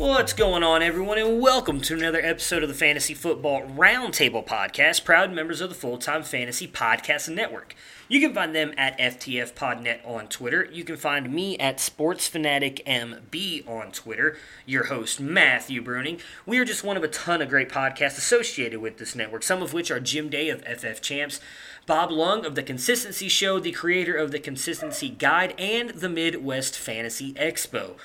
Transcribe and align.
What's 0.00 0.32
going 0.32 0.62
on, 0.62 0.82
everyone, 0.82 1.18
and 1.18 1.42
welcome 1.42 1.78
to 1.82 1.94
another 1.94 2.22
episode 2.22 2.62
of 2.62 2.70
the 2.70 2.74
Fantasy 2.74 3.12
Football 3.12 3.66
Roundtable 3.66 4.42
Podcast, 4.46 5.04
proud 5.04 5.30
members 5.30 5.60
of 5.60 5.68
the 5.68 5.74
Full 5.74 5.98
Time 5.98 6.22
Fantasy 6.22 6.66
Podcast 6.66 7.28
Network. 7.28 7.74
You 8.08 8.18
can 8.18 8.32
find 8.32 8.54
them 8.54 8.72
at 8.78 8.98
FTF 8.98 9.52
Podnet 9.52 10.00
on 10.08 10.28
Twitter. 10.28 10.66
You 10.72 10.84
can 10.84 10.96
find 10.96 11.30
me 11.30 11.58
at 11.58 11.76
SportsFanaticMB 11.76 13.68
on 13.68 13.92
Twitter. 13.92 14.38
Your 14.64 14.84
host, 14.84 15.20
Matthew 15.20 15.84
Bruning. 15.84 16.18
We 16.46 16.56
are 16.56 16.64
just 16.64 16.82
one 16.82 16.96
of 16.96 17.04
a 17.04 17.08
ton 17.08 17.42
of 17.42 17.50
great 17.50 17.68
podcasts 17.68 18.16
associated 18.16 18.80
with 18.80 18.96
this 18.96 19.14
network, 19.14 19.42
some 19.42 19.60
of 19.62 19.74
which 19.74 19.90
are 19.90 20.00
Jim 20.00 20.30
Day 20.30 20.48
of 20.48 20.62
FF 20.62 21.02
Champs, 21.02 21.40
Bob 21.84 22.10
Lung 22.10 22.46
of 22.46 22.54
The 22.54 22.62
Consistency 22.62 23.28
Show, 23.28 23.60
the 23.60 23.70
creator 23.70 24.16
of 24.16 24.30
The 24.30 24.40
Consistency 24.40 25.10
Guide, 25.10 25.54
and 25.58 25.90
the 25.90 26.08
Midwest 26.08 26.78
Fantasy 26.78 27.34
Expo. 27.34 27.96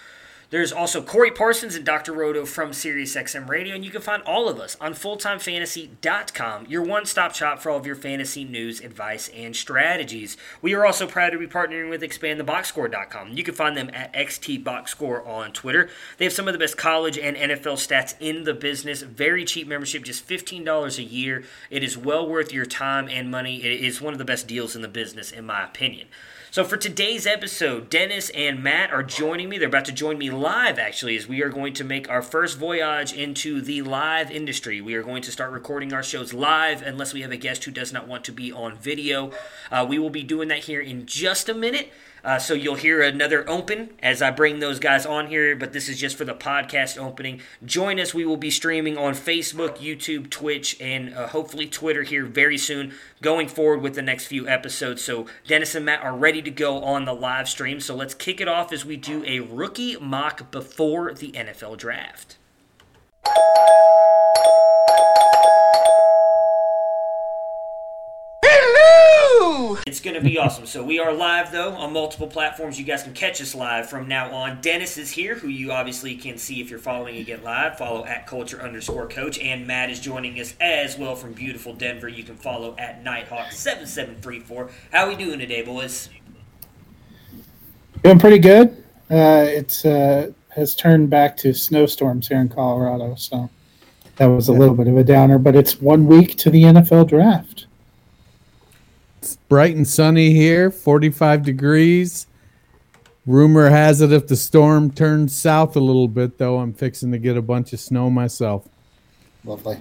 There's 0.52 0.72
also 0.72 1.02
Corey 1.02 1.32
Parsons 1.32 1.76
and 1.76 1.86
Dr. 1.86 2.14
Roto 2.14 2.46
from 2.46 2.72
SiriusXM 2.72 3.50
Radio, 3.50 3.74
and 3.74 3.84
you 3.84 3.90
can 3.90 4.02
find 4.02 4.22
all 4.24 4.48
of 4.48 4.60
us 4.60 4.78
on 4.80 4.94
fulltimefantasy.com, 4.94 6.68
your 6.68 6.84
one 6.84 7.06
stop 7.06 7.34
shop 7.34 7.60
for 7.60 7.72
all 7.72 7.78
of 7.78 7.86
your 7.88 7.96
fantasy 7.96 8.44
news, 8.44 8.80
advice, 8.80 9.30
and 9.30 9.56
strategies. 9.56 10.38
We 10.62 10.76
are 10.76 10.86
also 10.86 11.08
proud 11.08 11.32
to 11.32 11.40
be 11.40 11.48
partnering 11.48 11.90
with 11.90 12.02
expandtheboxscore.com. 12.02 13.34
You 13.34 13.44
can 13.44 13.56
find 13.56 13.76
them 13.76 13.90
at 13.92 14.14
XTBoxscore 14.14 15.26
on 15.26 15.52
Twitter. 15.52 15.90
They 16.18 16.26
have 16.26 16.34
some 16.34 16.48
of 16.48 16.54
the 16.54 16.59
best 16.59 16.78
college 16.78 17.18
and 17.18 17.36
NFL 17.36 17.78
stats 17.78 18.14
in 18.20 18.44
the 18.44 18.54
business. 18.54 19.02
Very 19.02 19.46
cheap 19.46 19.68
membership, 19.68 20.04
just 20.04 20.28
$15 20.28 21.00
a 21.00 21.04
year. 21.04 21.44
It 21.72 21.84
is 21.84 21.98
well 21.98 22.28
worth 22.28 22.54
your 22.54 22.66
time 22.66 23.09
and 23.09 23.32
money. 23.32 23.64
It 23.64 23.84
is 23.84 24.00
one 24.02 24.14
of 24.14 24.20
the 24.20 24.26
best 24.26 24.48
deals 24.48 24.75
in 24.75 24.84
the 24.84 24.88
business, 24.88 25.31
in 25.31 25.46
my 25.46 25.64
opinion. 25.64 26.08
So 26.56 26.64
for 26.64 26.78
today's 26.78 27.28
episode, 27.28 27.90
Dennis 27.90 28.30
and 28.30 28.64
Matt 28.64 28.90
are 28.90 29.04
joining 29.04 29.50
me. 29.50 29.58
They're 29.58 29.68
about 29.68 29.84
to 29.88 29.92
join 29.92 30.18
me 30.18 30.30
live, 30.30 30.80
actually, 30.80 31.18
as 31.18 31.28
we 31.28 31.44
are 31.44 31.50
going 31.50 31.74
to 31.74 31.84
make 31.84 32.10
our 32.10 32.22
first 32.22 32.58
voyage 32.58 33.12
into 33.12 33.60
the 33.60 33.82
live 33.82 34.32
industry. 34.32 34.80
We 34.80 34.94
are 34.94 35.04
going 35.04 35.22
to 35.24 35.34
start 35.34 35.52
recording 35.52 35.92
our 35.92 36.02
shows 36.02 36.34
live, 36.34 36.82
unless 36.82 37.14
we 37.14 37.24
have 37.24 37.32
a 37.34 37.36
guest 37.36 37.66
who 37.66 37.72
does 37.72 37.92
not 37.92 38.08
want 38.08 38.24
to 38.24 38.32
be 38.32 38.54
on 38.54 38.78
video. 38.78 39.34
Uh, 39.70 39.86
we 39.90 40.00
will 40.00 40.10
be 40.10 40.24
doing 40.24 40.48
that 40.48 40.60
here 40.60 40.80
in 40.80 41.06
just 41.06 41.50
a 41.50 41.54
minute. 41.54 41.92
Uh, 42.25 42.40
so 42.40 42.56
you'll 42.56 42.74
hear 42.74 43.03
another 43.03 43.47
open 43.47 43.91
as 44.02 44.19
I 44.19 44.31
bring 44.31 44.58
those 44.58 44.80
guys 44.80 45.06
on 45.06 45.28
here, 45.28 45.56
but 45.56 45.74
this 45.74 45.88
is 45.88 46.00
just 46.00 46.18
for 46.18 46.25
the 46.25 46.34
podcast 46.34 46.97
opening. 46.97 47.40
Join 47.63 48.00
us. 48.00 48.16
We 48.16 48.25
will 48.25 48.36
be 48.36 48.50
streaming 48.50 48.97
on 48.97 49.13
Facebook, 49.13 49.78
YouTube, 49.78 50.31
Twitch, 50.31 50.75
and 50.81 51.13
uh, 51.13 51.28
hopefully 51.28 51.68
Twitter 51.68 52.02
here 52.02 52.25
very 52.25 52.58
soon 52.58 52.96
going 53.22 53.47
forward 53.47 53.81
with 53.84 53.94
the 53.94 54.02
next 54.02 54.25
few 54.25 54.47
episodes. 54.47 55.03
So 55.03 55.28
Dennis 55.46 55.75
and 55.75 55.86
Matt 55.86 56.02
are 56.02 56.18
ready 56.18 56.41
to 56.41 56.52
go 56.52 56.84
on 56.84 57.06
the 57.06 57.13
live 57.13 57.47
stream. 57.47 57.80
So 57.80 57.96
let's 57.96 58.16
kick 58.16 58.42
it 58.42 58.47
off 58.47 58.74
as 58.74 58.84
we 58.84 58.97
do 58.97 59.24
a 59.28 59.42
rookie 59.42 59.96
mock 59.97 60.50
before 60.50 61.13
the 61.13 61.31
NFL 61.31 61.78
draft. 61.78 62.38
It's 69.88 70.00
going 70.00 70.16
to 70.16 70.22
be 70.22 70.38
awesome. 70.38 70.66
So 70.66 70.84
we 70.84 71.00
are 71.00 71.13
live 71.13 71.52
though 71.52 71.72
on 71.72 71.94
multiple 71.94 72.28
platforms. 72.28 72.80
You 72.80 72.86
guys 72.86 73.03
can 73.03 73.13
catch 73.13 73.41
us 73.41 73.56
live 73.56 73.90
from 73.90 74.08
now 74.08 74.34
on. 74.34 74.62
Dennis 74.62 74.97
is 74.97 75.12
here, 75.12 75.36
who 75.36 75.47
you 75.47 75.72
obviously 75.72 76.16
can 76.16 76.38
see 76.38 76.62
if 76.62 76.69
you're 76.69 76.80
following 76.80 77.18
Again 77.18 77.44
Live. 77.44 77.78
Follow 77.78 78.06
at 78.06 78.28
culture 78.28 78.62
underscore 78.62 79.08
coach. 79.08 79.40
And 79.40 79.68
Matt 79.68 79.90
is 79.90 80.00
joining 80.00 80.40
us 80.40 80.56
as 80.59 80.97
well 80.97 81.16
from 81.16 81.34
beautiful 81.34 81.74
Denver. 81.74 82.08
You 82.08 82.24
can 82.24 82.36
follow 82.36 82.75
at 82.78 83.03
Nighthawk7734. 83.03 84.72
How 84.91 85.06
are 85.06 85.09
we 85.09 85.16
doing 85.16 85.40
today, 85.40 85.62
boys? 85.62 86.09
Doing 88.03 88.19
pretty 88.19 88.40
good. 88.40 88.84
Uh, 89.09 89.46
it's 89.47 89.86
uh, 89.86 90.31
has 90.50 90.75
turned 90.75 91.09
back 91.09 91.38
to 91.38 91.53
snowstorms 91.53 92.28
here 92.28 92.40
in 92.40 92.50
Colorado, 92.50 93.16
so 93.16 93.50
that 94.16 94.28
was 94.28 94.47
a 94.47 94.53
little 94.53 94.75
bit 94.75 94.88
of 94.88 94.97
a 94.97 95.03
downer. 95.03 95.38
But 95.38 95.56
it's 95.56 95.80
one 95.81 96.07
week 96.07 96.38
to 96.38 96.50
the 96.50 96.63
NFL 96.63 97.09
draft. 97.09 97.68
It's 99.25 99.38
bright 99.50 99.75
and 99.75 99.88
sunny 99.88 100.34
here, 100.34 100.69
45 100.69 101.41
degrees. 101.41 102.28
Rumor 103.25 103.72
has 103.72 104.00
it 104.00 104.13
if 104.13 104.28
the 104.28 104.36
storm 104.36 104.91
turns 104.91 105.36
south 105.36 105.75
a 105.75 105.80
little 105.80 106.08
bit, 106.08 106.38
though, 106.38 106.59
I'm 106.59 106.74
fixing 106.74 107.12
to 107.12 107.18
get 107.18 107.36
a 107.36 107.41
bunch 107.41 107.74
of 107.74 107.80
snow 107.80 108.12
myself. 108.12 108.69
Lovely. 109.44 109.80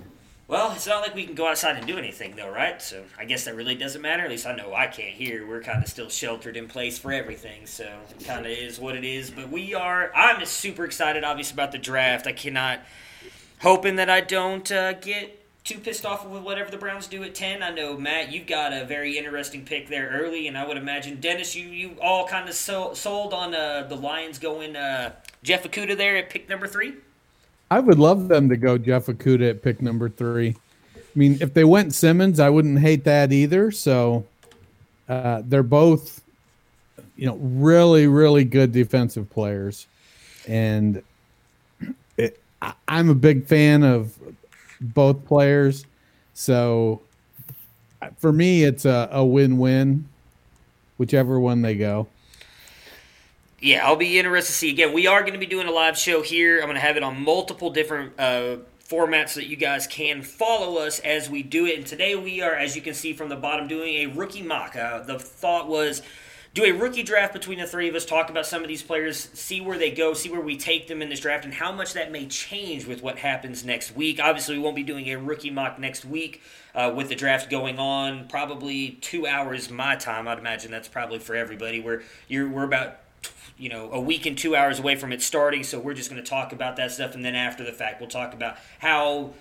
Well, 0.49 0.73
it's 0.73 0.87
not 0.87 1.03
like 1.03 1.15
we 1.15 1.27
can 1.27 1.35
go 1.35 1.47
outside 1.47 1.77
and 1.77 1.87
do 1.87 1.99
anything, 1.99 2.37
though, 2.37 2.51
right? 2.51 2.81
So 2.81 3.05
I 3.19 3.27
guess 3.27 3.45
that 3.45 3.55
really 3.55 3.75
doesn't 3.75 4.01
matter. 4.01 4.23
At 4.23 4.31
least 4.31 4.47
I 4.47 4.57
know 4.57 4.73
I 4.73 4.87
can't 4.87 5.13
here. 5.13 5.47
We're 5.47 5.63
kind 5.63 5.83
of 5.83 5.91
still 5.91 6.09
sheltered 6.09 6.57
in 6.57 6.67
place 6.67 6.97
for 6.99 7.13
everything, 7.13 7.67
so 7.67 7.85
it 8.19 8.25
kind 8.25 8.47
of 8.47 8.53
is 8.53 8.81
what 8.81 8.97
it 8.97 9.05
is. 9.05 9.31
But 9.31 9.51
we 9.51 9.75
are. 9.75 10.11
I'm 10.15 10.43
super 10.47 10.87
excited, 10.87 11.23
obviously, 11.23 11.53
about 11.53 11.71
the 11.71 11.77
draft. 11.77 12.27
I 12.27 12.33
cannot. 12.33 12.81
Hoping 13.61 13.97
that 13.97 14.09
I 14.09 14.23
don't 14.23 14.73
uh, 14.73 14.95
get 14.95 15.44
too 15.65 15.79
pissed 15.79 16.05
off 16.05 16.27
with 16.27 16.43
whatever 16.43 16.71
the 16.71 16.77
Browns 16.77 17.07
do 17.07 17.23
at 17.25 17.35
10. 17.35 17.63
I 17.63 17.71
know, 17.71 17.97
Matt, 17.97 18.31
you've 18.31 18.47
got 18.47 18.75
a 18.75 18.85
very 18.85 19.17
interesting 19.17 19.65
pick 19.65 19.89
there 19.89 20.11
early, 20.13 20.47
and 20.47 20.59
I 20.59 20.67
would 20.67 20.77
imagine, 20.77 21.21
Dennis, 21.21 21.57
you, 21.57 21.69
you 21.69 21.97
all 22.03 22.29
kind 22.29 22.47
of 22.51 22.55
so, 22.55 22.93
sold 22.93 23.33
on 23.33 23.55
uh, 23.55 23.87
the 23.89 23.97
Lions 23.97 24.39
going 24.39 24.77
uh, 24.77 25.15
Jeff 25.43 25.65
Okudah 25.65 25.97
there 25.97 26.19
at 26.19 26.29
pick 26.29 26.51
number 26.51 26.67
three? 26.67 26.95
I 27.71 27.81
would 27.81 27.99
love 27.99 28.29
them 28.29 28.51
to 28.51 28.59
go 28.59 28.77
Jeff 28.77 29.07
Okudah 29.07 29.51
at 29.51 29.63
pick 29.63 29.81
number 29.81 30.11
three. 30.11 30.55
I 30.97 31.19
mean, 31.19 31.39
if 31.41 31.55
they 31.55 31.65
went 31.65 31.95
Simmons, 31.95 32.41
I 32.41 32.51
wouldn't 32.51 32.81
hate 32.81 33.05
that 33.05 33.33
either. 33.33 33.71
So 33.71 34.27
uh, 35.09 35.43
they're 35.47 35.63
both, 35.63 36.21
you 37.17 37.25
know, 37.25 37.37
really, 37.37 38.07
really 38.07 38.45
good 38.45 38.71
defensive 38.71 39.31
players. 39.31 39.87
And 40.47 41.03
it, 42.19 42.39
I, 42.61 42.75
I'm 42.87 43.09
a 43.09 43.15
big 43.15 43.47
fan 43.47 43.83
of 43.83 44.13
both 44.93 45.25
players. 45.25 45.87
So 46.35 47.01
for 48.19 48.33
me, 48.33 48.65
it's 48.65 48.85
a, 48.85 49.09
a 49.11 49.25
win 49.25 49.59
win, 49.59 50.09
whichever 50.99 51.39
one 51.39 51.63
they 51.63 51.75
go. 51.75 52.09
Yeah, 53.61 53.87
I'll 53.87 53.97
be 53.97 54.19
interested 54.19 54.53
to 54.53 54.59
see. 54.59 54.71
Again, 54.71 54.93
we 54.93 55.07
are 55.07 55.21
going 55.21 55.33
to 55.33 55.39
be 55.39 55.47
doing 55.47 55.67
a 55.67 55.73
live 55.73 55.97
show 55.97 56.21
here. 56.21 56.59
I'm 56.59 56.67
going 56.67 56.75
to 56.75 56.81
have 56.81 56.99
it 56.99 57.03
on 57.03 57.23
multiple 57.23 57.71
different 57.71 58.13
uh, 58.19 58.57
formats 58.87 59.31
so 59.31 59.41
that 59.41 59.47
you 59.47 59.57
guys 59.57 59.87
can 59.87 60.23
follow 60.23 60.77
us 60.79 60.99
as 61.01 61.31
we 61.31 61.43
do 61.43 61.65
it. 61.65 61.79
And 61.79 61.87
today 61.87 62.15
we 62.15 62.43
are, 62.43 62.55
as 62.55 62.77
you 62.77 62.83
can 62.83 62.93
see 62.93 63.15
from 63.15 63.31
the 63.31 63.37
bottom, 63.37 63.67
doing 63.67 63.95
a 63.95 64.07
rookie 64.07 64.43
mock. 64.43 64.77
Uh, 64.77 65.01
the 65.01 65.19
thought 65.19 65.67
was 65.67 66.03
do 66.55 66.65
a 66.65 66.71
rookie 66.71 67.03
draft 67.03 67.33
between 67.33 67.59
the 67.59 67.67
three 67.67 67.89
of 67.89 67.97
us, 67.97 68.07
talk 68.07 68.31
about 68.31 68.47
some 68.47 68.63
of 68.63 68.69
these 68.69 68.83
players, 68.83 69.29
see 69.35 69.61
where 69.61 69.77
they 69.77 69.91
go, 69.91 70.15
see 70.15 70.31
where 70.31 70.41
we 70.41 70.57
take 70.57 70.87
them 70.87 71.03
in 71.03 71.09
this 71.09 71.19
draft, 71.19 71.45
and 71.45 71.53
how 71.53 71.73
much 71.73 71.95
that 71.95 72.13
may 72.13 72.27
change 72.27 72.87
with 72.87 73.03
what 73.03 73.19
happens 73.19 73.65
next 73.65 73.97
week. 73.97 74.21
Obviously, 74.23 74.57
we 74.57 74.63
won't 74.63 74.77
be 74.77 74.85
doing 74.85 75.11
a 75.11 75.17
rookie 75.17 75.51
mock 75.51 75.81
next 75.81 76.05
week 76.05 76.41
uh, 76.77 76.93
with 76.95 77.09
the 77.09 77.17
draft 77.17 77.51
going 77.51 77.81
on. 77.81 78.29
Probably 78.29 78.91
two 79.01 79.27
hours 79.27 79.69
my 79.69 79.97
time. 79.97 80.29
I'd 80.29 80.39
imagine 80.39 80.71
that's 80.71 80.87
probably 80.87 81.19
for 81.19 81.35
everybody. 81.35 81.81
We're 81.81 82.03
you're 82.29 82.49
we're 82.49 82.65
about 82.65 82.99
you 83.59 83.69
know 83.69 83.91
a 83.91 84.01
week 84.01 84.25
and 84.25 84.39
two 84.39 84.55
hours 84.55 84.79
away 84.79 84.95
from 84.95 85.13
it 85.13 85.23
starting, 85.23 85.65
so 85.65 85.81
we're 85.81 85.95
just 85.95 86.09
going 86.09 86.23
to 86.23 86.29
talk 86.29 86.53
about 86.53 86.77
that 86.77 86.93
stuff, 86.93 87.17
and 87.17 87.25
then 87.25 87.35
after 87.35 87.65
the 87.65 87.73
fact, 87.73 88.01
we'll 88.01 88.09
talk 88.09 88.33
about 88.33 88.59
how 88.79 89.33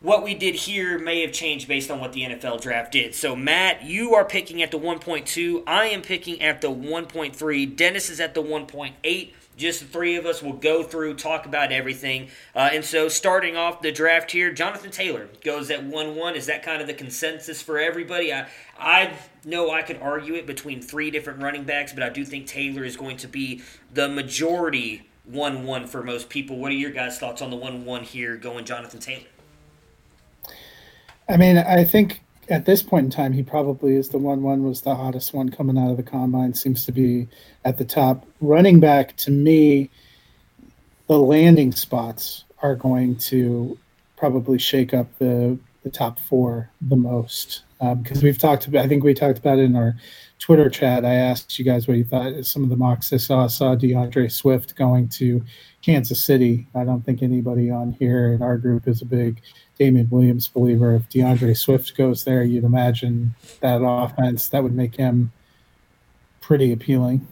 what 0.00 0.22
we 0.22 0.34
did 0.34 0.54
here 0.54 0.98
may 0.98 1.22
have 1.22 1.32
changed 1.32 1.66
based 1.66 1.90
on 1.90 1.98
what 1.98 2.12
the 2.12 2.22
NFL 2.22 2.60
draft 2.60 2.92
did. 2.92 3.14
So, 3.14 3.34
Matt, 3.34 3.82
you 3.82 4.14
are 4.14 4.24
picking 4.24 4.62
at 4.62 4.70
the 4.70 4.78
1.2. 4.78 5.64
I 5.66 5.86
am 5.86 6.02
picking 6.02 6.40
at 6.40 6.60
the 6.60 6.70
1.3. 6.70 7.76
Dennis 7.76 8.08
is 8.08 8.20
at 8.20 8.34
the 8.34 8.42
1.8. 8.42 9.32
Just 9.56 9.80
the 9.80 9.86
three 9.86 10.14
of 10.14 10.24
us 10.24 10.40
will 10.40 10.52
go 10.52 10.84
through, 10.84 11.14
talk 11.14 11.44
about 11.44 11.72
everything. 11.72 12.28
Uh, 12.54 12.70
and 12.72 12.84
so, 12.84 13.08
starting 13.08 13.56
off 13.56 13.82
the 13.82 13.90
draft 13.90 14.30
here, 14.30 14.52
Jonathan 14.52 14.92
Taylor 14.92 15.28
goes 15.42 15.68
at 15.72 15.82
1 15.82 16.14
1. 16.14 16.36
Is 16.36 16.46
that 16.46 16.62
kind 16.62 16.80
of 16.80 16.86
the 16.86 16.94
consensus 16.94 17.60
for 17.60 17.76
everybody? 17.76 18.32
I, 18.32 18.46
I 18.78 19.14
know 19.44 19.72
I 19.72 19.82
could 19.82 19.98
argue 20.00 20.34
it 20.34 20.46
between 20.46 20.80
three 20.80 21.10
different 21.10 21.42
running 21.42 21.64
backs, 21.64 21.92
but 21.92 22.04
I 22.04 22.08
do 22.08 22.24
think 22.24 22.46
Taylor 22.46 22.84
is 22.84 22.96
going 22.96 23.16
to 23.16 23.26
be 23.26 23.62
the 23.92 24.08
majority 24.08 25.08
1 25.24 25.64
1 25.64 25.86
for 25.88 26.04
most 26.04 26.28
people. 26.28 26.56
What 26.56 26.70
are 26.70 26.76
your 26.76 26.92
guys' 26.92 27.18
thoughts 27.18 27.42
on 27.42 27.50
the 27.50 27.56
1 27.56 27.84
1 27.84 28.04
here 28.04 28.36
going 28.36 28.64
Jonathan 28.64 29.00
Taylor? 29.00 29.26
I 31.28 31.36
mean, 31.36 31.58
I 31.58 31.84
think 31.84 32.22
at 32.48 32.64
this 32.64 32.82
point 32.82 33.04
in 33.04 33.10
time, 33.10 33.32
he 33.32 33.42
probably 33.42 33.94
is 33.94 34.08
the 34.08 34.18
one. 34.18 34.42
One 34.42 34.62
was 34.64 34.80
the 34.80 34.94
hottest 34.94 35.34
one 35.34 35.50
coming 35.50 35.76
out 35.76 35.90
of 35.90 35.96
the 35.96 36.02
combine. 36.02 36.54
Seems 36.54 36.86
to 36.86 36.92
be 36.92 37.28
at 37.64 37.76
the 37.76 37.84
top. 37.84 38.26
Running 38.40 38.80
back 38.80 39.16
to 39.18 39.30
me, 39.30 39.90
the 41.06 41.18
landing 41.18 41.72
spots 41.72 42.44
are 42.62 42.74
going 42.74 43.16
to 43.16 43.78
probably 44.16 44.58
shake 44.58 44.94
up 44.94 45.06
the 45.18 45.58
the 45.84 45.90
top 45.90 46.18
four 46.18 46.70
the 46.80 46.96
most 46.96 47.62
because 47.78 48.18
um, 48.18 48.24
we've 48.24 48.38
talked 48.38 48.66
about. 48.66 48.84
I 48.84 48.88
think 48.88 49.04
we 49.04 49.14
talked 49.14 49.38
about 49.38 49.58
it 49.58 49.62
in 49.62 49.76
our 49.76 49.96
Twitter 50.38 50.68
chat. 50.68 51.04
I 51.04 51.14
asked 51.14 51.58
you 51.58 51.64
guys 51.64 51.86
what 51.86 51.96
you 51.96 52.04
thought. 52.04 52.44
Some 52.44 52.62
of 52.62 52.68
the 52.68 52.76
mocks 52.76 53.12
I 53.12 53.18
saw 53.18 53.46
saw 53.46 53.74
D'Andre 53.74 54.28
Swift 54.28 54.74
going 54.76 55.08
to 55.10 55.44
Kansas 55.82 56.22
City. 56.22 56.66
I 56.74 56.84
don't 56.84 57.02
think 57.02 57.22
anybody 57.22 57.70
on 57.70 57.92
here 57.92 58.32
in 58.32 58.42
our 58.42 58.58
group 58.58 58.88
is 58.88 59.02
a 59.02 59.06
big 59.06 59.40
Damien 59.78 60.08
Williams 60.10 60.48
believer. 60.48 60.94
If 60.94 61.08
D'Andre 61.08 61.54
Swift 61.54 61.96
goes 61.96 62.24
there, 62.24 62.42
you'd 62.42 62.64
imagine 62.64 63.34
that 63.60 63.80
offense 63.82 64.48
that 64.48 64.62
would 64.62 64.74
make 64.74 64.96
him 64.96 65.32
pretty 66.40 66.72
appealing. 66.72 67.26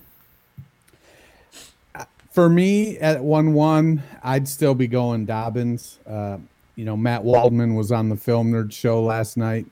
For 2.31 2.51
me, 2.51 2.99
at 2.99 3.25
one 3.25 3.55
one, 3.55 4.03
I'd 4.23 4.47
still 4.47 4.75
be 4.75 4.87
going 4.87 5.25
Dobbins. 5.25 5.99
Uh, 6.07 6.37
you 6.75 6.85
know, 6.85 6.95
Matt 6.97 7.25
Waldman 7.25 7.75
was 7.75 7.91
on 7.91 8.11
the 8.11 8.17
Film 8.17 8.53
Nerd 8.53 8.73
show 8.73 9.03
last 9.03 9.39
night, 9.39 9.65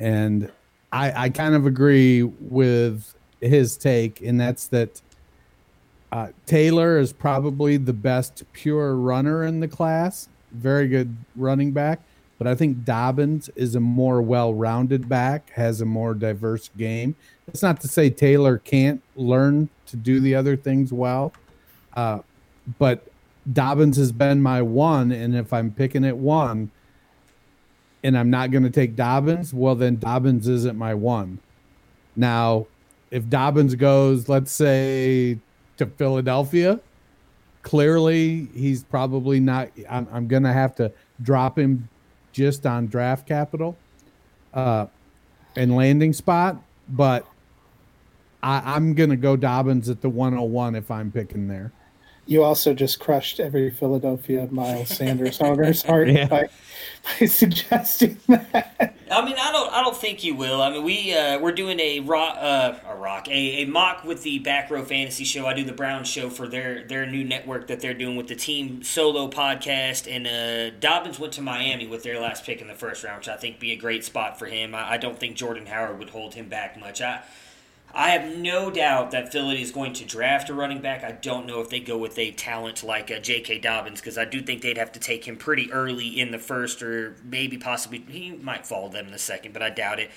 and 0.00 0.50
I, 0.92 1.24
I 1.24 1.28
kind 1.28 1.54
of 1.54 1.66
agree 1.66 2.24
with 2.24 3.14
his 3.40 3.76
take, 3.76 4.20
and 4.20 4.40
that's 4.40 4.66
that 4.68 5.00
uh, 6.10 6.28
Taylor 6.46 6.98
is 6.98 7.12
probably 7.12 7.76
the 7.76 7.92
best 7.92 8.42
pure 8.52 8.96
runner 8.96 9.44
in 9.44 9.60
the 9.60 9.68
class. 9.68 10.28
Very 10.50 10.88
good 10.88 11.16
running 11.36 11.70
back 11.70 12.00
but 12.40 12.46
I 12.46 12.54
think 12.54 12.86
Dobbins 12.86 13.50
is 13.54 13.74
a 13.74 13.80
more 13.80 14.22
well-rounded 14.22 15.10
back, 15.10 15.50
has 15.50 15.82
a 15.82 15.84
more 15.84 16.14
diverse 16.14 16.70
game. 16.78 17.14
It's 17.46 17.60
not 17.60 17.82
to 17.82 17.88
say 17.88 18.08
Taylor 18.08 18.56
can't 18.56 19.02
learn 19.14 19.68
to 19.88 19.96
do 19.96 20.20
the 20.20 20.34
other 20.34 20.56
things 20.56 20.90
well, 20.90 21.34
uh, 21.92 22.20
but 22.78 23.06
Dobbins 23.52 23.98
has 23.98 24.10
been 24.10 24.40
my 24.40 24.62
one, 24.62 25.12
and 25.12 25.36
if 25.36 25.52
I'm 25.52 25.70
picking 25.70 26.02
at 26.02 26.16
one, 26.16 26.70
and 28.02 28.16
I'm 28.16 28.30
not 28.30 28.50
going 28.50 28.64
to 28.64 28.70
take 28.70 28.96
Dobbins, 28.96 29.52
well 29.52 29.74
then 29.74 29.96
Dobbins 29.96 30.48
isn't 30.48 30.76
my 30.76 30.94
one. 30.94 31.38
Now, 32.16 32.66
if 33.10 33.28
Dobbins 33.28 33.74
goes, 33.74 34.28
let's 34.28 34.52
say 34.52 35.38
to 35.76 35.86
Philadelphia, 35.86 36.80
clearly 37.62 38.48
he's 38.54 38.84
probably 38.84 39.40
not. 39.40 39.70
I'm, 39.88 40.06
I'm 40.12 40.28
going 40.28 40.44
to 40.44 40.52
have 40.52 40.74
to 40.76 40.92
drop 41.22 41.58
him 41.58 41.88
just 42.32 42.66
on 42.66 42.86
draft 42.86 43.26
capital 43.26 43.76
uh, 44.54 44.86
and 45.56 45.74
landing 45.76 46.12
spot, 46.12 46.62
but 46.88 47.26
I, 48.42 48.76
I'm 48.76 48.94
going 48.94 49.10
to 49.10 49.16
go 49.16 49.36
Dobbins 49.36 49.88
at 49.88 50.00
the 50.00 50.08
101 50.08 50.74
if 50.74 50.90
I'm 50.90 51.10
picking 51.10 51.48
there. 51.48 51.72
You 52.30 52.44
also 52.44 52.74
just 52.74 53.00
crushed 53.00 53.40
every 53.40 53.70
Philadelphia 53.70 54.46
Miles 54.52 54.90
Sanders 54.90 55.40
owner's 55.40 55.82
heart 55.86 56.08
yeah. 56.08 56.28
by, 56.28 56.48
by 57.18 57.26
suggesting 57.26 58.20
that. 58.28 58.94
I 59.10 59.24
mean, 59.24 59.34
I 59.36 59.50
don't, 59.50 59.72
I 59.72 59.82
don't 59.82 59.96
think 59.96 60.22
you 60.22 60.36
will. 60.36 60.62
I 60.62 60.70
mean, 60.70 60.84
we 60.84 61.12
uh, 61.12 61.40
we're 61.40 61.50
doing 61.50 61.80
a 61.80 61.98
rock, 61.98 62.36
uh, 62.38 62.74
a 62.88 62.94
rock, 62.94 63.26
a, 63.26 63.32
a 63.32 63.64
mock 63.64 64.04
with 64.04 64.22
the 64.22 64.38
Back 64.38 64.70
Row 64.70 64.84
Fantasy 64.84 65.24
Show. 65.24 65.44
I 65.44 65.54
do 65.54 65.64
the 65.64 65.72
Brown 65.72 66.04
Show 66.04 66.30
for 66.30 66.46
their 66.46 66.84
their 66.84 67.04
new 67.04 67.24
network 67.24 67.66
that 67.66 67.80
they're 67.80 67.94
doing 67.94 68.14
with 68.14 68.28
the 68.28 68.36
Team 68.36 68.84
Solo 68.84 69.28
podcast. 69.28 70.06
And 70.08 70.28
uh, 70.28 70.78
Dobbins 70.78 71.18
went 71.18 71.32
to 71.32 71.42
Miami 71.42 71.88
with 71.88 72.04
their 72.04 72.20
last 72.20 72.44
pick 72.44 72.60
in 72.60 72.68
the 72.68 72.74
first 72.74 73.02
round, 73.02 73.18
which 73.18 73.28
I 73.28 73.38
think 73.38 73.58
be 73.58 73.72
a 73.72 73.76
great 73.76 74.04
spot 74.04 74.38
for 74.38 74.46
him. 74.46 74.72
I, 74.72 74.92
I 74.92 74.96
don't 74.98 75.18
think 75.18 75.34
Jordan 75.34 75.66
Howard 75.66 75.98
would 75.98 76.10
hold 76.10 76.34
him 76.34 76.48
back 76.48 76.78
much. 76.78 77.02
I 77.02 77.24
I 77.92 78.10
have 78.10 78.36
no 78.36 78.70
doubt 78.70 79.10
that 79.10 79.32
Philly 79.32 79.60
is 79.60 79.72
going 79.72 79.94
to 79.94 80.04
draft 80.04 80.48
a 80.48 80.54
running 80.54 80.80
back. 80.80 81.02
I 81.02 81.12
don't 81.12 81.46
know 81.46 81.60
if 81.60 81.70
they 81.70 81.80
go 81.80 81.98
with 81.98 82.18
a 82.18 82.30
talent 82.30 82.84
like 82.84 83.10
uh, 83.10 83.18
J.K. 83.18 83.58
Dobbins 83.58 84.00
because 84.00 84.16
I 84.16 84.24
do 84.24 84.40
think 84.40 84.62
they'd 84.62 84.78
have 84.78 84.92
to 84.92 85.00
take 85.00 85.26
him 85.26 85.36
pretty 85.36 85.72
early 85.72 86.20
in 86.20 86.30
the 86.30 86.38
first, 86.38 86.82
or 86.82 87.16
maybe 87.24 87.58
possibly 87.58 87.98
he 88.08 88.32
might 88.32 88.66
fall 88.66 88.88
them 88.88 89.06
in 89.06 89.12
the 89.12 89.18
second, 89.18 89.52
but 89.52 89.62
I 89.62 89.70
doubt 89.70 89.98
it. 89.98 90.10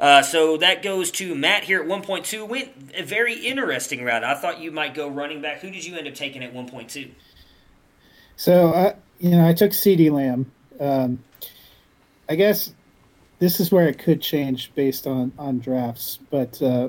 Uh, 0.00 0.22
so 0.22 0.56
that 0.56 0.82
goes 0.82 1.10
to 1.10 1.34
Matt 1.34 1.64
here 1.64 1.82
at 1.82 1.88
1.2. 1.88 2.48
Went 2.48 2.70
a 2.94 3.02
very 3.02 3.34
interesting 3.34 4.04
route. 4.04 4.24
I 4.24 4.34
thought 4.34 4.60
you 4.60 4.70
might 4.70 4.94
go 4.94 5.08
running 5.08 5.42
back. 5.42 5.60
Who 5.60 5.70
did 5.70 5.84
you 5.84 5.96
end 5.96 6.08
up 6.08 6.14
taking 6.14 6.42
at 6.42 6.54
1.2? 6.54 7.10
So, 8.36 8.72
uh, 8.72 8.94
you 9.18 9.30
know, 9.30 9.46
I 9.46 9.52
took 9.52 9.72
CeeDee 9.72 10.12
Lamb. 10.12 10.50
Um, 10.80 11.22
I 12.28 12.36
guess 12.36 12.72
this 13.38 13.60
is 13.60 13.72
where 13.72 13.88
it 13.88 13.98
could 13.98 14.20
change 14.20 14.72
based 14.74 15.06
on 15.06 15.32
on 15.38 15.58
drafts, 15.58 16.18
but 16.30 16.60
uh, 16.62 16.88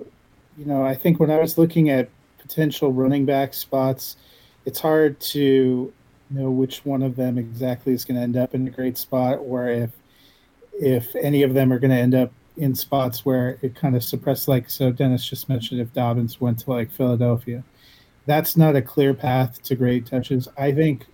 you 0.59 0.65
know, 0.65 0.83
I 0.83 0.93
think 0.93 1.21
when 1.21 1.31
I 1.31 1.39
was 1.39 1.57
looking 1.57 1.89
at 1.89 2.09
potential 2.37 2.91
running 2.91 3.25
back 3.25 3.53
spots, 3.53 4.17
it's 4.65 4.79
hard 4.79 5.17
to 5.21 5.93
know 6.29 6.51
which 6.51 6.85
one 6.85 7.01
of 7.01 7.15
them 7.15 7.37
exactly 7.37 7.93
is 7.93 8.03
going 8.03 8.17
to 8.17 8.21
end 8.21 8.35
up 8.35 8.53
in 8.53 8.67
a 8.67 8.69
great 8.69 8.97
spot, 8.97 9.39
or 9.39 9.69
if 9.69 9.91
if 10.73 11.15
any 11.15 11.43
of 11.43 11.53
them 11.53 11.71
are 11.71 11.79
going 11.79 11.91
to 11.91 11.97
end 11.97 12.13
up 12.13 12.31
in 12.57 12.75
spots 12.75 13.25
where 13.25 13.57
it 13.61 13.73
kind 13.73 13.95
of 13.95 14.03
suppressed. 14.03 14.49
Like 14.49 14.69
so, 14.69 14.91
Dennis 14.91 15.25
just 15.25 15.47
mentioned, 15.47 15.79
if 15.79 15.93
Dobbins 15.93 16.41
went 16.41 16.59
to 16.59 16.71
like 16.71 16.91
Philadelphia, 16.91 17.63
that's 18.25 18.57
not 18.57 18.75
a 18.75 18.81
clear 18.81 19.13
path 19.13 19.63
to 19.63 19.75
great 19.75 20.05
touches. 20.05 20.49
I 20.57 20.73
think 20.73 21.05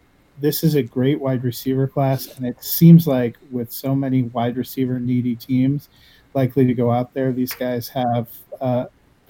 this 0.41 0.63
is 0.63 0.73
a 0.73 0.81
great 0.81 1.21
wide 1.21 1.43
receiver 1.43 1.87
class, 1.87 2.35
and 2.35 2.47
it 2.47 2.63
seems 2.63 3.05
like 3.05 3.37
with 3.51 3.71
so 3.71 3.93
many 3.93 4.23
wide 4.23 4.57
receiver 4.57 4.99
needy 4.99 5.35
teams 5.35 5.87
likely 6.33 6.65
to 6.65 6.73
go 6.73 6.91
out 6.91 7.13
there, 7.13 7.31
these 7.31 7.53
guys 7.53 7.87
have 7.87 8.27
uh, 8.59 8.85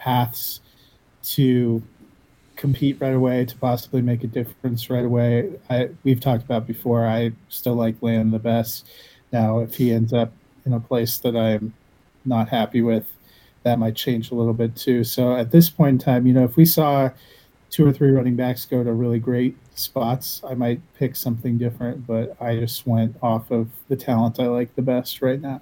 paths 0.06 0.62
to 1.24 1.82
compete 2.56 2.98
right 3.02 3.16
away 3.16 3.44
to 3.44 3.58
possibly 3.58 4.02
make 4.02 4.24
a 4.24 4.28
difference 4.28 4.90
right 4.90 5.04
away. 5.04 5.52
I, 5.70 5.90
we've 6.04 6.20
talked 6.20 6.44
about 6.44 6.68
before. 6.68 7.06
I 7.06 7.32
still 7.50 7.74
like 7.74 7.96
Lamb 8.02 8.32
the 8.32 8.40
best. 8.40 8.88
Now, 9.34 9.60
if 9.60 9.76
he 9.76 9.92
ends 9.92 10.14
up 10.14 10.32
in 10.66 10.74
a 10.74 10.80
place 10.80 11.18
that 11.18 11.36
I'm 11.36 11.74
not 12.24 12.50
happy 12.50 12.82
with, 12.82 13.06
that 13.64 13.80
might 13.80 13.96
change 13.96 14.32
a 14.32 14.36
little 14.36 14.54
bit 14.54 14.76
too. 14.76 15.04
So 15.04 15.36
at 15.36 15.52
this 15.52 15.70
point 15.70 15.94
in 15.94 15.98
time, 15.98 16.28
you 16.28 16.34
know, 16.34 16.44
if 16.44 16.56
we 16.56 16.66
saw 16.66 17.10
two 17.72 17.86
or 17.86 17.92
three 17.92 18.12
running 18.12 18.36
backs 18.36 18.66
go 18.66 18.84
to 18.84 18.94
really 18.94 19.20
great 19.20 19.58
spots, 19.74 20.40
I 20.48 20.54
might 20.54 20.80
pick 20.98 21.16
something 21.16 21.58
different. 21.58 22.06
But 22.06 22.38
I 22.40 22.58
just 22.58 22.86
went 22.86 23.18
off 23.24 23.50
of 23.50 23.70
the 23.90 23.96
talent 23.96 24.40
I 24.40 24.46
like 24.46 24.76
the 24.76 24.84
best 24.84 25.22
right 25.22 25.42
now. 25.42 25.62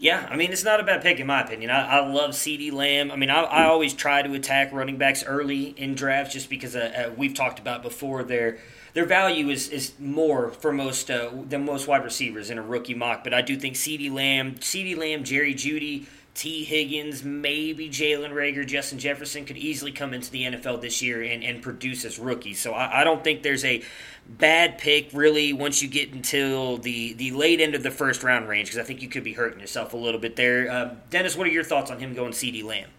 Yeah, 0.00 0.28
I 0.30 0.36
mean 0.36 0.52
it's 0.52 0.64
not 0.64 0.78
a 0.78 0.84
bad 0.84 1.02
pick 1.02 1.18
in 1.18 1.26
my 1.26 1.42
opinion. 1.42 1.70
I, 1.70 1.98
I 1.98 2.06
love 2.06 2.30
CeeDee 2.30 2.72
Lamb. 2.72 3.10
I 3.10 3.16
mean 3.16 3.30
I, 3.30 3.42
I 3.42 3.64
always 3.66 3.94
try 3.94 4.22
to 4.22 4.32
attack 4.34 4.72
running 4.72 4.96
backs 4.96 5.24
early 5.24 5.74
in 5.76 5.96
drafts 5.96 6.32
just 6.32 6.48
because 6.48 6.76
uh, 6.76 7.08
uh, 7.08 7.12
we've 7.16 7.34
talked 7.34 7.58
about 7.58 7.82
before 7.82 8.22
their 8.22 8.58
their 8.94 9.04
value 9.04 9.48
is, 9.48 9.68
is 9.68 9.92
more 9.98 10.50
for 10.50 10.72
most 10.72 11.10
uh, 11.10 11.30
than 11.48 11.64
most 11.64 11.88
wide 11.88 12.04
receivers 12.04 12.48
in 12.48 12.58
a 12.58 12.62
rookie 12.62 12.94
mock. 12.94 13.22
But 13.22 13.34
I 13.34 13.42
do 13.42 13.56
think 13.56 13.74
CeeDee 13.74 14.10
Lamb, 14.10 14.54
CeeDee 14.54 14.96
Lamb, 14.96 15.24
Jerry 15.24 15.54
Jeudy. 15.54 16.06
Tee 16.34 16.62
Higgins, 16.62 17.24
maybe 17.24 17.88
Jalen 17.88 18.30
Reagor, 18.30 18.64
Justin 18.64 19.00
Jefferson 19.00 19.44
could 19.44 19.56
easily 19.56 19.90
come 19.90 20.14
into 20.14 20.30
the 20.30 20.44
NFL 20.44 20.80
this 20.80 21.02
year 21.02 21.20
and, 21.20 21.42
and 21.42 21.60
produce 21.60 22.04
as 22.04 22.16
rookies. 22.16 22.60
So 22.60 22.74
I, 22.74 23.00
I 23.00 23.04
don't 23.04 23.24
think 23.24 23.42
there's 23.42 23.64
a 23.64 23.82
bad 24.28 24.78
pick 24.78 25.10
really 25.12 25.52
once 25.52 25.82
you 25.82 25.88
get 25.88 26.12
until 26.12 26.76
the, 26.78 27.14
the 27.14 27.30
late 27.32 27.60
end 27.60 27.74
of 27.74 27.82
the 27.82 27.90
first 27.90 28.22
round 28.22 28.48
range 28.48 28.68
because 28.68 28.78
I 28.78 28.82
think 28.84 29.00
you 29.02 29.08
could 29.08 29.24
be 29.24 29.32
hurting 29.32 29.60
yourself 29.60 29.94
a 29.94 29.96
little 29.96 30.20
bit 30.20 30.36
there. 30.36 30.70
Uh, 30.70 30.94
Dennis, 31.10 31.36
what 31.36 31.46
are 31.46 31.50
your 31.50 31.64
thoughts 31.64 31.90
on 31.90 31.98
him 31.98 32.14
going 32.14 32.32
CeeDee 32.32 32.62
Lamb? 32.62 32.90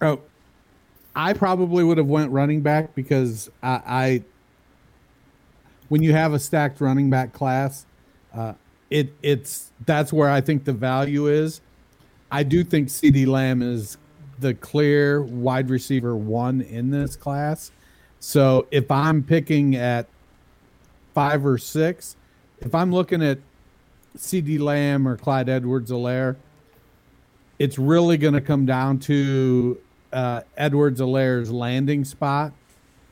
Oh, 0.00 0.20
I 1.14 1.32
probably 1.32 1.84
would 1.84 1.98
have 1.98 2.08
went 2.08 2.30
running 2.32 2.60
back 2.60 2.94
because 2.94 3.50
I, 3.62 3.82
I 3.86 4.24
when 5.88 6.02
you 6.02 6.12
have 6.12 6.32
a 6.32 6.38
stacked 6.38 6.80
running 6.80 7.10
back 7.10 7.32
class, 7.32 7.86
uh, 8.34 8.54
it 8.90 9.12
it's 9.22 9.70
that's 9.86 10.12
where 10.12 10.28
I 10.28 10.40
think 10.40 10.64
the 10.64 10.72
value 10.72 11.28
is 11.28 11.60
I 12.32 12.42
do 12.44 12.64
think 12.64 12.88
CeeDee 12.88 13.26
Lamb 13.26 13.60
is 13.60 13.98
the 14.38 14.54
clear 14.54 15.20
wide 15.20 15.68
receiver 15.68 16.16
one 16.16 16.62
in 16.62 16.90
this 16.90 17.14
class. 17.14 17.70
So 18.20 18.66
if 18.70 18.90
I'm 18.90 19.22
picking 19.22 19.76
at 19.76 20.08
five 21.14 21.44
or 21.44 21.58
six, 21.58 22.16
if 22.60 22.74
I'm 22.74 22.92
looking 22.92 23.22
at 23.22 23.38
CeeDee 24.16 24.60
Lamb 24.60 25.06
or 25.06 25.16
Clyde 25.16 25.48
Edwards-Helaire, 25.48 26.36
it's 27.58 27.78
really 27.78 28.16
going 28.16 28.34
to 28.34 28.40
come 28.40 28.66
down 28.66 28.98
to 29.00 29.78
uh, 30.12 30.42
Edwards-Helaire's 30.56 31.50
landing 31.50 32.04
spot. 32.04 32.52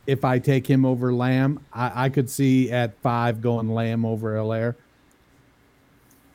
If 0.07 0.25
I 0.25 0.38
take 0.38 0.69
him 0.69 0.85
over 0.85 1.12
Lamb, 1.12 1.64
I, 1.73 2.07
I 2.07 2.09
could 2.09 2.28
see 2.28 2.71
at 2.71 2.99
five 3.00 3.40
going 3.40 3.73
Lamb 3.73 4.04
over 4.04 4.35
Helaire. 4.35 4.75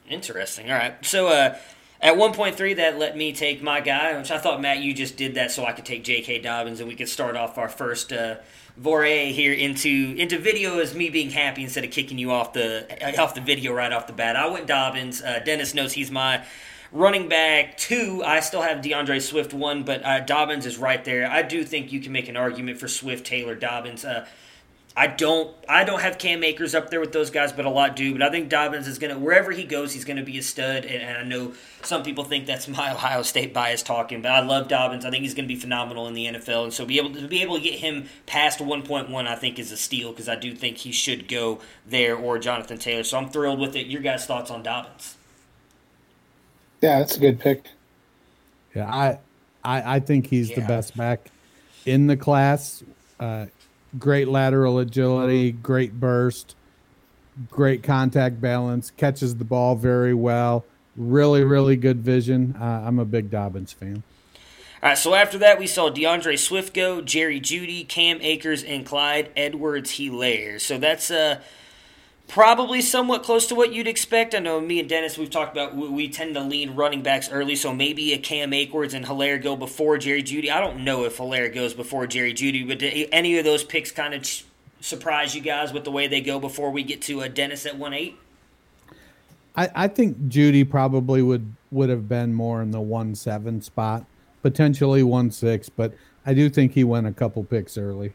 Interesting. 0.07 0.72
All 0.72 0.77
right. 0.77 1.03
So 1.03 1.27
uh, 1.27 1.57
at 2.01 2.15
1.3, 2.15 2.75
that 2.75 3.00
let 3.00 3.17
me 3.17 3.34
take 3.34 3.62
my 3.62 3.81
guy, 3.81 4.17
which 4.17 4.31
I 4.31 4.38
thought, 4.38 4.62
Matt, 4.62 4.79
you 4.79 4.93
just 4.93 5.17
did 5.17 5.36
that 5.36 5.51
so 5.51 5.65
I 5.65 5.72
could 5.72 5.86
take 5.86 6.03
J.K. 6.03 6.39
Dobbins 6.39 6.79
and 6.79 6.88
we 6.88 6.95
could 6.95 7.10
start 7.10 7.36
off 7.36 7.57
our 7.57 7.69
first 7.69 8.13
uh, 8.13 8.36
foray 8.82 9.32
here 9.32 9.53
into 9.53 10.15
into 10.17 10.38
video 10.38 10.79
as 10.79 10.94
me 10.94 11.10
being 11.10 11.29
happy 11.29 11.63
instead 11.63 11.84
of 11.84 11.91
kicking 11.91 12.17
you 12.17 12.32
off 12.32 12.53
the 12.53 12.86
off 13.20 13.34
the 13.36 13.41
video 13.41 13.74
right 13.74 13.91
off 13.91 14.08
the 14.08 14.13
bat. 14.13 14.36
I 14.36 14.48
went 14.48 14.67
Dobbins. 14.67 15.22
Uh, 15.22 15.39
Dennis 15.39 15.74
knows 15.74 15.94
he's 15.94 16.12
my 16.12 16.46
running 16.91 17.27
back 17.29 17.77
two. 17.77 18.24
I 18.25 18.39
still 18.39 18.62
have 18.62 18.82
D'Andre 18.82 19.20
Swift 19.20 19.53
one, 19.53 19.84
but 19.84 20.03
uh, 20.03 20.20
Dobbins 20.22 20.65
is 20.65 20.77
right 20.77 21.03
there. 21.03 21.29
I 21.29 21.41
do 21.41 21.63
think 21.63 21.91
you 21.91 22.00
can 22.00 22.12
make 22.12 22.27
an 22.29 22.38
argument 22.38 22.79
for 22.79 22.88
Swift, 22.88 23.25
Taylor, 23.25 23.55
Dobbins. 23.55 24.03
Uh, 24.05 24.27
I 24.97 25.07
don't 25.07 25.53
I 25.67 25.83
don't 25.83 26.01
have 26.01 26.17
Cam 26.17 26.43
Akers 26.43 26.73
up 26.73 26.89
there 26.89 27.01
with 27.01 27.11
those 27.11 27.29
guys, 27.29 27.51
but 27.51 27.65
a 27.65 27.69
lot 27.69 27.97
do. 27.97 28.13
But 28.13 28.21
I 28.21 28.29
think 28.29 28.47
Dobbins 28.47 28.87
is 28.87 28.97
gonna 28.97 29.19
wherever 29.19 29.51
he 29.51 29.65
goes, 29.65 29.91
he's 29.91 30.05
gonna 30.05 30.23
be 30.23 30.37
a 30.37 30.41
stud. 30.41 30.85
And, 30.85 31.03
and, 31.03 31.17
I 31.17 31.23
know 31.23 31.53
some 31.81 32.01
people 32.01 32.23
think 32.23 32.45
that's 32.45 32.69
my 32.69 32.91
Ohio 32.93 33.21
State 33.21 33.53
bias 33.53 33.83
talking, 33.83 34.21
but 34.21 34.31
I 34.31 34.39
love 34.39 34.69
Dobbins. 34.69 35.03
I 35.03 35.09
think 35.09 35.23
he's 35.23 35.33
gonna 35.33 35.49
be 35.49 35.57
phenomenal 35.57 36.07
in 36.07 36.13
the 36.13 36.27
NFL, 36.27 36.63
and 36.63 36.73
so 36.73 36.85
be 36.85 36.97
able 36.97 37.13
to 37.13 37.27
be 37.27 37.41
able 37.41 37.57
to 37.57 37.61
get 37.61 37.79
him 37.79 38.07
past 38.25 38.59
1.1, 38.59 39.27
I 39.27 39.35
think 39.35 39.59
is 39.59 39.71
a 39.73 39.77
steal 39.77 40.11
because 40.11 40.29
I 40.29 40.35
do 40.35 40.55
think 40.55 40.77
he 40.77 40.93
should 40.93 41.27
go 41.27 41.59
there 41.85 42.15
or 42.15 42.39
Jonathan 42.39 42.77
Taylor. 42.77 43.03
So 43.03 43.17
I'm 43.17 43.29
thrilled 43.29 43.59
with 43.59 43.75
it. 43.75 43.87
Your 43.87 44.01
guys' 44.01 44.25
thoughts 44.25 44.49
on 44.49 44.63
Dobbins? 44.63 45.17
Yeah, 46.81 46.99
that's 46.99 47.17
a 47.17 47.19
good 47.19 47.41
pick. 47.41 47.65
Yeah, 48.73 48.89
I 48.89 49.19
I, 49.65 49.95
I 49.95 49.99
think 49.99 50.27
he's 50.27 50.51
yeah. 50.51 50.61
the 50.61 50.67
best 50.67 50.95
back 50.95 51.27
in 51.85 52.07
the 52.07 52.15
class. 52.15 52.81
Uh, 53.19 53.47
great 53.99 54.27
lateral 54.27 54.79
agility, 54.79 55.51
great 55.51 55.99
burst, 55.99 56.55
great 57.49 57.83
contact 57.83 58.39
balance, 58.39 58.91
catches 58.97 59.35
the 59.35 59.43
ball 59.43 59.75
very 59.75 60.13
well. 60.13 60.65
Really, 60.95 61.43
really 61.43 61.75
good 61.75 62.01
vision. 62.01 62.55
Uh, 62.59 62.83
I'm 62.85 62.99
a 62.99 63.05
big 63.05 63.29
Dobbins 63.29 63.73
fan. 63.73 64.03
All 64.81 64.89
right, 64.89 64.97
so 64.97 65.13
after 65.13 65.37
that, 65.39 65.59
we 65.59 65.67
saw 65.67 65.89
D'Andre 65.89 66.35
Swift 66.35 66.73
go, 66.73 67.01
Jerry 67.01 67.41
Jeudy, 67.41 67.87
Cam 67.87 68.21
Akers, 68.21 68.63
and 68.63 68.85
Clyde 68.85 69.31
Edwards 69.35 69.91
Helaire. 69.93 70.61
So 70.61 70.77
that's 70.77 71.09
uh, 71.09 71.41
probably 72.27 72.82
somewhat 72.82 73.24
close 73.24 73.46
to 73.48 73.55
what 73.55 73.74
you'd 73.74 73.88
expect. 73.88 74.36
I 74.36 74.39
know 74.39 74.60
me 74.60 74.79
and 74.79 74.89
Dennis, 74.89 75.17
we've 75.17 75.29
talked 75.29 75.51
about 75.55 75.75
we 75.75 76.10
tend 76.10 76.36
to 76.36 76.41
lean 76.41 76.75
running 76.75 77.01
backs 77.01 77.29
early, 77.29 77.55
so 77.55 77.74
maybe 77.74 78.13
a 78.13 78.17
Cam 78.17 78.53
Akers 78.53 78.94
and 78.94 79.05
Helaire 79.05 79.41
go 79.41 79.55
before 79.55 79.98
Jerry 79.98 80.24
Jeudy. 80.24 80.50
I 80.50 80.60
don't 80.60 80.84
know 80.84 81.05
if 81.05 81.17
Helaire 81.17 81.53
goes 81.53 81.74
before 81.74 82.08
Jerry 82.08 82.34
Jeudy, 82.34 82.67
but 82.67 82.79
any 83.12 83.38
of 83.38 83.46
those 83.46 83.63
picks 83.63 83.91
kind 83.91 84.13
of 84.13 84.27
surprise 84.82 85.36
you 85.36 85.41
guys 85.41 85.74
with 85.74 85.84
the 85.84 85.91
way 85.91 86.08
they 86.08 86.22
go 86.22 86.39
before 86.39 86.72
we 86.72 86.84
get 86.84 87.01
to 87.03 87.22
a 87.22 87.29
Dennis 87.29 87.65
at 87.65 87.77
one 87.77 87.94
eight? 87.94 88.15
I, 89.55 89.70
I 89.75 89.88
think 89.88 90.27
Jeudy 90.27 90.70
probably 90.70 91.22
would 91.22 91.55
would 91.72 91.89
have 91.89 92.08
been 92.10 92.34
more 92.34 92.62
in 92.62 92.72
the 92.72 92.82
one 92.82 93.15
seven 93.15 93.62
spot, 93.62 94.05
potentially 94.41 95.03
one 95.03 95.32
six, 95.32 95.70
but 95.70 95.94
I 96.25 96.34
do 96.34 96.50
think 96.50 96.74
he 96.74 96.84
went 96.84 97.08
a 97.08 97.12
couple 97.12 97.44
picks 97.44 97.77
early. 97.77 98.13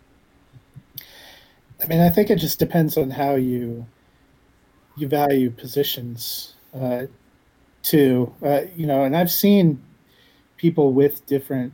I 1.82 1.86
mean, 1.86 2.00
I 2.00 2.10
think 2.10 2.28
it 2.28 2.36
just 2.36 2.58
depends 2.58 2.98
on 2.98 3.10
how 3.10 3.36
you 3.36 3.86
you 4.96 5.08
value 5.08 5.50
positions 5.50 6.54
uh, 6.74 7.06
too. 7.82 8.34
Uh, 8.42 8.62
you 8.76 8.86
know, 8.86 9.04
and 9.04 9.16
I've 9.16 9.30
seen 9.30 9.82
people 10.56 10.92
with 10.92 11.24
different 11.26 11.72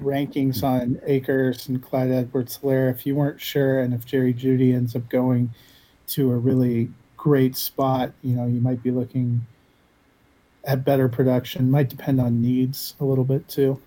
rankings 0.00 0.62
on 0.62 1.00
Akers 1.06 1.68
and 1.68 1.82
Clyde 1.82 2.10
Edwards 2.10 2.58
Helaire. 2.58 2.90
If 2.90 3.06
you 3.06 3.14
weren't 3.14 3.40
sure, 3.40 3.80
and 3.80 3.92
if 3.92 4.06
Jerry 4.06 4.32
Jeudy 4.32 4.74
ends 4.74 4.96
up 4.96 5.08
going 5.08 5.52
to 6.08 6.32
a 6.32 6.36
really 6.36 6.90
great 7.16 7.56
spot, 7.56 8.12
you 8.22 8.34
know, 8.34 8.46
you 8.46 8.60
might 8.60 8.82
be 8.82 8.90
looking 8.90 9.46
at 10.64 10.84
better 10.84 11.08
production. 11.08 11.70
Might 11.70 11.88
depend 11.88 12.20
on 12.20 12.40
needs 12.40 12.94
a 13.00 13.04
little 13.04 13.24
bit 13.24 13.48
too. 13.48 13.80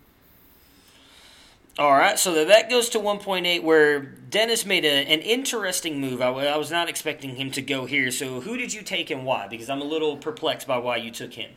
All 1.78 1.92
right, 1.92 2.18
so 2.18 2.46
that 2.46 2.70
goes 2.70 2.88
to 2.90 3.00
1.8, 3.00 3.62
where 3.62 4.00
Dennis 4.00 4.66
made 4.66 4.86
a, 4.86 4.88
an 4.88 5.20
interesting 5.20 6.00
move. 6.00 6.22
I, 6.22 6.30
I 6.30 6.56
was 6.56 6.72
not 6.72 6.88
expecting 6.88 7.36
him 7.36 7.52
to 7.52 7.62
go 7.62 7.86
here. 7.86 8.12
So, 8.12 8.40
who 8.40 8.56
did 8.56 8.74
you 8.74 8.82
take 8.82 9.10
and 9.10 9.26
why? 9.26 9.50
Because 9.50 9.70
I'm 9.70 9.82
a 9.82 9.86
little 9.86 10.16
perplexed 10.16 10.68
by 10.68 10.78
why 10.78 10.96
you 10.98 11.12
took 11.12 11.34
him. 11.34 11.52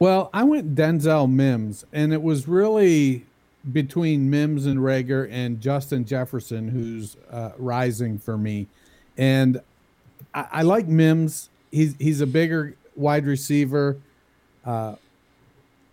Well, 0.00 0.28
I 0.34 0.42
went 0.42 0.74
Denzel 0.74 1.30
Mims, 1.30 1.84
and 1.92 2.12
it 2.12 2.20
was 2.20 2.48
really 2.48 3.26
between 3.72 4.28
Mims 4.28 4.66
and 4.66 4.80
Reagor 4.80 5.28
and 5.30 5.60
Justin 5.60 6.04
Jefferson, 6.04 6.68
who's 6.68 7.16
uh, 7.30 7.50
rising 7.58 8.18
for 8.18 8.36
me. 8.36 8.66
And 9.16 9.60
I, 10.34 10.46
I, 10.50 10.62
like 10.62 10.88
Mims. 10.88 11.48
He's 11.70 11.94
he's 11.98 12.20
a 12.20 12.26
bigger 12.26 12.74
wide 12.96 13.26
receiver. 13.26 13.98
Uh, 14.64 14.96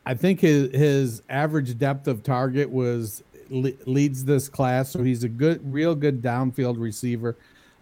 I 0.03 0.15
think 0.15 0.39
his 0.39 0.71
his 0.71 1.21
average 1.29 1.77
depth 1.77 2.07
of 2.07 2.23
target 2.23 2.71
was 2.71 3.23
le- 3.49 3.71
leads 3.85 4.25
this 4.25 4.49
class, 4.49 4.91
so 4.91 5.03
he's 5.03 5.23
a 5.23 5.29
good, 5.29 5.73
real 5.73 5.95
good 5.95 6.21
downfield 6.21 6.79
receiver. 6.79 7.35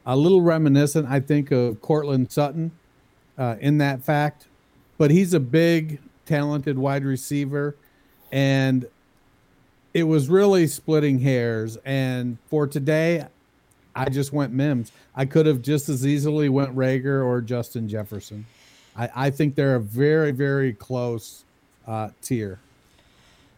A 0.05 0.15
little 0.15 0.41
reminiscent, 0.41 1.07
I 1.09 1.19
think, 1.19 1.51
of 1.51 1.81
Courtland 1.81 2.31
Sutton 2.31 2.71
uh, 3.37 3.55
in 3.59 3.77
that 3.77 4.03
fact, 4.03 4.47
but 4.97 5.11
he's 5.11 5.33
a 5.33 5.39
big, 5.39 5.99
talented 6.25 6.77
wide 6.77 7.05
receiver, 7.05 7.75
and 8.31 8.85
it 9.93 10.03
was 10.03 10.29
really 10.29 10.67
splitting 10.67 11.19
hairs. 11.19 11.77
And 11.85 12.37
for 12.47 12.67
today, 12.67 13.25
I 13.95 14.09
just 14.09 14.33
went 14.33 14.51
Mims. 14.53 14.91
I 15.15 15.25
could 15.25 15.45
have 15.45 15.61
just 15.61 15.87
as 15.89 16.05
easily 16.05 16.49
went 16.49 16.75
Reagor 16.75 17.23
or 17.25 17.41
Justin 17.41 17.87
Jefferson. 17.87 18.45
I, 18.95 19.09
I 19.15 19.29
think 19.29 19.55
they're 19.55 19.75
a 19.75 19.79
very, 19.79 20.31
very 20.31 20.73
close 20.73 21.45
uh, 21.87 22.09
tier. 22.21 22.59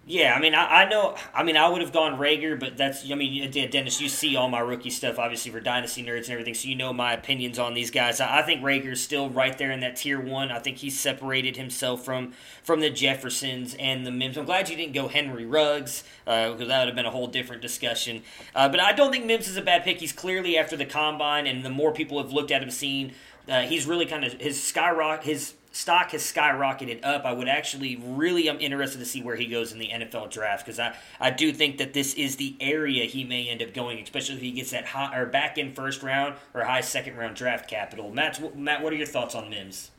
Yeah, 0.07 0.35
I 0.35 0.39
mean, 0.39 0.53
I, 0.53 0.83
I, 0.83 0.89
know. 0.89 1.15
I 1.33 1.41
mean, 1.41 1.57
I 1.57 1.67
would 1.67 1.81
have 1.81 1.91
gone 1.91 2.19
Reagor, 2.19 2.59
but 2.59 2.77
that's. 2.77 3.09
I 3.09 3.15
mean, 3.15 3.49
Dennis, 3.49 3.99
you 3.99 4.07
see 4.07 4.35
all 4.35 4.49
my 4.49 4.59
rookie 4.59 4.91
stuff, 4.91 5.17
obviously 5.17 5.51
for 5.51 5.59
dynasty 5.59 6.03
nerds 6.03 6.25
and 6.25 6.29
everything, 6.29 6.53
so 6.53 6.67
you 6.67 6.75
know 6.75 6.93
my 6.93 7.13
opinions 7.13 7.57
on 7.57 7.73
these 7.73 7.89
guys. 7.89 8.21
I, 8.21 8.39
I 8.39 8.41
think 8.43 8.63
is 8.63 9.01
still 9.01 9.31
right 9.31 9.57
there 9.57 9.71
in 9.71 9.79
that 9.79 9.95
tier 9.95 10.21
one. 10.21 10.51
I 10.51 10.59
think 10.59 10.77
he's 10.77 10.99
separated 10.99 11.57
himself 11.57 12.05
from 12.05 12.33
from 12.61 12.81
the 12.81 12.91
Jeffersons 12.91 13.75
and 13.79 14.05
the 14.05 14.11
Mims. 14.11 14.37
I'm 14.37 14.45
glad 14.45 14.69
you 14.69 14.75
didn't 14.75 14.93
go 14.93 15.07
Henry 15.07 15.45
Ruggs 15.45 16.03
because 16.23 16.61
uh, 16.61 16.65
that 16.65 16.79
would 16.81 16.87
have 16.87 16.95
been 16.95 17.07
a 17.07 17.11
whole 17.11 17.27
different 17.27 17.63
discussion. 17.63 18.21
Uh, 18.53 18.69
but 18.69 18.79
I 18.79 18.91
don't 18.91 19.11
think 19.11 19.25
Mims 19.25 19.47
is 19.47 19.57
a 19.57 19.63
bad 19.63 19.83
pick. 19.83 19.99
He's 19.99 20.13
clearly 20.13 20.55
after 20.55 20.77
the 20.77 20.85
combine, 20.85 21.47
and 21.47 21.65
the 21.65 21.71
more 21.71 21.91
people 21.91 22.21
have 22.21 22.31
looked 22.31 22.51
at 22.51 22.61
him, 22.61 22.69
seen 22.69 23.13
uh, 23.49 23.61
he's 23.61 23.87
really 23.87 24.05
kind 24.05 24.23
of 24.23 24.33
his 24.33 24.61
skyrocket 24.61 25.25
his 25.25 25.53
stock 25.75 26.11
has 26.11 26.21
skyrocketed 26.21 27.03
up. 27.03 27.25
I 27.25 27.33
would 27.33 27.49
actually 27.49 27.97
really 27.97 28.47
am 28.47 28.59
interested 28.61 28.99
to 28.99 29.05
see 29.05 29.21
where 29.21 29.35
he 29.35 29.45
goes 29.45 29.73
in 29.73 29.79
the 29.79 29.89
NFL 29.89 30.31
draft 30.31 30.65
because 30.65 30.79
I, 30.79 30.95
I 31.19 31.31
do 31.31 31.51
think 31.51 31.79
that 31.79 31.93
this 31.93 32.13
is 32.13 32.37
the 32.37 32.55
area 32.61 33.03
he 33.05 33.25
may 33.25 33.49
end 33.49 33.61
up 33.61 33.73
going, 33.73 33.99
especially 33.99 34.35
if 34.35 34.41
he 34.41 34.51
gets 34.51 34.71
that 34.71 34.85
high 34.85 35.15
or 35.15 35.25
back 35.25 35.57
in 35.57 35.73
first 35.73 36.01
round 36.01 36.35
or 36.53 36.63
high 36.63 36.79
second 36.79 37.17
round 37.17 37.35
draft 37.35 37.69
capital. 37.69 38.09
Matt, 38.09 38.57
Matt, 38.57 38.81
what 38.81 38.93
are 38.93 38.95
your 38.95 39.05
thoughts 39.05 39.35
on 39.35 39.49
Mims? 39.49 39.91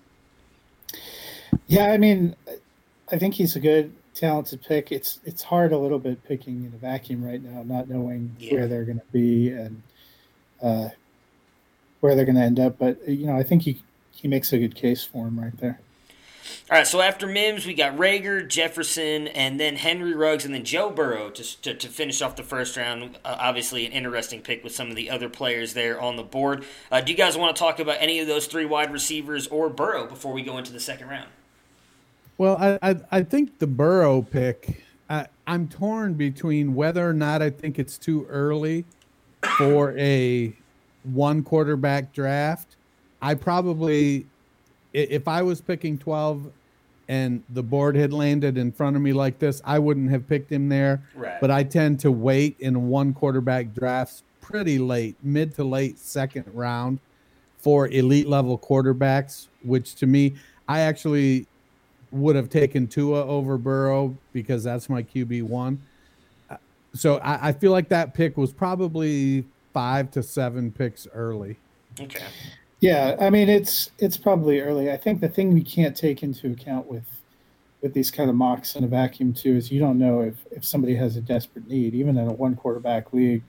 Yeah, 1.66 1.92
I 1.92 1.98
mean, 1.98 2.34
I 3.12 3.18
think 3.18 3.34
he's 3.34 3.54
a 3.54 3.60
good 3.60 3.92
talented 4.14 4.62
pick. 4.62 4.90
It's 4.90 5.20
it's 5.24 5.42
hard 5.42 5.72
a 5.72 5.78
little 5.78 5.98
bit 5.98 6.24
picking 6.24 6.64
in 6.64 6.72
a 6.74 6.78
vacuum 6.78 7.22
right 7.22 7.42
now, 7.42 7.62
not 7.62 7.90
knowing 7.90 8.34
yeah. 8.38 8.54
where 8.54 8.66
they're 8.66 8.84
going 8.84 9.00
to 9.00 9.12
be 9.12 9.50
and 9.50 9.82
uh, 10.62 10.88
where 12.00 12.14
they're 12.14 12.24
going 12.24 12.36
to 12.36 12.42
end 12.42 12.60
up. 12.60 12.78
But 12.78 13.06
you 13.06 13.26
know, 13.26 13.36
I 13.36 13.42
think 13.42 13.62
he 13.62 13.82
he 14.16 14.28
makes 14.28 14.52
a 14.52 14.58
good 14.58 14.74
case 14.74 15.04
for 15.04 15.28
him 15.28 15.38
right 15.38 15.56
there. 15.58 15.80
All 16.70 16.78
right, 16.78 16.86
so 16.86 17.00
after 17.00 17.26
Mims, 17.26 17.66
we 17.66 17.74
got 17.74 17.96
Reagor, 17.96 18.48
Jefferson, 18.48 19.28
and 19.28 19.58
then 19.58 19.76
Henry 19.76 20.14
Ruggs, 20.14 20.44
and 20.44 20.54
then 20.54 20.64
Joe 20.64 20.90
Burrow 20.90 21.30
to, 21.30 21.62
to, 21.62 21.74
to 21.74 21.88
finish 21.88 22.22
off 22.22 22.36
the 22.36 22.42
first 22.42 22.76
round. 22.76 23.18
Uh, 23.24 23.36
obviously, 23.38 23.86
an 23.86 23.92
interesting 23.92 24.40
pick 24.40 24.64
with 24.64 24.74
some 24.74 24.88
of 24.88 24.96
the 24.96 25.10
other 25.10 25.28
players 25.28 25.74
there 25.74 26.00
on 26.00 26.16
the 26.16 26.22
board. 26.22 26.64
Uh, 26.90 27.00
do 27.00 27.12
you 27.12 27.18
guys 27.18 27.36
want 27.36 27.54
to 27.54 27.60
talk 27.60 27.78
about 27.78 27.96
any 28.00 28.18
of 28.20 28.26
those 28.26 28.46
three 28.46 28.64
wide 28.64 28.92
receivers 28.92 29.46
or 29.48 29.68
Burrow 29.68 30.06
before 30.06 30.32
we 30.32 30.42
go 30.42 30.58
into 30.58 30.72
the 30.72 30.80
second 30.80 31.08
round? 31.08 31.28
Well, 32.38 32.56
I, 32.58 32.78
I, 32.90 32.96
I 33.10 33.22
think 33.22 33.58
the 33.58 33.66
Burrow 33.66 34.22
pick, 34.22 34.84
I, 35.08 35.26
I'm 35.46 35.68
torn 35.68 36.14
between 36.14 36.74
whether 36.74 37.08
or 37.08 37.14
not 37.14 37.42
I 37.42 37.50
think 37.50 37.78
it's 37.78 37.98
too 37.98 38.26
early 38.28 38.84
for 39.58 39.96
a 39.96 40.52
one 41.04 41.42
quarterback 41.42 42.12
draft 42.12 42.75
I 43.20 43.34
probably, 43.34 44.26
if 44.92 45.28
I 45.28 45.42
was 45.42 45.60
picking 45.60 45.98
12 45.98 46.50
and 47.08 47.42
the 47.50 47.62
board 47.62 47.96
had 47.96 48.12
landed 48.12 48.58
in 48.58 48.72
front 48.72 48.96
of 48.96 49.02
me 49.02 49.12
like 49.12 49.38
this, 49.38 49.62
I 49.64 49.78
wouldn't 49.78 50.10
have 50.10 50.28
picked 50.28 50.50
him 50.50 50.68
there. 50.68 51.02
Right. 51.14 51.40
But 51.40 51.50
I 51.50 51.62
tend 51.62 52.00
to 52.00 52.10
wait 52.10 52.56
in 52.58 52.88
one 52.88 53.14
quarterback 53.14 53.74
drafts 53.74 54.22
pretty 54.40 54.78
late, 54.78 55.16
mid 55.22 55.54
to 55.56 55.64
late 55.64 55.98
second 55.98 56.44
round 56.52 57.00
for 57.58 57.88
elite 57.88 58.28
level 58.28 58.58
quarterbacks, 58.58 59.48
which 59.62 59.94
to 59.96 60.06
me, 60.06 60.34
I 60.68 60.80
actually 60.80 61.46
would 62.12 62.36
have 62.36 62.48
taken 62.48 62.86
Tua 62.86 63.24
over 63.26 63.58
Burrow 63.58 64.16
because 64.32 64.62
that's 64.64 64.88
my 64.88 65.02
QB 65.02 65.42
one. 65.42 65.82
Uh, 66.48 66.56
so 66.94 67.16
I, 67.18 67.48
I 67.48 67.52
feel 67.52 67.72
like 67.72 67.88
that 67.88 68.14
pick 68.14 68.36
was 68.36 68.52
probably 68.52 69.44
five 69.72 70.10
to 70.12 70.22
seven 70.22 70.70
picks 70.70 71.06
early. 71.12 71.56
Okay. 72.00 72.24
Yeah, 72.80 73.16
I 73.20 73.30
mean 73.30 73.48
it's 73.48 73.90
it's 73.98 74.16
probably 74.16 74.60
early. 74.60 74.90
I 74.90 74.96
think 74.96 75.20
the 75.20 75.28
thing 75.28 75.52
we 75.54 75.62
can't 75.62 75.96
take 75.96 76.22
into 76.22 76.50
account 76.50 76.86
with 76.86 77.04
with 77.82 77.94
these 77.94 78.10
kind 78.10 78.28
of 78.30 78.36
mocks 78.36 78.76
in 78.76 78.84
a 78.84 78.88
vacuum 78.88 79.32
too 79.32 79.56
is 79.56 79.70
you 79.70 79.80
don't 79.80 79.98
know 79.98 80.20
if 80.20 80.46
if 80.50 80.64
somebody 80.64 80.94
has 80.96 81.16
a 81.16 81.20
desperate 81.20 81.68
need, 81.68 81.94
even 81.94 82.18
in 82.18 82.28
a 82.28 82.32
one 82.32 82.56
quarterback 82.56 83.12
league. 83.12 83.42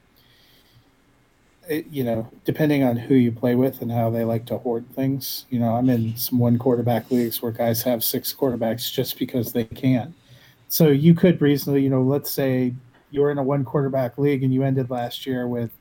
It, 1.69 1.87
you 1.91 2.05
know, 2.05 2.31
depending 2.45 2.83
on 2.83 2.95
who 2.95 3.15
you 3.15 3.29
play 3.31 3.53
with 3.55 3.81
and 3.81 3.91
how 3.91 4.09
they 4.09 4.23
like 4.23 4.45
to 4.45 4.57
hoard 4.57 4.85
things. 4.95 5.45
You 5.49 5.59
know, 5.59 5.75
I'm 5.75 5.89
in 5.89 6.15
some 6.15 6.39
one 6.39 6.57
quarterback 6.57 7.11
leagues 7.11 7.41
where 7.41 7.51
guys 7.51 7.81
have 7.83 8.05
six 8.05 8.33
quarterbacks 8.33 8.89
just 8.91 9.19
because 9.19 9.51
they 9.51 9.65
can. 9.65 10.15
So 10.69 10.87
you 10.89 11.13
could 11.13 11.41
reasonably, 11.41 11.83
you 11.83 11.89
know, 11.89 12.01
let's 12.03 12.31
say 12.31 12.73
you're 13.11 13.31
in 13.31 13.37
a 13.37 13.43
one 13.43 13.65
quarterback 13.65 14.17
league 14.17 14.43
and 14.43 14.53
you 14.53 14.63
ended 14.63 14.89
last 14.89 15.25
year 15.25 15.45
with 15.47 15.71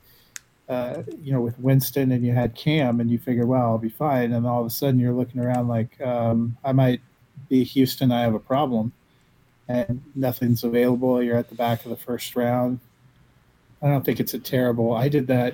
uh, 0.69 1.03
you 1.21 1.31
know, 1.31 1.41
with 1.41 1.57
Winston 1.59 2.11
and 2.11 2.25
you 2.25 2.33
had 2.33 2.55
Cam 2.55 2.99
and 2.99 3.09
you 3.09 3.17
figure, 3.17 3.45
well, 3.45 3.61
I'll 3.61 3.77
be 3.77 3.89
fine. 3.89 4.33
And 4.33 4.45
all 4.45 4.61
of 4.61 4.67
a 4.67 4.69
sudden 4.69 4.99
you're 4.99 5.13
looking 5.13 5.41
around 5.41 5.67
like, 5.67 5.99
um, 6.01 6.57
I 6.63 6.73
might 6.73 7.01
be 7.49 7.63
Houston, 7.63 8.11
I 8.11 8.21
have 8.21 8.33
a 8.33 8.39
problem. 8.39 8.91
And 9.69 10.01
nothing's 10.15 10.63
available. 10.63 11.21
You're 11.21 11.37
at 11.37 11.49
the 11.49 11.55
back 11.55 11.83
of 11.83 11.89
the 11.89 11.97
first 11.97 12.35
round. 12.35 12.79
I 13.81 13.87
don't 13.87 14.05
think 14.05 14.19
it's 14.19 14.33
a 14.33 14.39
terrible. 14.39 14.93
I 14.93 15.09
did 15.09 15.27
that 15.27 15.53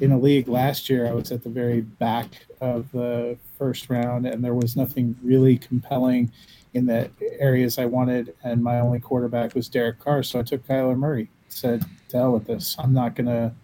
in 0.00 0.12
a 0.12 0.18
league 0.18 0.48
last 0.48 0.88
year. 0.90 1.06
I 1.06 1.12
was 1.12 1.32
at 1.32 1.42
the 1.42 1.48
very 1.48 1.80
back 1.80 2.26
of 2.60 2.90
the 2.92 3.38
first 3.58 3.88
round, 3.88 4.26
and 4.26 4.44
there 4.44 4.54
was 4.54 4.76
nothing 4.76 5.16
really 5.22 5.56
compelling 5.56 6.30
in 6.74 6.86
the 6.86 7.10
areas 7.38 7.78
I 7.78 7.86
wanted. 7.86 8.34
And 8.44 8.62
my 8.62 8.80
only 8.80 9.00
quarterback 9.00 9.54
was 9.54 9.68
Derek 9.68 9.98
Carr, 9.98 10.22
so 10.22 10.38
I 10.38 10.42
took 10.42 10.66
Kyler 10.66 10.96
Murray. 10.96 11.28
Said, 11.48 11.84
"To 12.10 12.18
hell 12.18 12.32
with 12.32 12.46
this. 12.46 12.76
I'm 12.78 12.92
not 12.92 13.14
gonna 13.14 13.54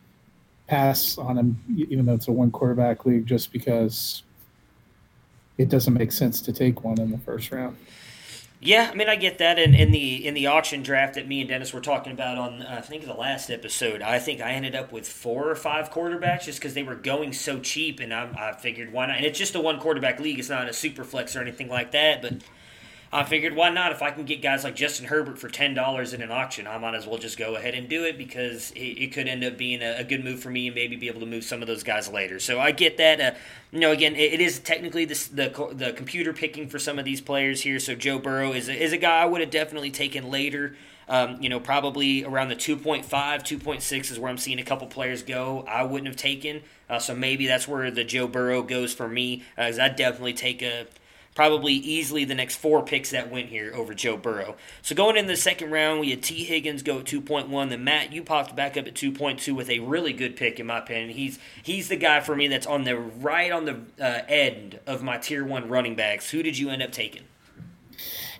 pass 0.66 1.18
on 1.18 1.38
him, 1.38 1.62
even 1.76 2.06
though 2.06 2.14
it's 2.14 2.28
a 2.28 2.32
one 2.32 2.50
quarterback 2.50 3.04
league, 3.04 3.26
just 3.26 3.52
because 3.52 4.22
it 5.58 5.68
doesn't 5.68 5.94
make 5.94 6.12
sense 6.12 6.40
to 6.42 6.52
take 6.52 6.84
one 6.84 7.00
in 7.00 7.10
the 7.10 7.18
first 7.18 7.50
round. 7.52 7.76
Yeah, 8.64 8.88
I 8.92 8.94
mean, 8.94 9.08
I 9.08 9.16
get 9.16 9.38
that. 9.38 9.58
In, 9.58 9.74
in 9.74 9.90
the 9.90 10.24
in 10.24 10.34
the 10.34 10.46
auction 10.46 10.84
draft 10.84 11.14
that 11.14 11.26
me 11.26 11.40
and 11.40 11.48
Dennis 11.48 11.72
were 11.72 11.80
talking 11.80 12.12
about 12.12 12.38
on, 12.38 12.62
uh, 12.62 12.76
I 12.78 12.80
think 12.80 13.04
the 13.04 13.12
last 13.12 13.50
episode, 13.50 14.02
I 14.02 14.20
think 14.20 14.40
I 14.40 14.52
ended 14.52 14.76
up 14.76 14.92
with 14.92 15.08
four 15.08 15.50
or 15.50 15.56
five 15.56 15.90
quarterbacks 15.90 16.44
just 16.44 16.60
because 16.60 16.72
they 16.72 16.84
were 16.84 16.94
going 16.94 17.32
so 17.32 17.58
cheap, 17.58 17.98
and 17.98 18.14
I, 18.14 18.30
I 18.38 18.52
figured 18.52 18.92
why 18.92 19.06
not? 19.06 19.16
And 19.16 19.26
it's 19.26 19.38
just 19.38 19.56
a 19.56 19.60
one 19.60 19.80
quarterback 19.80 20.20
league; 20.20 20.38
it's 20.38 20.48
not 20.48 20.68
a 20.68 20.72
super 20.72 21.02
flex 21.02 21.34
or 21.34 21.40
anything 21.40 21.68
like 21.68 21.90
that. 21.90 22.22
But 22.22 22.34
I 23.14 23.24
figured 23.24 23.54
why 23.54 23.68
not? 23.68 23.92
If 23.92 24.00
I 24.00 24.10
can 24.10 24.24
get 24.24 24.40
guys 24.40 24.64
like 24.64 24.74
Justin 24.74 25.06
Herbert 25.06 25.38
for 25.38 25.48
ten 25.48 25.74
dollars 25.74 26.14
in 26.14 26.22
an 26.22 26.30
auction, 26.30 26.66
I 26.66 26.78
might 26.78 26.94
as 26.94 27.06
well 27.06 27.18
just 27.18 27.36
go 27.36 27.56
ahead 27.56 27.74
and 27.74 27.86
do 27.86 28.04
it 28.04 28.16
because 28.16 28.70
it, 28.70 28.80
it 28.80 29.12
could 29.12 29.28
end 29.28 29.44
up 29.44 29.58
being 29.58 29.82
a, 29.82 29.96
a, 29.98 30.04
good 30.04 30.24
move 30.24 30.40
for 30.40 30.48
me 30.48 30.68
and 30.68 30.74
maybe 30.74 30.96
be 30.96 31.08
able 31.08 31.20
to 31.20 31.26
move 31.26 31.44
some 31.44 31.60
of 31.60 31.68
those 31.68 31.82
guys 31.82 32.08
later. 32.08 32.40
So 32.40 32.58
I 32.58 32.70
get 32.70 32.96
that. 32.96 33.20
Uh, 33.20 33.38
you 33.70 33.80
know, 33.80 33.92
again, 33.92 34.16
it, 34.16 34.34
it 34.34 34.40
is 34.40 34.60
technically 34.60 35.04
the, 35.04 35.28
the 35.30 35.74
the 35.74 35.92
computer 35.92 36.32
picking 36.32 36.68
for 36.68 36.78
some 36.78 36.98
of 36.98 37.04
these 37.04 37.20
players 37.20 37.60
here. 37.60 37.78
So 37.78 37.94
Joe 37.94 38.18
Burrow 38.18 38.52
is 38.52 38.70
a, 38.70 38.82
is 38.82 38.94
a 38.94 38.98
guy 38.98 39.20
I 39.20 39.26
would 39.26 39.42
have 39.42 39.50
definitely 39.50 39.90
taken 39.90 40.30
later. 40.30 40.74
Um, 41.06 41.42
you 41.42 41.50
know, 41.50 41.60
probably 41.60 42.24
around 42.24 42.48
the 42.48 42.56
2.5, 42.56 43.04
2.6 43.04 44.10
is 44.10 44.18
where 44.18 44.30
I'm 44.30 44.38
seeing 44.38 44.58
a 44.58 44.64
couple 44.64 44.86
players 44.86 45.22
go. 45.22 45.64
I 45.68 45.82
wouldn't 45.82 46.06
have 46.06 46.16
taken. 46.16 46.62
Uh, 46.88 47.00
so 47.00 47.14
maybe 47.14 47.46
that's 47.46 47.68
where 47.68 47.90
the 47.90 48.04
Joe 48.04 48.26
Burrow 48.26 48.62
goes 48.62 48.94
for 48.94 49.08
me, 49.08 49.42
because 49.56 49.78
uh, 49.78 49.82
I'd 49.82 49.96
definitely 49.96 50.32
take 50.32 50.62
a 50.62 50.86
probably 51.34 51.72
easily 51.72 52.24
the 52.24 52.34
next 52.34 52.56
four 52.56 52.84
picks 52.84 53.10
that 53.10 53.30
went 53.30 53.48
here 53.48 53.72
over 53.74 53.94
Joe 53.94 54.16
Burrow. 54.16 54.56
So 54.82 54.94
going 54.94 55.16
in 55.16 55.26
the 55.26 55.36
second 55.36 55.70
round, 55.70 56.00
we 56.00 56.10
had 56.10 56.22
Tee 56.22 56.44
Higgins 56.44 56.82
go 56.82 56.98
at 56.98 57.06
2.1. 57.06 57.70
Then 57.70 57.84
Matt, 57.84 58.12
you 58.12 58.22
popped 58.22 58.54
back 58.54 58.76
up 58.76 58.86
at 58.86 58.94
2.2 58.94 59.54
with 59.54 59.70
a 59.70 59.78
really 59.80 60.12
good 60.12 60.36
pick 60.36 60.60
in 60.60 60.66
my 60.66 60.78
opinion. 60.78 61.10
He's 61.10 61.38
he's 61.62 61.88
the 61.88 61.96
guy 61.96 62.20
for 62.20 62.36
me 62.36 62.48
that's 62.48 62.66
on 62.66 62.84
the 62.84 62.96
right 62.96 63.50
on 63.50 63.64
the 63.64 63.80
uh, 64.00 64.22
end 64.28 64.80
of 64.86 65.02
my 65.02 65.18
tier 65.18 65.44
one 65.44 65.68
running 65.68 65.96
backs. 65.96 66.30
Who 66.30 66.42
did 66.42 66.58
you 66.58 66.70
end 66.70 66.82
up 66.82 66.92
taking? 66.92 67.22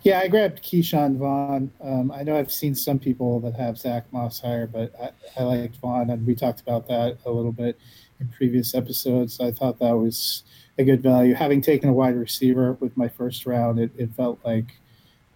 Yeah, 0.03 0.19
I 0.19 0.27
grabbed 0.27 0.65
Ke'Shawn 0.65 1.17
Vaughn. 1.17 1.71
Um, 1.81 2.11
I 2.11 2.25
know 2.25 2.37
I've 2.37 2.51
seen 2.51 2.75
some 2.75 2.99
people 2.99 3.39
that 3.41 3.55
have 3.55 3.79
Zach 3.79 4.13
Moss 4.13 4.41
higher, 4.41 4.67
but 4.67 4.93
I, 5.01 5.41
I 5.41 5.45
liked 5.45 5.77
Vaughn, 5.77 6.11
and 6.11 6.27
we 6.27 6.35
talked 6.35 6.61
about 6.61 6.89
that 6.89 7.19
a 7.25 7.31
little 7.31 7.53
bit 7.53 7.79
in 8.19 8.27
previous 8.29 8.75
episodes. 8.75 9.39
I 9.39 9.53
thought 9.53 9.79
that 9.79 9.97
was 9.97 10.43
a 10.79 10.85
good 10.85 11.03
value. 11.03 11.35
Having 11.35 11.63
taken 11.63 11.89
a 11.89 11.93
wide 11.93 12.17
receiver 12.17 12.73
with 12.81 12.97
my 12.97 13.09
first 13.09 13.47
round, 13.47 13.79
it, 13.79 13.91
it 13.97 14.11
felt 14.15 14.39
like 14.45 14.77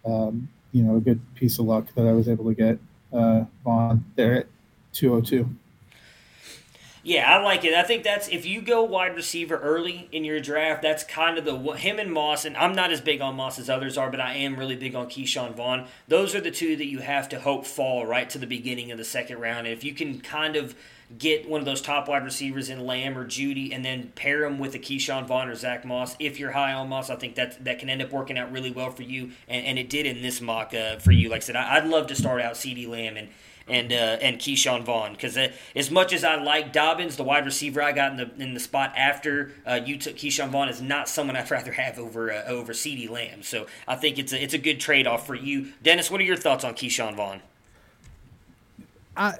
um, 0.04 0.48
you 0.72 0.82
know 0.82 0.96
a 0.96 1.00
good 1.00 1.20
piece 1.34 1.58
of 1.58 1.66
luck 1.66 1.86
that 1.94 2.06
I 2.06 2.12
was 2.12 2.28
able 2.28 2.44
to 2.46 2.54
get 2.54 2.78
uh, 3.12 3.44
Vaughn 3.64 4.04
there 4.16 4.34
at 4.34 4.46
202. 4.92 5.48
Yeah, 7.02 7.30
I 7.32 7.40
like 7.40 7.64
it. 7.64 7.72
I 7.72 7.84
think 7.84 8.02
that's 8.02 8.26
if 8.26 8.44
you 8.44 8.60
go 8.60 8.82
wide 8.82 9.14
receiver 9.14 9.56
early 9.58 10.08
in 10.10 10.24
your 10.24 10.40
draft, 10.40 10.82
that's 10.82 11.04
kind 11.04 11.38
of 11.38 11.44
the 11.44 11.56
him 11.76 12.00
and 12.00 12.12
Moss. 12.12 12.44
And 12.44 12.56
I'm 12.56 12.74
not 12.74 12.90
as 12.90 13.00
big 13.00 13.20
on 13.20 13.36
Moss 13.36 13.60
as 13.60 13.70
others 13.70 13.96
are, 13.96 14.10
but 14.10 14.18
I 14.18 14.34
am 14.34 14.56
really 14.56 14.74
big 14.74 14.96
on 14.96 15.06
Ke'Shawn 15.06 15.54
Vaughn. 15.54 15.86
Those 16.08 16.34
are 16.34 16.40
the 16.40 16.50
two 16.50 16.74
that 16.74 16.86
you 16.86 16.98
have 16.98 17.28
to 17.28 17.38
hope 17.38 17.64
fall 17.64 18.04
right 18.04 18.28
to 18.30 18.38
the 18.38 18.46
beginning 18.46 18.90
of 18.90 18.98
the 18.98 19.04
second 19.04 19.38
round. 19.38 19.68
And 19.68 19.76
if 19.76 19.84
you 19.84 19.94
can 19.94 20.18
kind 20.18 20.56
of 20.56 20.74
get 21.18 21.48
one 21.48 21.60
of 21.60 21.66
those 21.66 21.80
top 21.80 22.08
wide 22.08 22.24
receivers 22.24 22.68
in 22.68 22.84
Lamb 22.84 23.16
or 23.16 23.24
Jeudy, 23.24 23.72
and 23.72 23.84
then 23.84 24.12
pair 24.14 24.40
them 24.40 24.58
with 24.58 24.74
a 24.74 24.78
Ke'Shawn 24.78 25.26
Vaughn 25.26 25.48
or 25.48 25.54
Zach 25.54 25.84
Moss. 25.84 26.16
If 26.18 26.38
you're 26.38 26.52
high 26.52 26.72
on 26.72 26.88
Moss, 26.88 27.10
I 27.10 27.16
think 27.16 27.36
that 27.36 27.64
that 27.64 27.78
can 27.78 27.88
end 27.88 28.02
up 28.02 28.10
working 28.10 28.38
out 28.38 28.50
really 28.50 28.70
well 28.70 28.90
for 28.90 29.02
you, 29.02 29.30
and, 29.48 29.64
and 29.66 29.78
it 29.78 29.88
did 29.88 30.06
in 30.06 30.22
this 30.22 30.40
mock 30.40 30.74
uh, 30.74 30.96
for 30.98 31.12
you. 31.12 31.28
Like 31.28 31.42
I 31.42 31.44
said, 31.44 31.56
I, 31.56 31.80
would 31.80 31.88
love 31.88 32.06
to 32.08 32.14
start 32.14 32.40
out 32.40 32.54
CeeDee 32.54 32.88
Lamb 32.88 33.16
and 33.16 33.28
and 33.68 33.92
uh, 33.92 34.18
and 34.20 34.38
Ke'Shawn 34.38 34.84
Vaughn 34.84 35.12
because 35.12 35.36
uh, 35.36 35.48
as 35.74 35.90
much 35.90 36.12
as 36.12 36.24
I 36.24 36.36
like 36.36 36.72
Dobbins, 36.72 37.16
the 37.16 37.24
wide 37.24 37.44
receiver 37.44 37.82
I 37.82 37.92
got 37.92 38.12
in 38.12 38.16
the 38.16 38.30
in 38.42 38.54
the 38.54 38.60
spot 38.60 38.92
after 38.96 39.52
uh, 39.66 39.80
you 39.84 39.98
took 39.98 40.16
Ke'Shawn 40.16 40.50
Vaughn 40.50 40.68
is 40.68 40.80
not 40.80 41.08
someone 41.08 41.36
I'd 41.36 41.50
rather 41.50 41.72
have 41.72 41.98
over 41.98 42.32
uh, 42.32 42.44
over 42.46 42.72
CeeDee 42.72 43.10
Lamb. 43.10 43.42
So 43.42 43.66
I 43.86 43.96
think 43.96 44.18
it's 44.18 44.32
a, 44.32 44.42
it's 44.42 44.54
a 44.54 44.58
good 44.58 44.80
trade 44.80 45.06
off 45.06 45.26
for 45.26 45.34
you, 45.34 45.72
Dennis. 45.82 46.10
What 46.10 46.20
are 46.20 46.24
your 46.24 46.36
thoughts 46.36 46.64
on 46.64 46.74
Ke'Shawn 46.74 47.14
Vaughn? 47.14 47.42
I 49.16 49.34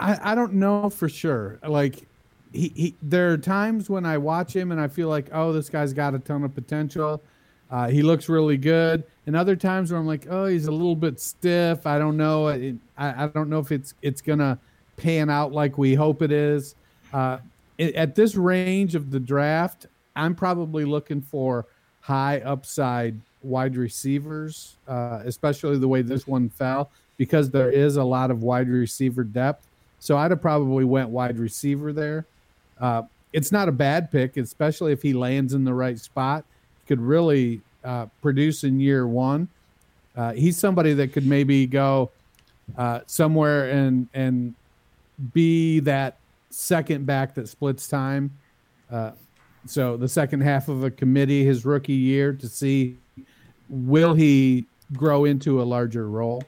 I, 0.00 0.32
I 0.32 0.34
don't 0.34 0.54
know 0.54 0.90
for 0.90 1.08
sure. 1.08 1.58
Like 1.66 2.06
he, 2.52 2.72
he 2.74 2.94
there 3.02 3.32
are 3.32 3.38
times 3.38 3.90
when 3.90 4.06
I 4.06 4.18
watch 4.18 4.54
him 4.54 4.72
and 4.72 4.80
I 4.80 4.88
feel 4.88 5.08
like, 5.08 5.28
oh, 5.32 5.52
this 5.52 5.68
guy's 5.68 5.92
got 5.92 6.14
a 6.14 6.18
ton 6.18 6.44
of 6.44 6.54
potential. 6.54 7.22
Uh, 7.70 7.88
he 7.88 8.02
looks 8.02 8.28
really 8.28 8.56
good. 8.56 9.04
And 9.26 9.36
other 9.36 9.54
times 9.54 9.90
where 9.90 10.00
I'm 10.00 10.06
like, 10.06 10.26
oh, 10.30 10.46
he's 10.46 10.66
a 10.66 10.72
little 10.72 10.96
bit 10.96 11.20
stiff. 11.20 11.86
I 11.86 11.98
don't 11.98 12.16
know. 12.16 12.48
I, 12.48 12.74
I 12.96 13.26
don't 13.28 13.50
know 13.50 13.58
if 13.58 13.72
it's 13.72 13.94
it's 14.02 14.20
gonna 14.22 14.58
pan 14.96 15.30
out 15.30 15.52
like 15.52 15.78
we 15.78 15.94
hope 15.94 16.22
it 16.22 16.32
is. 16.32 16.74
Uh, 17.12 17.38
at 17.78 18.14
this 18.14 18.34
range 18.34 18.94
of 18.94 19.10
the 19.10 19.20
draft, 19.20 19.86
I'm 20.16 20.34
probably 20.34 20.84
looking 20.84 21.20
for 21.20 21.66
high 22.00 22.40
upside 22.40 23.20
wide 23.42 23.76
receivers, 23.76 24.76
uh, 24.88 25.20
especially 25.24 25.78
the 25.78 25.86
way 25.86 26.02
this 26.02 26.26
one 26.26 26.48
fell, 26.48 26.90
because 27.16 27.50
there 27.50 27.70
is 27.70 27.96
a 27.96 28.04
lot 28.04 28.30
of 28.30 28.42
wide 28.42 28.68
receiver 28.68 29.22
depth. 29.22 29.67
So 30.00 30.16
I'd 30.16 30.30
have 30.30 30.40
probably 30.40 30.84
went 30.84 31.08
wide 31.08 31.38
receiver 31.38 31.92
there. 31.92 32.26
Uh, 32.80 33.02
it's 33.32 33.52
not 33.52 33.68
a 33.68 33.72
bad 33.72 34.10
pick, 34.10 34.36
especially 34.36 34.92
if 34.92 35.02
he 35.02 35.12
lands 35.12 35.54
in 35.54 35.64
the 35.64 35.74
right 35.74 35.98
spot. 35.98 36.44
He 36.82 36.88
could 36.88 37.00
really 37.00 37.60
uh, 37.84 38.06
produce 38.22 38.64
in 38.64 38.80
year 38.80 39.06
one. 39.06 39.48
Uh, 40.16 40.32
he's 40.32 40.56
somebody 40.56 40.94
that 40.94 41.12
could 41.12 41.26
maybe 41.26 41.66
go 41.66 42.10
uh, 42.76 43.00
somewhere 43.06 43.70
and 43.70 44.08
and 44.14 44.54
be 45.32 45.80
that 45.80 46.16
second 46.50 47.06
back 47.06 47.34
that 47.34 47.48
splits 47.48 47.88
time. 47.88 48.30
Uh, 48.90 49.12
so 49.66 49.96
the 49.96 50.08
second 50.08 50.40
half 50.40 50.68
of 50.68 50.84
a 50.84 50.90
committee, 50.90 51.44
his 51.44 51.64
rookie 51.64 51.92
year, 51.92 52.32
to 52.32 52.48
see 52.48 52.96
will 53.68 54.14
he 54.14 54.66
grow 54.94 55.24
into 55.24 55.60
a 55.60 55.64
larger 55.64 56.08
role 56.08 56.42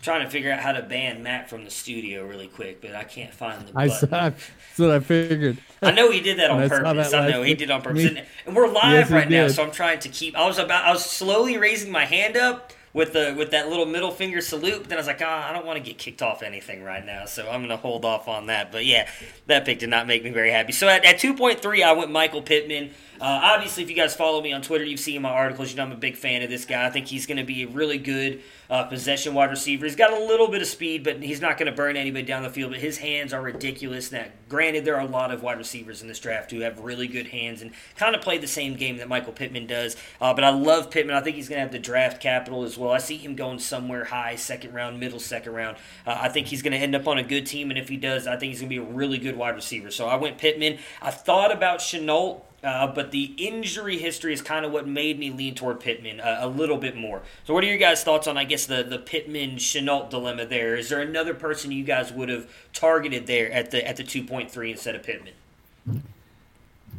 trying 0.00 0.24
to 0.24 0.30
figure 0.30 0.52
out 0.52 0.60
how 0.60 0.72
to 0.72 0.82
ban 0.82 1.22
Matt 1.22 1.50
from 1.50 1.64
the 1.64 1.70
studio 1.70 2.26
really 2.26 2.46
quick, 2.46 2.80
but 2.80 2.94
I 2.94 3.04
can't 3.04 3.34
find 3.34 3.66
the 3.66 3.72
button. 3.72 3.90
I 3.90 3.94
saw, 3.94 4.06
that's 4.06 4.50
what 4.76 4.90
I 4.90 5.00
figured. 5.00 5.58
I 5.82 5.90
know 5.90 6.10
he 6.10 6.20
did 6.20 6.38
that 6.38 6.50
on 6.52 6.68
purpose. 6.68 7.12
I, 7.12 7.26
I 7.26 7.30
know 7.30 7.42
he 7.42 7.54
did 7.54 7.70
on 7.70 7.82
purpose. 7.82 8.12
Me, 8.12 8.22
and 8.46 8.56
we're 8.56 8.68
live 8.68 8.92
yes, 8.92 9.10
right 9.10 9.28
now, 9.28 9.48
so 9.48 9.64
I'm 9.64 9.72
trying 9.72 9.98
to 10.00 10.08
keep. 10.08 10.36
I 10.36 10.46
was 10.46 10.58
about. 10.58 10.84
I 10.84 10.92
was 10.92 11.04
slowly 11.04 11.58
raising 11.58 11.90
my 11.90 12.04
hand 12.04 12.36
up 12.36 12.72
with 12.92 13.12
the 13.12 13.34
with 13.36 13.50
that 13.50 13.68
little 13.68 13.86
middle 13.86 14.10
finger 14.10 14.40
salute. 14.40 14.80
But 14.80 14.88
then 14.88 14.98
I 14.98 15.00
was 15.00 15.06
like, 15.06 15.20
ah, 15.22 15.46
oh, 15.46 15.50
I 15.50 15.52
don't 15.52 15.66
want 15.66 15.78
to 15.78 15.84
get 15.84 15.98
kicked 15.98 16.22
off 16.22 16.42
anything 16.42 16.82
right 16.82 17.04
now, 17.04 17.26
so 17.26 17.44
I'm 17.48 17.60
going 17.60 17.68
to 17.70 17.76
hold 17.76 18.04
off 18.04 18.28
on 18.28 18.46
that. 18.46 18.72
But 18.72 18.86
yeah, 18.86 19.08
that 19.46 19.64
pick 19.64 19.78
did 19.78 19.90
not 19.90 20.06
make 20.06 20.24
me 20.24 20.30
very 20.30 20.50
happy. 20.50 20.72
So 20.72 20.88
at, 20.88 21.04
at 21.04 21.16
2.3, 21.16 21.82
I 21.82 21.92
went 21.92 22.10
Michael 22.10 22.42
Pittman. 22.42 22.90
Uh, 23.20 23.40
obviously, 23.42 23.82
if 23.82 23.90
you 23.90 23.96
guys 23.96 24.14
follow 24.14 24.40
me 24.40 24.52
on 24.52 24.62
Twitter, 24.62 24.84
you've 24.84 25.00
seen 25.00 25.22
my 25.22 25.30
articles. 25.30 25.70
You 25.70 25.76
know 25.76 25.84
I'm 25.84 25.92
a 25.92 25.96
big 25.96 26.16
fan 26.16 26.42
of 26.42 26.50
this 26.50 26.64
guy. 26.64 26.86
I 26.86 26.90
think 26.90 27.06
he's 27.06 27.26
going 27.26 27.38
to 27.38 27.44
be 27.44 27.64
a 27.64 27.68
really 27.68 27.98
good 27.98 28.42
uh, 28.70 28.84
possession 28.84 29.34
wide 29.34 29.50
receiver. 29.50 29.86
He's 29.86 29.96
got 29.96 30.12
a 30.12 30.18
little 30.18 30.48
bit 30.48 30.62
of 30.62 30.68
speed, 30.68 31.02
but 31.02 31.22
he's 31.22 31.40
not 31.40 31.58
going 31.58 31.70
to 31.70 31.76
burn 31.76 31.96
anybody 31.96 32.24
down 32.24 32.42
the 32.42 32.50
field. 32.50 32.70
But 32.70 32.80
his 32.80 32.98
hands 32.98 33.32
are 33.32 33.42
ridiculous. 33.42 34.12
Now, 34.12 34.26
granted, 34.48 34.84
there 34.84 34.96
are 34.96 35.02
a 35.02 35.06
lot 35.06 35.32
of 35.32 35.42
wide 35.42 35.58
receivers 35.58 36.00
in 36.00 36.08
this 36.08 36.20
draft 36.20 36.50
who 36.50 36.60
have 36.60 36.78
really 36.80 37.08
good 37.08 37.28
hands 37.28 37.60
and 37.62 37.72
kind 37.96 38.14
of 38.14 38.20
play 38.20 38.38
the 38.38 38.46
same 38.46 38.74
game 38.74 38.98
that 38.98 39.08
Michael 39.08 39.32
Pittman 39.32 39.66
does. 39.66 39.96
Uh, 40.20 40.32
but 40.32 40.44
I 40.44 40.50
love 40.50 40.90
Pittman. 40.90 41.16
I 41.16 41.20
think 41.20 41.36
he's 41.36 41.48
going 41.48 41.58
to 41.58 41.62
have 41.62 41.72
the 41.72 41.78
draft 41.78 42.20
capital 42.20 42.62
as 42.62 42.78
well. 42.78 42.92
I 42.92 42.98
see 42.98 43.16
him 43.16 43.34
going 43.34 43.58
somewhere 43.58 44.04
high, 44.04 44.36
second 44.36 44.74
round, 44.74 45.00
middle 45.00 45.20
second 45.20 45.54
round. 45.54 45.76
Uh, 46.06 46.16
I 46.20 46.28
think 46.28 46.46
he's 46.46 46.62
going 46.62 46.72
to 46.72 46.78
end 46.78 46.94
up 46.94 47.08
on 47.08 47.18
a 47.18 47.24
good 47.24 47.46
team, 47.46 47.70
and 47.70 47.78
if 47.78 47.88
he 47.88 47.96
does, 47.96 48.26
I 48.26 48.36
think 48.36 48.50
he's 48.50 48.60
going 48.60 48.70
to 48.70 48.80
be 48.80 48.90
a 48.90 48.94
really 48.94 49.18
good 49.18 49.36
wide 49.36 49.56
receiver. 49.56 49.90
So 49.90 50.06
I 50.06 50.16
went 50.16 50.38
Pittman. 50.38 50.78
I 51.02 51.10
thought 51.10 51.52
about 51.52 51.80
Shenault. 51.80 52.42
Uh, 52.62 52.88
but 52.88 53.12
the 53.12 53.34
injury 53.38 53.98
history 53.98 54.32
is 54.32 54.42
kind 54.42 54.66
of 54.66 54.72
what 54.72 54.86
made 54.86 55.16
me 55.16 55.30
lean 55.30 55.54
toward 55.54 55.78
Pittman 55.78 56.18
uh, 56.18 56.38
a 56.40 56.48
little 56.48 56.76
bit 56.76 56.96
more. 56.96 57.22
So, 57.44 57.54
what 57.54 57.62
are 57.62 57.68
your 57.68 57.78
guys' 57.78 58.02
thoughts 58.02 58.26
on, 58.26 58.36
I 58.36 58.42
guess, 58.42 58.66
the 58.66 58.82
the 58.82 58.98
Pittman 58.98 59.56
Shenault 59.56 60.10
dilemma? 60.10 60.44
There 60.44 60.74
is 60.74 60.88
there 60.88 61.00
another 61.00 61.34
person 61.34 61.70
you 61.70 61.84
guys 61.84 62.12
would 62.12 62.28
have 62.28 62.50
targeted 62.72 63.28
there 63.28 63.50
at 63.52 63.70
the 63.70 63.86
at 63.86 63.96
the 63.96 64.02
two 64.02 64.24
point 64.24 64.50
three 64.50 64.72
instead 64.72 64.96
of 64.96 65.04
Pittman? 65.04 65.34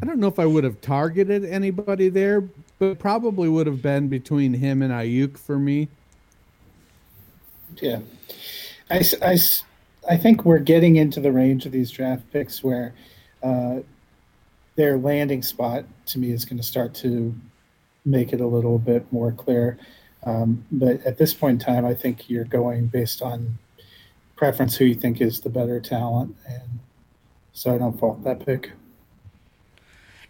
I 0.02 0.06
don't 0.06 0.20
know 0.20 0.30
if 0.30 0.40
I 0.40 0.46
would 0.46 0.64
have 0.64 0.80
targeted 0.80 1.44
anybody 1.44 2.08
there, 2.08 2.48
but 2.80 2.98
probably 2.98 3.50
would 3.50 3.68
have 3.68 3.82
been 3.82 4.08
between 4.08 4.54
him 4.54 4.82
and 4.82 4.94
Aiyuk 4.94 5.38
for 5.38 5.60
me. 5.60 5.90
Yeah, 7.82 8.00
I, 8.90 9.04
I, 9.22 9.38
I 10.10 10.16
think 10.16 10.46
we're 10.46 10.60
getting 10.60 10.96
into 10.96 11.20
the 11.20 11.34
range 11.34 11.66
of 11.66 11.74
these 11.74 11.92
draft 11.92 12.32
picks 12.32 12.64
where. 12.64 12.94
Uh, 13.44 13.80
their 14.80 14.98
landing 14.98 15.42
spot 15.42 15.84
to 16.06 16.18
me 16.18 16.32
is 16.32 16.46
going 16.46 16.56
to 16.56 16.64
start 16.64 16.94
to 16.94 17.36
make 18.06 18.32
it 18.32 18.40
a 18.40 18.48
little 18.48 18.80
bit 18.80 19.06
more 19.12 19.34
clear. 19.34 19.78
Um, 20.24 20.64
but 20.72 21.06
at 21.06 21.18
this 21.18 21.34
point 21.34 21.62
in 21.62 21.66
time, 21.66 21.86
I 21.86 21.94
think 21.94 22.30
you're 22.30 22.46
going 22.46 22.88
based 22.88 23.22
on 23.22 23.58
preference 24.38 24.78
who 24.78 24.86
you 24.86 24.96
think 24.96 25.20
is 25.20 25.42
the 25.42 25.50
better 25.50 25.82
talent, 25.82 26.34
and 26.48 26.80
so 27.52 27.76
I 27.76 27.78
don't 27.78 28.00
fault 28.00 28.24
that 28.24 28.46
pick. 28.46 28.72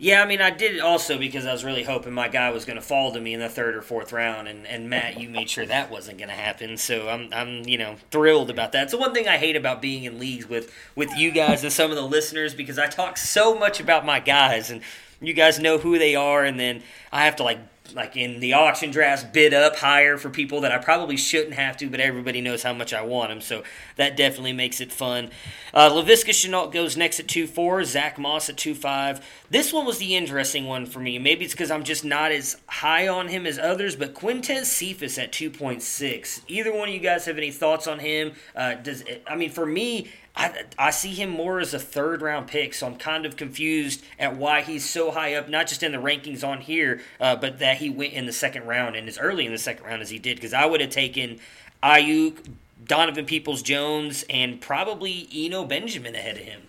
Yeah, 0.02 0.22
I 0.22 0.26
mean, 0.26 0.40
I 0.40 0.50
did 0.50 0.76
it 0.76 0.80
also 0.80 1.18
because 1.18 1.46
I 1.46 1.52
was 1.52 1.66
really 1.66 1.84
hoping 1.84 2.14
my 2.14 2.30
guy 2.30 2.52
was 2.52 2.64
going 2.64 2.78
to 2.78 2.82
fall 2.82 3.12
to 3.12 3.20
me 3.20 3.34
in 3.34 3.42
the 3.42 3.50
third 3.50 3.76
or 3.76 3.82
fourth 3.82 4.14
round, 4.14 4.48
and, 4.48 4.66
and 4.66 4.90
Matt, 4.90 5.20
you 5.20 5.28
made 5.28 5.50
sure 5.50 5.66
that 5.66 5.92
wasn't 5.92 6.20
going 6.20 6.30
to 6.30 6.36
happen. 6.36 6.78
So 6.78 7.10
I'm, 7.10 7.28
I'm, 7.34 7.68
you 7.68 7.78
know, 7.78 7.98
thrilled 8.10 8.50
about 8.50 8.72
that. 8.72 8.84
It's 8.84 8.92
the 8.94 8.98
one 8.98 9.14
thing 9.14 9.28
I 9.28 9.36
hate 9.36 9.58
about 9.58 9.82
being 9.82 10.06
in 10.06 10.18
leagues 10.18 10.48
with 10.48 10.74
with 10.96 11.10
you 11.18 11.32
guys 11.32 11.66
and 11.66 11.74
some 11.74 11.92
of 11.92 11.98
the 11.98 12.08
listeners 12.08 12.54
because 12.54 12.80
I 12.80 12.88
talk 12.88 13.18
so 13.18 13.60
much 13.60 13.82
about 13.82 14.06
my 14.06 14.22
guys, 14.22 14.72
and 14.72 14.82
you 15.20 15.34
guys 15.34 15.60
know 15.60 15.78
who 15.78 16.00
they 16.00 16.16
are, 16.16 16.46
and 16.46 16.58
then 16.58 16.82
I 17.12 17.26
have 17.26 17.36
to 17.36 17.44
like 17.44 17.60
like 17.94 18.16
in 18.16 18.40
the 18.40 18.54
auction 18.54 18.92
drafts 18.92 19.26
bid 19.26 19.54
up 19.54 19.76
higher 19.76 20.18
for 20.18 20.30
people 20.30 20.62
that 20.62 20.72
I 20.72 20.78
probably 20.78 21.18
shouldn't 21.18 21.54
have 21.54 21.78
to, 21.78 21.90
but 21.90 22.00
everybody 22.00 22.42
knows 22.42 22.64
how 22.64 22.74
much 22.74 22.94
I 22.94 23.02
want 23.02 23.30
them, 23.30 23.42
so 23.42 23.64
that 23.96 24.18
definitely 24.18 24.54
makes 24.54 24.82
it 24.82 24.92
fun. 24.92 25.30
Uh, 25.74 25.90
Laviska 25.90 26.32
Shenault 26.32 26.72
goes 26.72 26.98
next 26.98 27.20
at 27.20 27.28
2-4, 27.28 27.86
Zach 27.86 28.18
Moss 28.18 28.50
at 28.50 28.56
2-5. 28.56 29.22
This 29.50 29.74
one 29.74 29.86
was 29.86 29.98
the 29.98 30.16
interesting 30.16 30.66
one 30.66 30.86
for 30.86 31.00
me. 31.00 31.20
Maybe 31.20 31.46
it's 31.46 31.54
because 31.54 31.72
I'm 31.72 31.84
just 31.84 32.06
not 32.06 32.32
as 32.32 32.58
high 32.68 33.08
on 33.08 33.28
him 33.28 33.46
as 33.46 33.60
others, 33.60 33.96
but 33.96 34.14
Quintez 34.14 34.66
Cephus 34.66 35.18
at 35.18 35.32
2.6. 35.32 36.42
Either 36.48 36.74
one 36.74 36.90
of 36.90 36.94
you 36.94 37.02
guys 37.02 37.26
have 37.26 37.38
any 37.38 37.52
thoughts 37.52 37.88
on 37.88 38.00
him? 38.00 38.34
Uh, 38.56 38.76
does 38.76 39.04
I 39.28 39.36
mean, 39.36 39.50
for 39.50 39.66
me, 39.66 40.10
I, 40.40 40.64
I 40.78 40.90
see 40.92 41.14
him 41.14 41.30
more 41.30 41.60
as 41.60 41.74
a 41.74 41.80
third 41.80 42.22
round 42.22 42.48
pick, 42.48 42.74
so 42.74 42.88
I'm 42.88 42.96
kind 42.96 43.26
of 43.26 43.36
confused 43.36 44.04
at 44.18 44.38
why 44.38 44.62
he's 44.62 44.90
so 44.90 45.12
high 45.12 45.34
up, 45.34 45.50
not 45.50 45.68
just 45.68 45.84
in 45.84 45.92
the 45.92 45.98
rankings 45.98 46.48
on 46.48 46.62
here, 46.62 47.02
uh, 47.20 47.36
but 47.36 47.60
that 47.60 47.78
he 47.78 47.90
went 47.90 48.14
in 48.14 48.26
the 48.26 48.32
second 48.32 48.66
round 48.66 48.96
and 48.96 49.08
as 49.10 49.18
early 49.18 49.46
in 49.46 49.52
the 49.52 49.58
second 49.58 49.86
round 49.86 50.02
as 50.02 50.10
he 50.10 50.18
did. 50.18 50.38
Because 50.38 50.54
I 50.54 50.66
would 50.66 50.80
have 50.80 50.92
taken 50.92 51.40
Aiyuk, 51.84 52.38
Donovan 52.86 53.26
Peoples 53.26 53.62
Jones, 53.62 54.24
and 54.30 54.62
probably 54.62 55.28
Eno 55.36 55.66
Benjamin 55.66 56.16
ahead 56.16 56.38
of 56.38 56.44
him. 56.44 56.62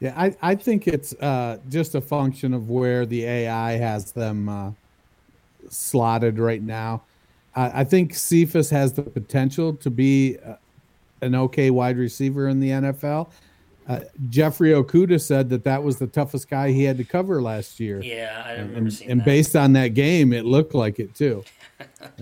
Yeah, 0.00 0.14
I, 0.16 0.34
I 0.40 0.54
think 0.54 0.88
it's 0.88 1.12
uh, 1.14 1.58
just 1.68 1.94
a 1.94 2.00
function 2.00 2.54
of 2.54 2.70
where 2.70 3.04
the 3.04 3.24
AI 3.24 3.72
has 3.72 4.12
them 4.12 4.48
uh, 4.48 4.70
slotted 5.68 6.38
right 6.38 6.62
now. 6.62 7.02
I, 7.54 7.80
I 7.80 7.84
think 7.84 8.14
Cephus 8.14 8.70
has 8.70 8.94
the 8.94 9.02
potential 9.02 9.74
to 9.74 9.90
be 9.90 10.38
uh, 10.38 10.54
an 11.24 11.34
okay 11.34 11.70
wide 11.70 11.96
receiver 11.96 12.48
in 12.48 12.60
the 12.60 12.70
NFL. 12.70 13.30
Uh, 13.86 14.00
Jeffrey 14.30 14.70
Okudah 14.70 15.20
said 15.20 15.50
that 15.50 15.64
that 15.64 15.82
was 15.82 15.98
the 15.98 16.06
toughest 16.06 16.48
guy 16.48 16.70
he 16.70 16.84
had 16.84 16.96
to 16.96 17.04
cover 17.04 17.42
last 17.42 17.78
year. 17.78 18.00
Yeah, 18.00 18.42
I 18.44 18.52
remember 18.52 18.78
and, 18.78 18.92
seeing 18.92 19.10
and 19.10 19.20
that. 19.20 19.26
based 19.26 19.54
on 19.54 19.74
that 19.74 19.88
game, 19.88 20.32
it 20.32 20.46
looked 20.46 20.74
like 20.74 20.98
it 20.98 21.14
too. 21.14 21.44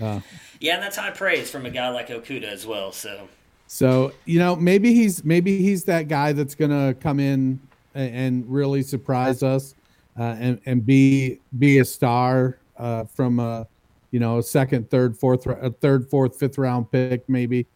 Uh, 0.01 0.19
yeah, 0.59 0.75
and 0.75 0.83
that's 0.83 0.97
high 0.97 1.11
praise 1.11 1.49
from 1.49 1.65
a 1.65 1.69
guy 1.69 1.87
like 1.89 2.09
Okudah 2.09 2.43
as 2.43 2.65
well. 2.65 2.91
So, 2.91 3.29
so 3.67 4.11
you 4.25 4.39
know, 4.39 4.57
maybe 4.57 4.93
he's 4.93 5.23
maybe 5.23 5.59
he's 5.59 5.85
that 5.85 6.09
guy 6.09 6.33
that's 6.33 6.53
going 6.53 6.71
to 6.71 6.99
come 6.99 7.19
in 7.21 7.61
and, 7.95 8.15
and, 8.15 8.51
really 8.51 8.81
surprise 8.81 9.41
us 9.41 9.73
uh, 10.19 10.35
and 10.39 10.59
and 10.65 10.85
be 10.85 11.39
be 11.57 11.77
a 11.77 11.85
star 11.85 12.57
uh, 12.77 13.05
from 13.05 13.39
a 13.39 13.67
you 14.11 14.19
know 14.19 14.41
second, 14.41 14.89
third, 14.89 15.15
fourth, 15.15 15.47
a 15.47 15.69
third, 15.69 16.09
fourth, 16.09 16.37
fifth 16.37 16.57
round 16.57 16.91
pick 16.91 17.27
maybe. 17.29 17.67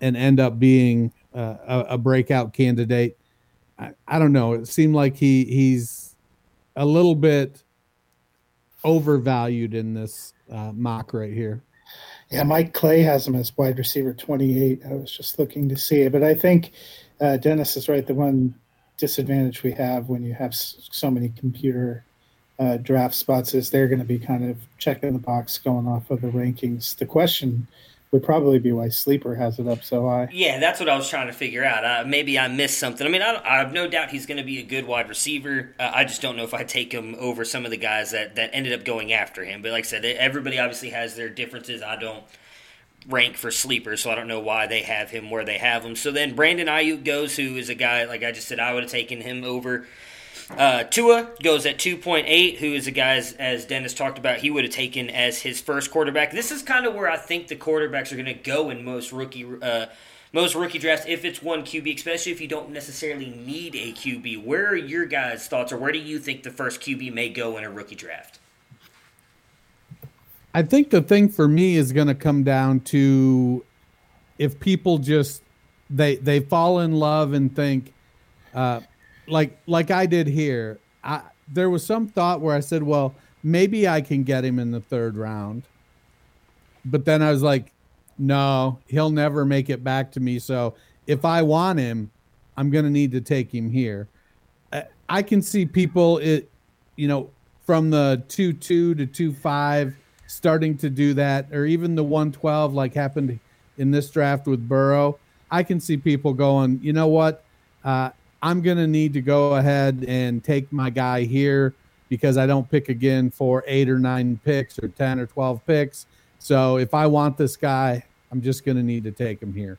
And 0.00 0.16
end 0.16 0.38
up 0.38 0.58
being 0.58 1.12
uh, 1.34 1.56
a, 1.66 1.80
a, 1.90 1.98
breakout 1.98 2.52
candidate. 2.52 3.18
I, 3.78 3.90
I, 4.06 4.18
don't 4.18 4.32
know. 4.32 4.52
It 4.52 4.68
seemed 4.68 4.94
like 4.94 5.16
he 5.16 5.44
he's 5.44 6.14
a 6.76 6.86
little 6.86 7.16
bit 7.16 7.62
overvalued 8.84 9.74
in 9.74 9.94
this 9.94 10.34
uh, 10.50 10.72
mock 10.72 11.12
right 11.12 11.32
here. 11.32 11.62
Yeah, 12.30 12.42
Mike 12.44 12.74
Clay 12.74 13.02
has 13.02 13.26
him 13.26 13.34
as 13.34 13.56
wide 13.56 13.78
receiver 13.78 14.12
28. 14.12 14.82
I 14.84 14.94
was 14.94 15.10
just 15.10 15.38
looking 15.38 15.68
to 15.68 15.76
see 15.76 16.02
it, 16.02 16.12
but 16.12 16.22
I 16.22 16.34
think 16.34 16.72
uh, 17.20 17.38
Dennis 17.38 17.76
is 17.76 17.88
right. 17.88 18.06
The 18.06 18.14
one 18.14 18.54
disadvantage 18.98 19.62
we 19.62 19.72
have 19.72 20.08
when 20.08 20.22
you 20.22 20.34
have 20.34 20.54
so 20.54 21.10
many 21.10 21.30
computer 21.30 22.04
uh, 22.58 22.76
draft 22.78 23.14
spots 23.14 23.54
is 23.54 23.70
they're 23.70 23.88
going 23.88 24.00
to 24.00 24.04
be 24.04 24.18
kind 24.18 24.50
of 24.50 24.56
checking 24.78 25.12
the 25.12 25.18
box 25.18 25.56
going 25.58 25.86
off 25.86 26.10
of 26.10 26.20
the 26.20 26.28
rankings. 26.28 26.96
The 26.96 27.06
question 27.06 27.66
would 28.10 28.22
probably 28.22 28.58
be 28.58 28.72
why 28.72 28.88
Sleeper 28.88 29.34
has 29.34 29.58
it 29.58 29.68
up 29.68 29.82
so 29.82 30.08
high. 30.08 30.28
Yeah, 30.32 30.58
that's 30.58 30.80
what 30.80 30.88
I 30.88 30.96
was 30.96 31.08
trying 31.08 31.26
to 31.26 31.32
figure 31.32 31.64
out. 31.64 31.84
Uh, 31.84 32.04
maybe 32.06 32.38
I 32.38 32.48
missed 32.48 32.78
something. 32.78 33.06
I 33.06 33.10
mean, 33.10 33.22
I, 33.22 33.40
I 33.44 33.58
have 33.58 33.72
no 33.72 33.86
doubt 33.86 34.10
he's 34.10 34.24
going 34.24 34.38
to 34.38 34.44
be 34.44 34.58
a 34.58 34.62
good 34.62 34.86
wide 34.86 35.08
receiver. 35.08 35.74
Uh, 35.78 35.90
I 35.94 36.04
just 36.04 36.22
don't 36.22 36.36
know 36.36 36.44
if 36.44 36.54
I 36.54 36.64
take 36.64 36.92
him 36.92 37.14
over 37.18 37.44
some 37.44 37.64
of 37.64 37.70
the 37.70 37.76
guys 37.76 38.12
that, 38.12 38.36
that 38.36 38.50
ended 38.52 38.72
up 38.72 38.84
going 38.84 39.12
after 39.12 39.44
him. 39.44 39.60
But 39.60 39.72
like 39.72 39.84
I 39.84 39.88
said, 39.88 40.04
everybody 40.04 40.58
obviously 40.58 40.90
has 40.90 41.16
their 41.16 41.28
differences. 41.28 41.82
I 41.82 41.96
don't 41.96 42.24
rank 43.06 43.36
for 43.36 43.50
sleeper, 43.50 43.96
so 43.96 44.10
I 44.10 44.14
don't 44.14 44.28
know 44.28 44.40
why 44.40 44.66
they 44.66 44.82
have 44.82 45.10
him 45.10 45.30
where 45.30 45.44
they 45.44 45.58
have 45.58 45.84
him. 45.84 45.94
So 45.94 46.10
then 46.10 46.34
Brandon 46.34 46.66
Aiyuk 46.66 47.04
goes, 47.04 47.36
who 47.36 47.56
is 47.56 47.68
a 47.68 47.74
guy 47.74 48.04
like 48.04 48.24
I 48.24 48.32
just 48.32 48.48
said, 48.48 48.58
I 48.58 48.74
would 48.74 48.84
have 48.84 48.92
taken 48.92 49.20
him 49.20 49.44
over 49.44 49.86
uh, 50.56 50.84
Tua 50.84 51.28
goes 51.42 51.66
at 51.66 51.78
2.8, 51.78 52.56
who 52.56 52.72
is 52.72 52.86
a 52.86 52.90
guy, 52.90 53.16
as, 53.16 53.32
as 53.34 53.66
Dennis 53.66 53.92
talked 53.92 54.18
about, 54.18 54.38
he 54.38 54.50
would 54.50 54.64
have 54.64 54.72
taken 54.72 55.10
as 55.10 55.42
his 55.42 55.60
first 55.60 55.90
quarterback. 55.90 56.32
This 56.32 56.50
is 56.50 56.62
kind 56.62 56.86
of 56.86 56.94
where 56.94 57.10
I 57.10 57.16
think 57.16 57.48
the 57.48 57.56
quarterbacks 57.56 58.12
are 58.12 58.16
going 58.16 58.26
to 58.26 58.34
go 58.34 58.70
in 58.70 58.84
most 58.84 59.12
rookie 59.12 59.46
uh, 59.60 59.86
most 60.32 60.54
rookie 60.54 60.78
drafts 60.78 61.06
if 61.08 61.24
it's 61.24 61.42
one 61.42 61.62
QB, 61.62 61.96
especially 61.96 62.32
if 62.32 62.40
you 62.40 62.48
don't 62.48 62.70
necessarily 62.70 63.30
need 63.30 63.74
a 63.74 63.92
QB. 63.92 64.44
Where 64.44 64.68
are 64.68 64.76
your 64.76 65.06
guys' 65.06 65.48
thoughts, 65.48 65.72
or 65.72 65.78
where 65.78 65.92
do 65.92 65.98
you 65.98 66.18
think 66.18 66.42
the 66.42 66.50
first 66.50 66.80
QB 66.80 67.14
may 67.14 67.30
go 67.30 67.56
in 67.56 67.64
a 67.64 67.70
rookie 67.70 67.94
draft? 67.94 68.38
I 70.54 70.62
think 70.62 70.90
the 70.90 71.00
thing 71.00 71.28
for 71.28 71.48
me 71.48 71.76
is 71.76 71.92
going 71.92 72.08
to 72.08 72.14
come 72.14 72.42
down 72.42 72.80
to 72.80 73.64
if 74.38 74.60
people 74.60 74.98
just 74.98 75.42
they 75.88 76.16
they 76.16 76.40
fall 76.40 76.80
in 76.80 76.92
love 76.92 77.32
and 77.32 77.54
think 77.54 77.92
uh, 78.54 78.80
like 79.28 79.58
like 79.66 79.90
I 79.90 80.06
did 80.06 80.26
here, 80.26 80.78
I 81.04 81.22
there 81.52 81.70
was 81.70 81.84
some 81.84 82.08
thought 82.08 82.40
where 82.40 82.54
I 82.54 82.60
said, 82.60 82.82
well, 82.82 83.14
maybe 83.42 83.88
I 83.88 84.00
can 84.00 84.22
get 84.22 84.44
him 84.44 84.58
in 84.58 84.70
the 84.70 84.80
third 84.80 85.16
round. 85.16 85.62
But 86.84 87.04
then 87.04 87.22
I 87.22 87.30
was 87.30 87.42
like, 87.42 87.72
no, 88.18 88.78
he'll 88.86 89.10
never 89.10 89.44
make 89.44 89.70
it 89.70 89.82
back 89.82 90.12
to 90.12 90.20
me. 90.20 90.38
So 90.38 90.74
if 91.06 91.24
I 91.24 91.42
want 91.42 91.78
him, 91.78 92.10
I'm 92.56 92.70
going 92.70 92.84
to 92.84 92.90
need 92.90 93.12
to 93.12 93.20
take 93.20 93.54
him 93.54 93.70
here. 93.70 94.08
I 95.08 95.22
can 95.22 95.40
see 95.40 95.64
people 95.64 96.18
it, 96.18 96.50
you 96.96 97.08
know, 97.08 97.30
from 97.64 97.90
the 97.90 98.22
two 98.28 98.52
two 98.52 98.94
to 98.94 99.06
two 99.06 99.32
five 99.32 99.96
starting 100.26 100.76
to 100.78 100.90
do 100.90 101.14
that, 101.14 101.46
or 101.52 101.64
even 101.64 101.94
the 101.94 102.04
one 102.04 102.32
twelve 102.32 102.74
like 102.74 102.94
happened 102.94 103.38
in 103.78 103.90
this 103.90 104.10
draft 104.10 104.46
with 104.46 104.68
Burrow. 104.68 105.18
I 105.50 105.62
can 105.62 105.80
see 105.80 105.96
people 105.96 106.34
going, 106.34 106.80
you 106.82 106.92
know 106.92 107.06
what? 107.06 107.44
Uh, 107.82 108.10
I'm 108.42 108.62
going 108.62 108.76
to 108.76 108.86
need 108.86 109.12
to 109.14 109.20
go 109.20 109.54
ahead 109.54 110.04
and 110.06 110.42
take 110.42 110.72
my 110.72 110.90
guy 110.90 111.24
here 111.24 111.74
because 112.08 112.36
I 112.36 112.46
don't 112.46 112.70
pick 112.70 112.88
again 112.88 113.30
for 113.30 113.64
eight 113.66 113.88
or 113.88 113.98
nine 113.98 114.40
picks 114.44 114.78
or 114.78 114.88
10 114.88 115.18
or 115.18 115.26
12 115.26 115.66
picks. 115.66 116.06
So 116.38 116.78
if 116.78 116.94
I 116.94 117.06
want 117.06 117.36
this 117.36 117.56
guy, 117.56 118.04
I'm 118.30 118.40
just 118.40 118.64
going 118.64 118.76
to 118.76 118.82
need 118.82 119.04
to 119.04 119.10
take 119.10 119.42
him 119.42 119.52
here. 119.52 119.78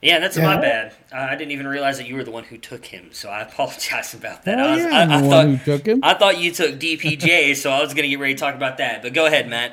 Yeah, 0.00 0.20
that's 0.20 0.36
yeah. 0.36 0.44
my 0.44 0.60
bad. 0.60 0.94
Uh, 1.12 1.16
I 1.16 1.34
didn't 1.34 1.50
even 1.50 1.66
realize 1.66 1.98
that 1.98 2.06
you 2.06 2.14
were 2.14 2.22
the 2.22 2.30
one 2.30 2.44
who 2.44 2.56
took 2.56 2.84
him, 2.84 3.08
so 3.12 3.28
I 3.30 3.40
apologize 3.48 4.14
about 4.14 4.44
that. 4.44 4.60
Oh, 4.60 4.64
I, 4.64 4.70
was, 4.70 4.84
yeah, 4.84 4.90
I, 4.90 5.18
I 5.18 5.20
thought, 5.22 5.46
who 5.46 5.58
took 5.58 5.86
him. 5.86 6.00
I 6.02 6.14
thought 6.14 6.38
you 6.38 6.52
took 6.52 6.78
DPJ, 6.78 7.56
so 7.62 7.70
I 7.70 7.80
was 7.80 7.94
going 7.94 8.04
to 8.04 8.08
get 8.08 8.20
ready 8.20 8.34
to 8.34 8.40
talk 8.40 8.54
about 8.54 8.78
that. 8.78 9.02
But 9.02 9.12
go 9.12 9.26
ahead, 9.26 9.48
Matt. 9.48 9.72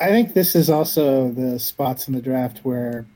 I 0.00 0.06
think 0.06 0.34
this 0.34 0.54
is 0.54 0.68
also 0.68 1.30
the 1.30 1.58
spots 1.58 2.08
in 2.08 2.14
the 2.14 2.20
draft 2.20 2.58
where 2.64 3.06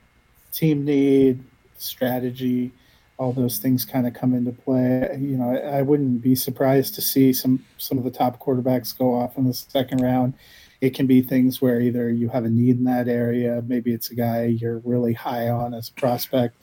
team 0.52 0.84
need, 0.84 1.42
strategy, 1.76 2.72
all 3.18 3.32
those 3.32 3.58
things 3.58 3.84
kind 3.84 4.06
of 4.06 4.14
come 4.14 4.34
into 4.34 4.52
play. 4.52 5.16
You 5.18 5.38
know, 5.38 5.50
I, 5.50 5.78
I, 5.78 5.82
wouldn't 5.82 6.20
be 6.20 6.34
surprised 6.34 6.94
to 6.96 7.02
see 7.02 7.32
some 7.32 7.64
some 7.78 7.98
of 7.98 8.04
the 8.04 8.10
top 8.10 8.38
quarterbacks 8.38 8.96
go 8.96 9.14
off 9.14 9.38
in 9.38 9.46
the 9.46 9.54
second 9.54 10.02
round. 10.02 10.34
It 10.80 10.94
can 10.94 11.06
be 11.06 11.22
things 11.22 11.62
where 11.62 11.80
either 11.80 12.10
you 12.10 12.28
have 12.28 12.44
a 12.44 12.50
need 12.50 12.76
in 12.76 12.84
that 12.84 13.08
area, 13.08 13.62
maybe 13.66 13.94
it's 13.94 14.10
a 14.10 14.14
guy 14.14 14.44
you're 14.44 14.82
really 14.84 15.14
high 15.14 15.48
on 15.48 15.72
as 15.72 15.88
a 15.88 15.92
prospect, 15.94 16.56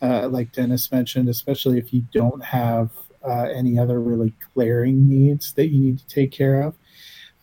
uh, 0.00 0.28
like 0.28 0.52
Dennis 0.52 0.90
mentioned, 0.90 1.28
especially 1.28 1.78
if 1.78 1.92
you 1.92 2.02
don't 2.12 2.42
have 2.42 2.90
uh, 3.22 3.48
any 3.54 3.78
other 3.78 4.00
really 4.00 4.32
glaring 4.54 5.06
needs 5.06 5.52
that 5.52 5.68
you 5.68 5.80
need 5.80 5.98
to 5.98 6.06
take 6.06 6.32
care 6.32 6.62
of. 6.62 6.74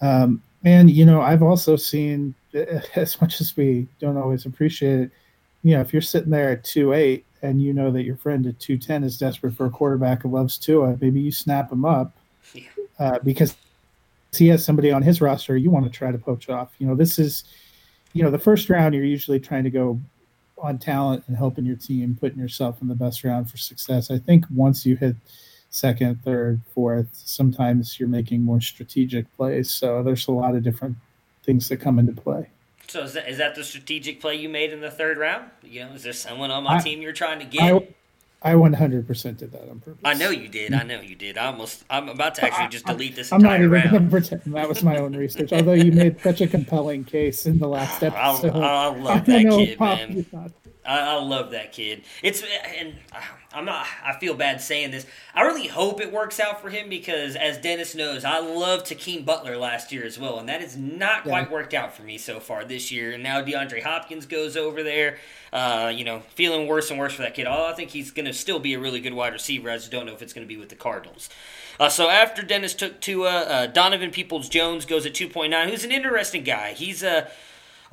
Um, 0.02 0.42
and 0.64 0.90
you 0.90 1.06
know, 1.06 1.22
I've 1.22 1.44
also 1.44 1.76
seen, 1.76 2.34
as 2.96 3.22
much 3.22 3.40
as 3.40 3.56
we 3.56 3.88
don't 4.00 4.18
always 4.18 4.48
appreciate 4.48 5.02
it, 5.02 5.12
you 5.62 5.76
know, 5.76 5.82
if 5.82 5.94
you're 5.94 6.02
sitting 6.02 6.32
there 6.32 6.50
at 6.50 6.64
two 6.64 6.94
eight 6.94 7.26
and 7.46 7.62
you 7.62 7.74
know 7.74 7.92
that 7.92 8.04
your 8.04 8.18
friend 8.18 8.46
at 8.46 8.60
210 8.60 9.04
is 9.04 9.18
desperate 9.18 9.54
for 9.54 9.66
a 9.66 9.70
quarterback 9.70 10.24
who 10.24 10.30
loves 10.30 10.58
Tua, 10.58 10.98
maybe 11.00 11.22
you 11.22 11.32
snap 11.32 11.72
him 11.72 11.86
up 11.86 12.16
uh, 13.00 13.20
because 13.24 13.56
he 14.34 14.48
has 14.50 14.66
somebody 14.66 14.92
on 14.92 15.02
his 15.02 15.22
roster 15.22 15.56
you 15.56 15.72
want 15.72 15.86
to 15.86 15.92
try 15.92 16.12
to 16.12 16.18
poach 16.18 16.50
off. 16.50 16.74
You 16.80 16.88
know, 16.88 16.96
this 16.96 17.18
is, 17.18 17.46
you 18.14 18.24
know, 18.24 18.32
the 18.32 18.40
first 18.40 18.70
round 18.70 18.94
you're 18.94 19.04
usually 19.04 19.40
trying 19.40 19.64
to 19.64 19.70
go 19.70 20.00
on 20.58 20.78
talent 20.78 21.24
and 21.28 21.38
helping 21.38 21.66
your 21.66 21.76
team, 21.76 22.18
putting 22.20 22.40
yourself 22.40 22.82
in 22.82 22.88
the 22.88 22.96
best 22.96 23.24
round 23.24 23.50
for 23.50 23.58
success. 23.58 24.10
I 24.10 24.18
think 24.18 24.46
once 24.54 24.86
you 24.86 24.96
hit 24.96 25.16
second, 25.70 26.24
third, 26.24 26.62
fourth, 26.74 27.10
sometimes 27.12 28.00
you're 28.00 28.10
making 28.10 28.42
more 28.42 28.62
strategic 28.62 29.34
plays. 29.36 29.70
So 29.70 30.02
there's 30.04 30.28
a 30.28 30.32
lot 30.32 30.56
of 30.56 30.64
different 30.64 30.96
things 31.44 31.70
that 31.70 31.78
come 31.78 32.00
into 32.00 32.14
play. 32.14 32.50
So 32.96 33.04
is 33.04 33.12
that, 33.12 33.28
is 33.28 33.40
that 33.40 33.56
the 33.56 33.64
strategic 33.66 34.22
play 34.22 34.36
you 34.36 34.48
made 34.48 34.72
in 34.72 34.80
the 34.80 34.90
third 34.90 35.18
round? 35.18 35.52
You 35.62 35.84
know, 35.84 35.92
is 35.96 36.04
there 36.04 36.14
someone 36.14 36.50
on 36.50 36.64
my 36.64 36.78
I, 36.78 36.80
team 36.80 37.02
you're 37.02 37.12
trying 37.12 37.40
to 37.40 37.46
get? 37.46 37.62
I, 38.42 38.52
I 38.52 38.54
100% 38.54 39.38
did 39.38 39.52
that 39.52 39.70
on 39.70 39.82
purpose. 39.82 40.00
I 40.06 40.14
know 40.14 40.30
you 40.30 40.48
did. 40.48 40.74
I 40.74 40.84
know 40.84 41.02
you 41.02 41.14
did. 41.14 41.38
I 41.38 41.48
almost. 41.48 41.84
I'm 41.90 42.08
about 42.08 42.36
to 42.36 42.46
actually 42.46 42.70
just 42.70 42.86
delete 42.86 43.18
this. 43.18 43.34
I'm 43.34 43.42
not 43.42 43.60
even 43.60 43.70
going 43.70 44.06
to 44.06 44.10
pretend 44.10 44.44
that 44.46 44.70
was 44.70 44.82
my 44.82 44.96
own 44.96 45.14
research. 45.14 45.52
Although 45.52 45.74
you 45.74 45.92
made 45.92 46.22
such 46.22 46.40
a 46.40 46.48
compelling 46.48 47.04
case 47.04 47.46
in 47.46 47.60
the 47.60 47.68
last 47.68 48.02
episode. 48.04 48.56
I, 48.56 48.86
I 48.86 48.98
love 48.98 49.26
that 49.26 49.42
kid, 49.42 49.78
man. 49.78 50.26
I, 50.86 51.00
I, 51.00 51.14
love 51.16 51.52
that 51.52 51.72
kid. 51.72 52.04
It's 52.22 52.44
and 52.80 52.96
I'm 53.54 53.66
not. 53.66 53.88
I 54.04 54.18
feel 54.20 54.34
bad 54.34 54.62
saying 54.62 54.92
this. 54.92 55.06
I 55.34 55.42
really 55.42 55.68
hope 55.68 56.02
it 56.02 56.12
works 56.12 56.40
out 56.40 56.62
for 56.62 56.70
him 56.70 56.90
because, 56.90 57.36
as 57.36 57.58
Dennis 57.58 57.96
knows, 57.96 58.24
I 58.26 58.40
loved 58.40 58.90
Hakeem 58.90 59.24
Butler 59.24 59.58
last 59.58 59.92
year 59.92 60.06
as 60.06 60.20
well, 60.20 60.40
and 60.40 60.50
that 60.50 60.62
has 60.62 60.78
not 60.78 61.24
quite 61.24 61.52
worked 61.52 61.74
out 61.74 61.96
for 61.96 62.04
me 62.04 62.18
so 62.18 62.40
far 62.40 62.66
this 62.66 62.92
year. 62.92 63.14
And 63.14 63.24
now 63.24 63.42
DeAndre 63.42 63.84
Hopkins 63.84 64.26
goes 64.26 64.56
over 64.58 64.84
there. 64.84 65.18
Uh, 65.54 65.92
you 65.96 66.04
know, 66.04 66.20
feeling 66.36 66.68
worse 66.68 66.90
and 66.90 67.00
worse 67.00 67.14
for 67.14 67.22
that 67.22 67.34
kid. 67.34 67.48
I 67.48 67.72
think 67.74 67.92
he's 67.92 68.12
going 68.12 68.26
to 68.26 68.34
still 68.34 68.60
be 68.60 68.74
a 68.74 68.80
really 68.80 69.00
good 69.00 69.14
wide 69.14 69.32
receiver. 69.32 69.70
I 69.70 69.78
just 69.78 69.90
don't 69.90 70.06
know 70.06 70.14
if 70.14 70.22
it's 70.22 70.34
going 70.34 70.46
to 70.46 70.54
be 70.54 70.60
with 70.60 70.68
the 70.68 70.76
Cardinals. 70.76 71.30
Uh, 71.80 71.88
so 71.88 72.10
after 72.10 72.42
Dennis 72.42 72.74
took 72.74 73.00
Tua, 73.00 73.42
uh, 73.44 73.68
Donovan 73.68 74.12
Peoples 74.12 74.50
Jones 74.50 74.86
goes 74.86 75.06
at 75.06 75.14
2.9, 75.14 75.70
who's 75.70 75.86
an 75.86 75.92
interesting 75.92 76.44
guy. 76.44 76.74
He's 76.74 77.04
a 77.04 77.30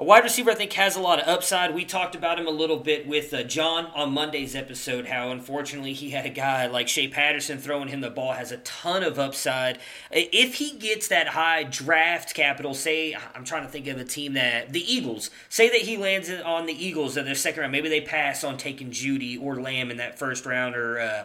a 0.02 0.04
wide 0.04 0.24
receiver, 0.24 0.50
I 0.50 0.56
think, 0.56 0.72
has 0.72 0.96
a 0.96 1.00
lot 1.00 1.20
of 1.20 1.28
upside. 1.28 1.76
We 1.76 1.84
talked 1.84 2.16
about 2.16 2.36
him 2.36 2.48
a 2.48 2.50
little 2.50 2.78
bit 2.78 3.06
with 3.06 3.32
uh, 3.32 3.44
John 3.44 3.86
on 3.94 4.10
Monday's 4.10 4.56
episode, 4.56 5.06
how 5.06 5.30
unfortunately 5.30 5.92
he 5.92 6.10
had 6.10 6.26
a 6.26 6.28
guy 6.28 6.66
like 6.66 6.88
Shea 6.88 7.06
Patterson 7.06 7.58
throwing 7.58 7.86
him 7.86 8.00
the 8.00 8.10
ball, 8.10 8.32
has 8.32 8.50
a 8.50 8.56
ton 8.56 9.04
of 9.04 9.20
upside. 9.20 9.78
If 10.10 10.56
he 10.56 10.72
gets 10.72 11.06
that 11.06 11.28
high 11.28 11.62
draft 11.62 12.34
capital, 12.34 12.74
say, 12.74 13.16
I'm 13.32 13.44
trying 13.44 13.62
to 13.62 13.68
think 13.68 13.86
of 13.86 13.96
a 13.96 14.04
team 14.04 14.32
that, 14.32 14.72
the 14.72 14.92
Eagles, 14.92 15.30
say 15.48 15.68
that 15.68 15.82
he 15.82 15.96
lands 15.96 16.28
on 16.28 16.66
the 16.66 16.84
Eagles 16.84 17.16
in 17.16 17.24
their 17.24 17.36
second 17.36 17.60
round, 17.60 17.70
maybe 17.70 17.88
they 17.88 18.00
pass 18.00 18.42
on 18.42 18.56
taking 18.56 18.90
Jeudy 18.90 19.40
or 19.40 19.60
Lamb 19.60 19.88
in 19.88 19.98
that 19.98 20.18
first 20.18 20.44
round, 20.44 20.74
or 20.74 20.98
uh, 20.98 21.24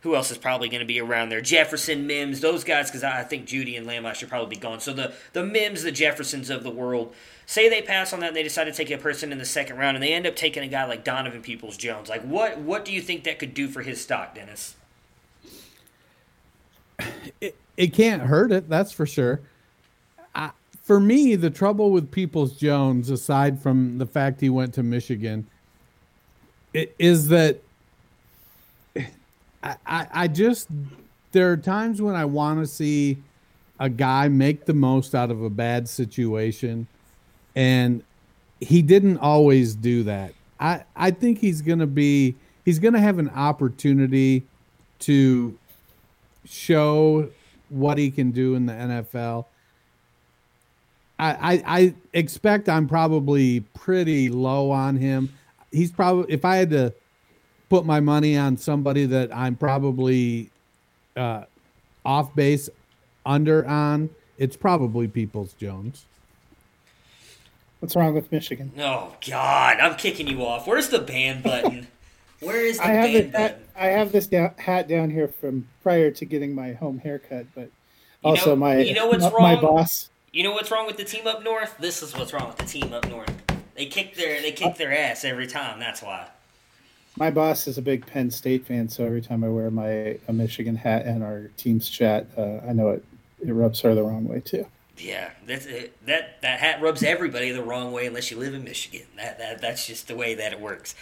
who 0.00 0.14
else 0.16 0.30
is 0.30 0.38
probably 0.38 0.68
going 0.68 0.80
to 0.80 0.86
be 0.86 1.00
around 1.00 1.28
there? 1.28 1.40
Jefferson, 1.40 2.06
Mims, 2.06 2.40
those 2.40 2.64
guys, 2.64 2.88
because 2.90 3.04
I 3.04 3.22
think 3.22 3.46
Jeudy 3.46 3.76
and 3.76 3.86
Lamb 3.86 4.12
should 4.14 4.28
probably 4.28 4.54
be 4.54 4.60
gone. 4.60 4.80
So 4.80 4.92
the, 4.92 5.12
the 5.32 5.44
Mims, 5.44 5.82
the 5.82 5.92
Jeffersons 5.92 6.48
of 6.50 6.62
the 6.62 6.70
world, 6.70 7.14
say 7.46 7.68
they 7.68 7.82
pass 7.82 8.12
on 8.12 8.20
that 8.20 8.28
and 8.28 8.36
they 8.36 8.42
decide 8.42 8.64
to 8.64 8.72
take 8.72 8.90
a 8.90 8.98
person 8.98 9.32
in 9.32 9.38
the 9.38 9.44
second 9.44 9.76
round 9.76 9.96
and 9.96 10.02
they 10.02 10.12
end 10.12 10.26
up 10.26 10.36
taking 10.36 10.62
a 10.62 10.68
guy 10.68 10.84
like 10.84 11.04
Donovan 11.04 11.42
Peoples 11.42 11.76
Jones. 11.76 12.08
Like 12.08 12.22
what 12.22 12.58
what 12.58 12.84
do 12.84 12.92
you 12.92 13.02
think 13.02 13.24
that 13.24 13.38
could 13.38 13.54
do 13.54 13.68
for 13.68 13.82
his 13.82 14.00
stock, 14.00 14.34
Dennis? 14.34 14.76
It, 17.40 17.56
it 17.76 17.88
can't 17.88 18.22
hurt 18.22 18.52
it, 18.52 18.68
that's 18.68 18.92
for 18.92 19.06
sure. 19.06 19.40
I, 20.34 20.50
for 20.82 21.00
me, 21.00 21.34
the 21.34 21.50
trouble 21.50 21.90
with 21.90 22.10
Peoples 22.10 22.56
Jones, 22.56 23.10
aside 23.10 23.60
from 23.60 23.98
the 23.98 24.06
fact 24.06 24.40
he 24.40 24.50
went 24.50 24.74
to 24.74 24.82
Michigan, 24.82 25.46
it, 26.72 26.94
is 26.98 27.28
that 27.28 27.62
I, 29.62 29.76
I, 29.86 30.28
just 30.28 30.68
there 31.32 31.52
are 31.52 31.56
times 31.56 32.00
when 32.00 32.14
I 32.14 32.24
want 32.24 32.60
to 32.60 32.66
see 32.66 33.18
a 33.78 33.88
guy 33.88 34.28
make 34.28 34.64
the 34.64 34.74
most 34.74 35.14
out 35.14 35.30
of 35.30 35.42
a 35.42 35.50
bad 35.50 35.88
situation 35.88 36.86
and 37.54 38.02
he 38.60 38.82
didn't 38.82 39.18
always 39.18 39.74
do 39.74 40.02
that. 40.04 40.34
I 40.58 40.84
I 40.94 41.10
think 41.10 41.38
he's 41.38 41.62
to 41.78 41.86
be 41.86 42.36
he's 42.64 42.78
to 42.94 43.00
have 43.00 43.18
an 43.18 43.30
opportunity 43.30 44.44
to 45.00 45.58
show 46.44 47.30
what 47.68 47.98
he 47.98 48.10
can 48.10 48.30
do 48.30 48.54
in 48.54 48.66
the 48.66 48.72
NFL. 48.72 49.46
I, 51.18 51.62
I 51.66 51.94
expect 52.14 52.68
I'm 52.68 52.88
probably 52.88 53.60
pretty 53.60 54.30
low 54.30 54.70
on 54.70 54.96
him. 54.96 55.32
He's 55.70 55.92
probably 55.92 56.32
if 56.32 56.44
I 56.44 56.56
had 56.56 56.70
to 56.70 56.94
put 57.70 57.86
my 57.86 58.00
money 58.00 58.36
on 58.36 58.58
somebody 58.58 59.06
that 59.06 59.34
I'm 59.34 59.56
probably 59.56 60.50
uh, 61.16 61.44
off 62.04 62.34
base 62.34 62.68
under 63.24 63.66
on, 63.66 64.10
it's 64.36 64.56
probably 64.56 65.08
Peoples 65.08 65.54
Jones. 65.54 66.04
What's 67.78 67.96
wrong 67.96 68.12
with 68.12 68.30
Michigan? 68.30 68.72
Oh 68.78 69.14
God, 69.26 69.78
I'm 69.80 69.94
kicking 69.96 70.26
you 70.26 70.44
off. 70.44 70.66
Where's 70.66 70.90
the 70.90 70.98
ban 70.98 71.40
button? 71.40 71.86
Where 72.40 72.62
is 72.62 72.76
the 72.78 72.84
I 72.84 72.90
have 72.90 73.12
ban 73.12 73.30
button? 73.30 73.66
I 73.74 73.86
have 73.86 74.12
this 74.12 74.28
hat 74.58 74.86
down 74.86 75.10
here 75.10 75.28
from 75.28 75.68
prior 75.82 76.10
to 76.10 76.24
getting 76.26 76.54
my 76.54 76.74
home 76.74 76.98
haircut, 76.98 77.46
but 77.54 77.70
also 78.22 78.50
know, 78.50 78.56
my 78.56 78.80
you 78.80 78.92
know 78.92 79.06
what's 79.06 79.24
my, 79.24 79.30
wrong? 79.30 79.42
my 79.42 79.60
boss. 79.60 80.10
You 80.32 80.42
know 80.42 80.52
what's 80.52 80.70
wrong 80.70 80.86
with 80.86 80.98
the 80.98 81.04
team 81.04 81.26
up 81.26 81.42
north? 81.42 81.76
This 81.78 82.02
is 82.02 82.14
what's 82.14 82.32
wrong 82.34 82.48
with 82.48 82.58
the 82.58 82.66
team 82.66 82.92
up 82.92 83.08
north. 83.08 83.32
They 83.74 83.86
kick 83.86 84.14
their 84.14 84.42
they 84.42 84.52
kick 84.52 84.76
their 84.76 84.92
ass 84.92 85.24
every 85.24 85.46
time. 85.46 85.80
That's 85.80 86.02
why. 86.02 86.28
My 87.16 87.30
boss 87.30 87.66
is 87.66 87.76
a 87.76 87.82
big 87.82 88.06
Penn 88.06 88.30
State 88.30 88.66
fan, 88.66 88.88
so 88.88 89.04
every 89.04 89.20
time 89.20 89.42
I 89.44 89.48
wear 89.48 89.70
my 89.70 90.18
a 90.28 90.32
Michigan 90.32 90.76
hat 90.76 91.06
and 91.06 91.22
our 91.22 91.50
team's 91.56 91.88
chat, 91.88 92.26
uh, 92.36 92.60
I 92.66 92.72
know 92.72 92.90
it 92.90 93.04
it 93.44 93.52
rubs 93.52 93.80
her 93.80 93.94
the 93.94 94.02
wrong 94.02 94.28
way 94.28 94.40
too. 94.40 94.66
Yeah, 94.96 95.30
that's 95.46 95.66
that 96.06 96.40
that 96.42 96.60
hat 96.60 96.80
rubs 96.80 97.02
everybody 97.02 97.50
the 97.50 97.62
wrong 97.62 97.92
way 97.92 98.06
unless 98.06 98.30
you 98.30 98.38
live 98.38 98.54
in 98.54 98.64
Michigan. 98.64 99.06
That, 99.16 99.38
that 99.38 99.60
that's 99.60 99.86
just 99.86 100.08
the 100.08 100.14
way 100.14 100.34
that 100.34 100.52
it 100.52 100.60
works. 100.60 100.94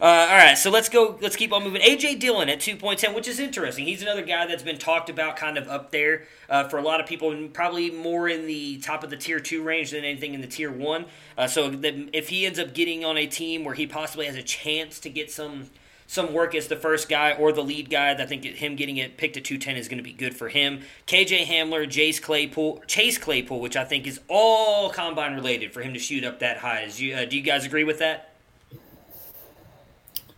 Uh, 0.00 0.26
all 0.30 0.36
right, 0.36 0.56
so 0.56 0.70
let's 0.70 0.88
go. 0.88 1.18
Let's 1.20 1.36
keep 1.36 1.52
on 1.52 1.62
moving. 1.62 1.82
AJ 1.82 2.20
Dillon 2.20 2.48
at 2.48 2.60
two 2.60 2.74
point 2.74 3.00
ten, 3.00 3.12
which 3.14 3.28
is 3.28 3.38
interesting. 3.38 3.84
He's 3.84 4.00
another 4.00 4.22
guy 4.22 4.46
that's 4.46 4.62
been 4.62 4.78
talked 4.78 5.10
about, 5.10 5.36
kind 5.36 5.58
of 5.58 5.68
up 5.68 5.90
there 5.90 6.22
uh, 6.48 6.68
for 6.68 6.78
a 6.78 6.82
lot 6.82 7.00
of 7.00 7.06
people, 7.06 7.32
and 7.32 7.52
probably 7.52 7.90
more 7.90 8.26
in 8.26 8.46
the 8.46 8.78
top 8.78 9.04
of 9.04 9.10
the 9.10 9.16
tier 9.18 9.40
two 9.40 9.62
range 9.62 9.90
than 9.90 10.02
anything 10.02 10.32
in 10.32 10.40
the 10.40 10.46
tier 10.46 10.72
one. 10.72 11.04
Uh, 11.36 11.46
so 11.46 11.78
if 11.82 12.30
he 12.30 12.46
ends 12.46 12.58
up 12.58 12.72
getting 12.72 13.04
on 13.04 13.18
a 13.18 13.26
team 13.26 13.62
where 13.62 13.74
he 13.74 13.86
possibly 13.86 14.24
has 14.24 14.36
a 14.36 14.42
chance 14.42 15.00
to 15.00 15.10
get 15.10 15.30
some 15.30 15.68
some 16.06 16.32
work 16.32 16.56
as 16.56 16.66
the 16.66 16.74
first 16.74 17.08
guy 17.08 17.32
or 17.34 17.52
the 17.52 17.62
lead 17.62 17.88
guy. 17.88 18.10
I 18.10 18.26
think 18.26 18.44
him 18.44 18.74
getting 18.74 18.96
it 18.96 19.16
picked 19.16 19.36
at 19.36 19.44
210 19.44 19.76
is 19.76 19.86
going 19.86 19.98
to 19.98 20.02
be 20.02 20.12
good 20.12 20.34
for 20.34 20.48
him. 20.48 20.80
KJ 21.06 21.44
Hamler, 21.44 21.88
Chase 21.88 22.18
Claypool, 22.18 22.82
Chase 22.88 23.16
Claypool, 23.16 23.60
which 23.60 23.76
I 23.76 23.84
think 23.84 24.08
is 24.08 24.18
all 24.26 24.90
combine 24.90 25.34
related 25.34 25.72
for 25.72 25.82
him 25.82 25.92
to 25.92 26.00
shoot 26.00 26.24
up 26.24 26.40
that 26.40 26.56
high. 26.56 26.88
You, 26.92 27.14
uh, 27.14 27.26
do 27.26 27.36
you 27.36 27.42
guys 27.42 27.64
agree 27.64 27.84
with 27.84 28.00
that? 28.00 28.29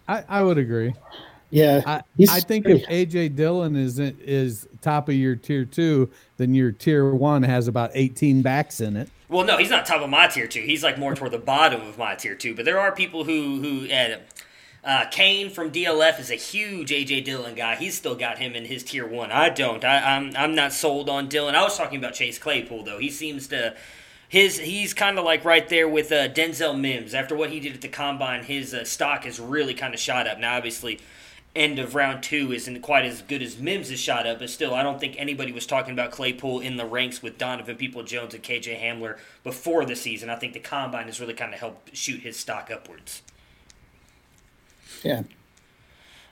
I, 0.08 0.24
I 0.28 0.42
would 0.42 0.58
agree. 0.58 0.94
Yeah, 1.50 1.82
I, 1.84 2.02
I 2.30 2.40
think 2.40 2.66
if 2.66 2.82
AJ 2.86 3.36
Dillon 3.36 3.76
is 3.76 3.98
is 3.98 4.66
top 4.80 5.10
of 5.10 5.14
your 5.14 5.36
tier 5.36 5.66
two, 5.66 6.10
then 6.38 6.54
your 6.54 6.72
tier 6.72 7.14
one 7.14 7.42
has 7.42 7.68
about 7.68 7.90
18 7.92 8.40
backs 8.40 8.80
in 8.80 8.96
it. 8.96 9.10
Well, 9.28 9.44
no, 9.44 9.58
he's 9.58 9.68
not 9.68 9.84
top 9.84 10.00
of 10.00 10.08
my 10.08 10.28
tier 10.28 10.46
two. 10.46 10.62
He's 10.62 10.82
like 10.82 10.98
more 10.98 11.14
toward 11.14 11.32
the 11.32 11.38
bottom 11.38 11.82
of 11.82 11.98
my 11.98 12.14
tier 12.14 12.34
two. 12.34 12.54
But 12.54 12.64
there 12.64 12.80
are 12.80 12.90
people 12.90 13.24
who 13.24 13.60
who 13.60 13.92
uh, 13.92 14.18
uh, 14.82 15.04
Kane 15.10 15.50
from 15.50 15.70
DLF 15.70 16.18
is 16.18 16.30
a 16.30 16.36
huge 16.36 16.90
AJ 16.90 17.24
Dillon 17.24 17.54
guy. 17.54 17.76
He's 17.76 17.96
still 17.96 18.14
got 18.14 18.38
him 18.38 18.54
in 18.54 18.64
his 18.64 18.82
tier 18.82 19.06
one. 19.06 19.30
I 19.30 19.50
don't. 19.50 19.84
I, 19.84 20.16
I'm 20.16 20.34
I'm 20.36 20.54
not 20.54 20.72
sold 20.72 21.10
on 21.10 21.28
Dillon. 21.28 21.54
I 21.54 21.62
was 21.62 21.76
talking 21.76 21.98
about 21.98 22.14
Chase 22.14 22.38
Claypool 22.38 22.84
though. 22.84 22.98
He 22.98 23.10
seems 23.10 23.46
to 23.48 23.74
his 24.32 24.58
he's 24.60 24.94
kind 24.94 25.18
of 25.18 25.26
like 25.26 25.44
right 25.44 25.68
there 25.68 25.86
with 25.86 26.10
uh, 26.10 26.26
Denzel 26.26 26.80
Mims. 26.80 27.12
After 27.12 27.36
what 27.36 27.50
he 27.50 27.60
did 27.60 27.74
at 27.74 27.82
the 27.82 27.88
combine, 27.88 28.44
his 28.44 28.72
uh, 28.72 28.82
stock 28.82 29.24
has 29.24 29.38
really 29.38 29.74
kind 29.74 29.92
of 29.92 30.00
shot 30.00 30.26
up. 30.26 30.38
Now, 30.38 30.56
obviously, 30.56 31.00
end 31.54 31.78
of 31.78 31.94
round 31.94 32.22
two 32.22 32.50
isn't 32.50 32.80
quite 32.80 33.04
as 33.04 33.20
good 33.20 33.42
as 33.42 33.58
Mims 33.58 33.90
has 33.90 34.00
shot 34.00 34.26
up, 34.26 34.38
but 34.38 34.48
still, 34.48 34.72
I 34.72 34.82
don't 34.82 34.98
think 34.98 35.16
anybody 35.18 35.52
was 35.52 35.66
talking 35.66 35.92
about 35.92 36.12
Claypool 36.12 36.60
in 36.60 36.78
the 36.78 36.86
ranks 36.86 37.22
with 37.22 37.36
Donovan 37.36 37.76
People 37.76 38.04
Jones 38.04 38.32
and 38.32 38.42
KJ 38.42 38.80
Hamler 38.80 39.18
before 39.44 39.84
the 39.84 39.94
season. 39.94 40.30
I 40.30 40.36
think 40.36 40.54
the 40.54 40.60
combine 40.60 41.08
has 41.08 41.20
really 41.20 41.34
kind 41.34 41.52
of 41.52 41.60
helped 41.60 41.94
shoot 41.94 42.20
his 42.20 42.38
stock 42.38 42.70
upwards. 42.72 43.20
Yeah. 45.02 45.24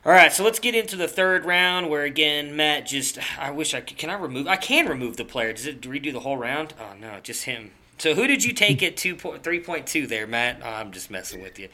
All 0.07 0.13
right, 0.13 0.33
so 0.33 0.43
let's 0.43 0.59
get 0.59 0.75
into 0.75 0.97
the 0.97 1.07
third 1.07 1.45
round 1.45 1.91
where 1.91 2.05
again 2.05 2.57
Matt 2.57 2.87
just 2.87 3.19
I 3.39 3.51
wish 3.51 3.75
I 3.75 3.83
could 3.83 3.99
can 3.99 4.09
I 4.09 4.15
remove 4.15 4.49
I 4.49 4.57
can 4.57 4.89
remove 4.89 5.19
the 5.19 5.27
player. 5.27 5.53
Does 5.53 5.67
it 5.67 5.83
redo 5.83 6.15
the 6.15 6.21
whole 6.21 6.39
round? 6.39 6.73
Oh 6.81 6.95
no, 6.99 7.21
just 7.23 7.45
him. 7.45 7.73
So 8.01 8.15
who 8.15 8.27
did 8.27 8.43
you 8.43 8.55
take 8.55 8.83
at 8.83 8.97
two 8.97 9.15
point 9.15 9.43
three 9.43 9.61
point 9.61 9.87
two 9.87 10.07
there, 10.07 10.27
Matt? 10.27 10.63
Oh, 10.65 10.69
I'm 10.69 10.91
just 10.91 11.11
messing 11.11 11.43
with 11.43 11.59
you. 11.59 11.69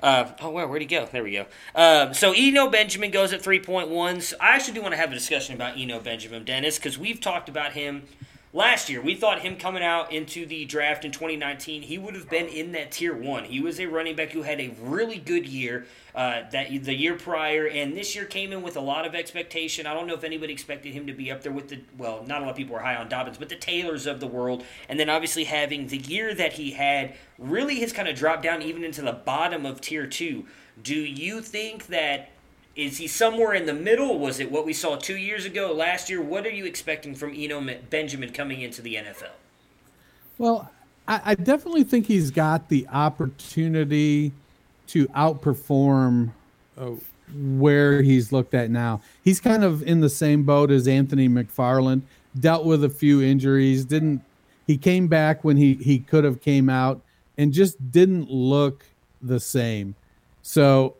Uh, 0.00 0.30
oh, 0.40 0.50
well, 0.50 0.68
where'd 0.68 0.82
he 0.82 0.86
go? 0.86 1.06
There 1.06 1.24
we 1.24 1.32
go. 1.32 1.46
Um, 1.74 2.14
so 2.14 2.32
Eno 2.36 2.68
Benjamin 2.68 3.10
goes 3.10 3.32
at 3.32 3.42
3.1. 3.42 4.22
So 4.22 4.36
I 4.38 4.54
actually 4.54 4.74
do 4.74 4.82
want 4.82 4.92
to 4.92 4.98
have 4.98 5.10
a 5.10 5.14
discussion 5.14 5.54
about 5.54 5.78
Eno 5.78 6.00
Benjamin, 6.00 6.44
Dennis, 6.44 6.76
because 6.76 6.98
we've 6.98 7.18
talked 7.18 7.48
about 7.48 7.72
him 7.72 8.02
last 8.56 8.88
year. 8.88 9.02
We 9.02 9.14
thought 9.14 9.40
him 9.40 9.56
coming 9.56 9.82
out 9.82 10.10
into 10.10 10.46
the 10.46 10.64
draft 10.64 11.04
in 11.04 11.12
2019, 11.12 11.82
he 11.82 11.98
would 11.98 12.14
have 12.14 12.30
been 12.30 12.46
in 12.46 12.72
that 12.72 12.90
tier 12.90 13.14
one. 13.14 13.44
He 13.44 13.60
was 13.60 13.78
a 13.78 13.86
running 13.86 14.16
back 14.16 14.32
who 14.32 14.42
had 14.42 14.60
a 14.60 14.74
really 14.80 15.18
good 15.18 15.46
year 15.46 15.84
uh, 16.14 16.42
that 16.50 16.68
the 16.84 16.94
year 16.94 17.14
prior, 17.16 17.68
and 17.68 17.94
this 17.94 18.16
year 18.16 18.24
came 18.24 18.52
in 18.52 18.62
with 18.62 18.76
a 18.76 18.80
lot 18.80 19.04
of 19.04 19.14
expectation. 19.14 19.86
I 19.86 19.92
don't 19.92 20.06
know 20.06 20.14
if 20.14 20.24
anybody 20.24 20.54
expected 20.54 20.94
him 20.94 21.06
to 21.06 21.12
be 21.12 21.30
up 21.30 21.42
there 21.42 21.52
with 21.52 21.68
the 21.68 21.80
well, 21.98 22.24
not 22.26 22.40
a 22.40 22.44
lot 22.44 22.50
of 22.52 22.56
people 22.56 22.74
were 22.74 22.80
high 22.80 22.96
on 22.96 23.10
Dobbins, 23.10 23.36
but 23.36 23.50
the 23.50 23.56
Taylors 23.56 24.06
of 24.06 24.20
the 24.20 24.26
world, 24.26 24.64
and 24.88 24.98
then 24.98 25.10
obviously 25.10 25.44
having 25.44 25.88
the 25.88 25.98
year 25.98 26.34
that 26.34 26.54
he 26.54 26.70
had 26.72 27.14
really 27.38 27.80
has 27.80 27.92
kind 27.92 28.08
of 28.08 28.16
dropped 28.16 28.42
down 28.42 28.62
even 28.62 28.82
into 28.82 29.02
the 29.02 29.12
bottom 29.12 29.66
of 29.66 29.82
tier 29.82 30.06
two. 30.06 30.46
Do 30.82 30.94
you 30.94 31.42
think 31.42 31.88
that 31.88 32.30
is 32.76 32.98
he 32.98 33.08
somewhere 33.08 33.54
in 33.54 33.64
the 33.64 33.72
middle? 33.72 34.18
Was 34.18 34.38
it 34.38 34.52
what 34.52 34.66
we 34.66 34.74
saw 34.74 34.96
two 34.96 35.16
years 35.16 35.46
ago, 35.46 35.72
last 35.72 36.10
year? 36.10 36.20
What 36.20 36.46
are 36.46 36.50
you 36.50 36.66
expecting 36.66 37.14
from 37.14 37.32
Eno 37.34 37.66
Benjamin 37.88 38.32
coming 38.32 38.60
into 38.60 38.82
the 38.82 38.96
NFL? 38.96 39.30
Well, 40.36 40.70
I, 41.08 41.20
I 41.24 41.34
definitely 41.34 41.84
think 41.84 42.06
he's 42.06 42.30
got 42.30 42.68
the 42.68 42.86
opportunity 42.88 44.32
to 44.88 45.06
outperform 45.08 46.32
uh, 46.76 46.90
where 47.34 48.02
he's 48.02 48.30
looked 48.30 48.52
at 48.52 48.70
now. 48.70 49.00
He's 49.24 49.40
kind 49.40 49.64
of 49.64 49.82
in 49.82 50.00
the 50.00 50.10
same 50.10 50.42
boat 50.42 50.70
as 50.70 50.86
Anthony 50.86 51.28
McFarland. 51.28 52.02
Dealt 52.38 52.66
with 52.66 52.84
a 52.84 52.90
few 52.90 53.22
injuries. 53.22 53.86
Didn't 53.86 54.22
he 54.66 54.76
came 54.76 55.08
back 55.08 55.42
when 55.42 55.56
he 55.56 55.74
he 55.74 55.98
could 55.98 56.24
have 56.24 56.42
came 56.42 56.68
out 56.68 57.00
and 57.38 57.54
just 57.54 57.90
didn't 57.90 58.30
look 58.30 58.84
the 59.22 59.40
same. 59.40 59.94
So 60.42 60.96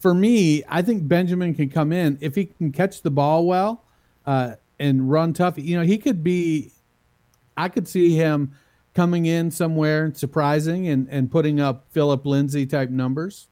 for 0.00 0.14
me, 0.14 0.62
I 0.68 0.82
think 0.82 1.06
Benjamin 1.06 1.54
can 1.54 1.70
come 1.70 1.92
in 1.92 2.18
if 2.20 2.34
he 2.34 2.46
can 2.46 2.72
catch 2.72 3.02
the 3.02 3.10
ball 3.10 3.46
well 3.46 3.84
uh, 4.26 4.54
and 4.78 5.10
run 5.10 5.32
tough. 5.32 5.58
You 5.58 5.78
know, 5.78 5.84
he 5.84 5.98
could 5.98 6.22
be. 6.22 6.72
I 7.56 7.70
could 7.70 7.88
see 7.88 8.14
him 8.14 8.52
coming 8.96 9.26
in 9.26 9.50
somewhere 9.50 10.06
and 10.06 10.16
surprising 10.16 10.88
and, 10.88 11.06
and 11.10 11.30
putting 11.30 11.60
up 11.60 11.84
Philip 11.90 12.24
Lindsay 12.24 12.66
type 12.66 12.88
numbers? 12.88 13.48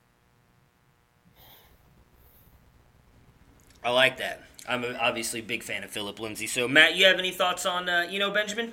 I 3.85 3.91
like 3.91 4.17
that. 4.17 4.43
I'm 4.67 4.83
obviously 4.99 5.41
a 5.41 5.43
big 5.43 5.63
fan 5.63 5.85
of 5.85 5.91
Philip 5.91 6.19
Lindsay. 6.19 6.47
So, 6.47 6.67
Matt, 6.67 6.97
you 6.97 7.05
have 7.05 7.19
any 7.19 7.31
thoughts 7.31 7.67
on 7.67 7.91
uh, 7.91 8.07
Eno 8.11 8.33
Benjamin? 8.33 8.73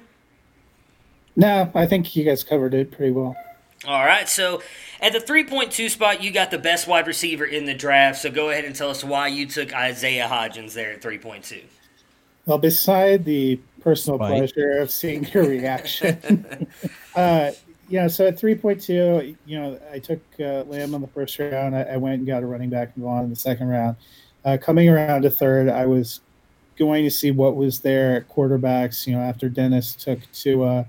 No, 1.35 1.69
I 1.75 1.85
think 1.85 2.15
you 2.15 2.23
guys 2.23 2.45
covered 2.45 2.73
it 2.73 2.91
pretty 2.91 3.11
well. 3.11 3.35
All 3.85 4.05
right, 4.05 4.29
so 4.29 4.61
at 4.99 5.11
the 5.13 5.19
3.2 5.19 5.89
spot, 5.89 6.21
you 6.21 6.31
got 6.31 6.51
the 6.51 6.59
best 6.59 6.87
wide 6.87 7.07
receiver 7.07 7.45
in 7.45 7.65
the 7.65 7.73
draft. 7.73 8.19
So 8.19 8.29
go 8.29 8.51
ahead 8.51 8.63
and 8.63 8.75
tell 8.75 8.91
us 8.91 9.03
why 9.03 9.27
you 9.27 9.47
took 9.47 9.73
Isaiah 9.73 10.27
Hodgins 10.27 10.73
there 10.73 10.91
at 10.91 11.01
3.2. 11.01 11.63
Well, 12.45 12.59
beside 12.59 13.25
the 13.25 13.59
personal 13.81 14.19
pleasure 14.19 14.79
of 14.79 14.91
seeing 14.91 15.25
your 15.25 15.45
reaction, 15.45 16.67
uh, 17.15 17.51
you 17.89 17.99
know, 17.99 18.07
so 18.07 18.27
at 18.27 18.39
3.2, 18.39 19.35
you 19.45 19.59
know, 19.59 19.79
I 19.91 19.97
took 19.97 20.21
uh, 20.39 20.63
Lamb 20.63 20.93
in 20.93 21.01
the 21.01 21.07
first 21.07 21.39
round. 21.39 21.75
I, 21.75 21.81
I, 21.81 21.97
went 21.97 22.19
and 22.19 22.27
got 22.27 22.43
a 22.43 22.45
running 22.45 22.69
back 22.69 22.91
and 22.95 23.03
Vaughn 23.03 23.23
in 23.23 23.29
the 23.31 23.35
second 23.35 23.67
round. 23.67 23.95
Uh, 24.45 24.57
coming 24.61 24.89
around 24.89 25.23
to 25.23 25.29
third, 25.29 25.69
I 25.69 25.87
was 25.87 26.21
going 26.77 27.03
Tua 27.03 27.11
see 27.11 27.31
what 27.31 27.55
was 27.55 27.79
there 27.79 28.15
at 28.15 28.29
quarterbacks. 28.29 29.05
You 29.05 29.15
know, 29.15 29.21
after 29.21 29.49
Dennis 29.49 29.93
took 29.93 30.19
to, 30.31 30.63
uh, 30.63 30.83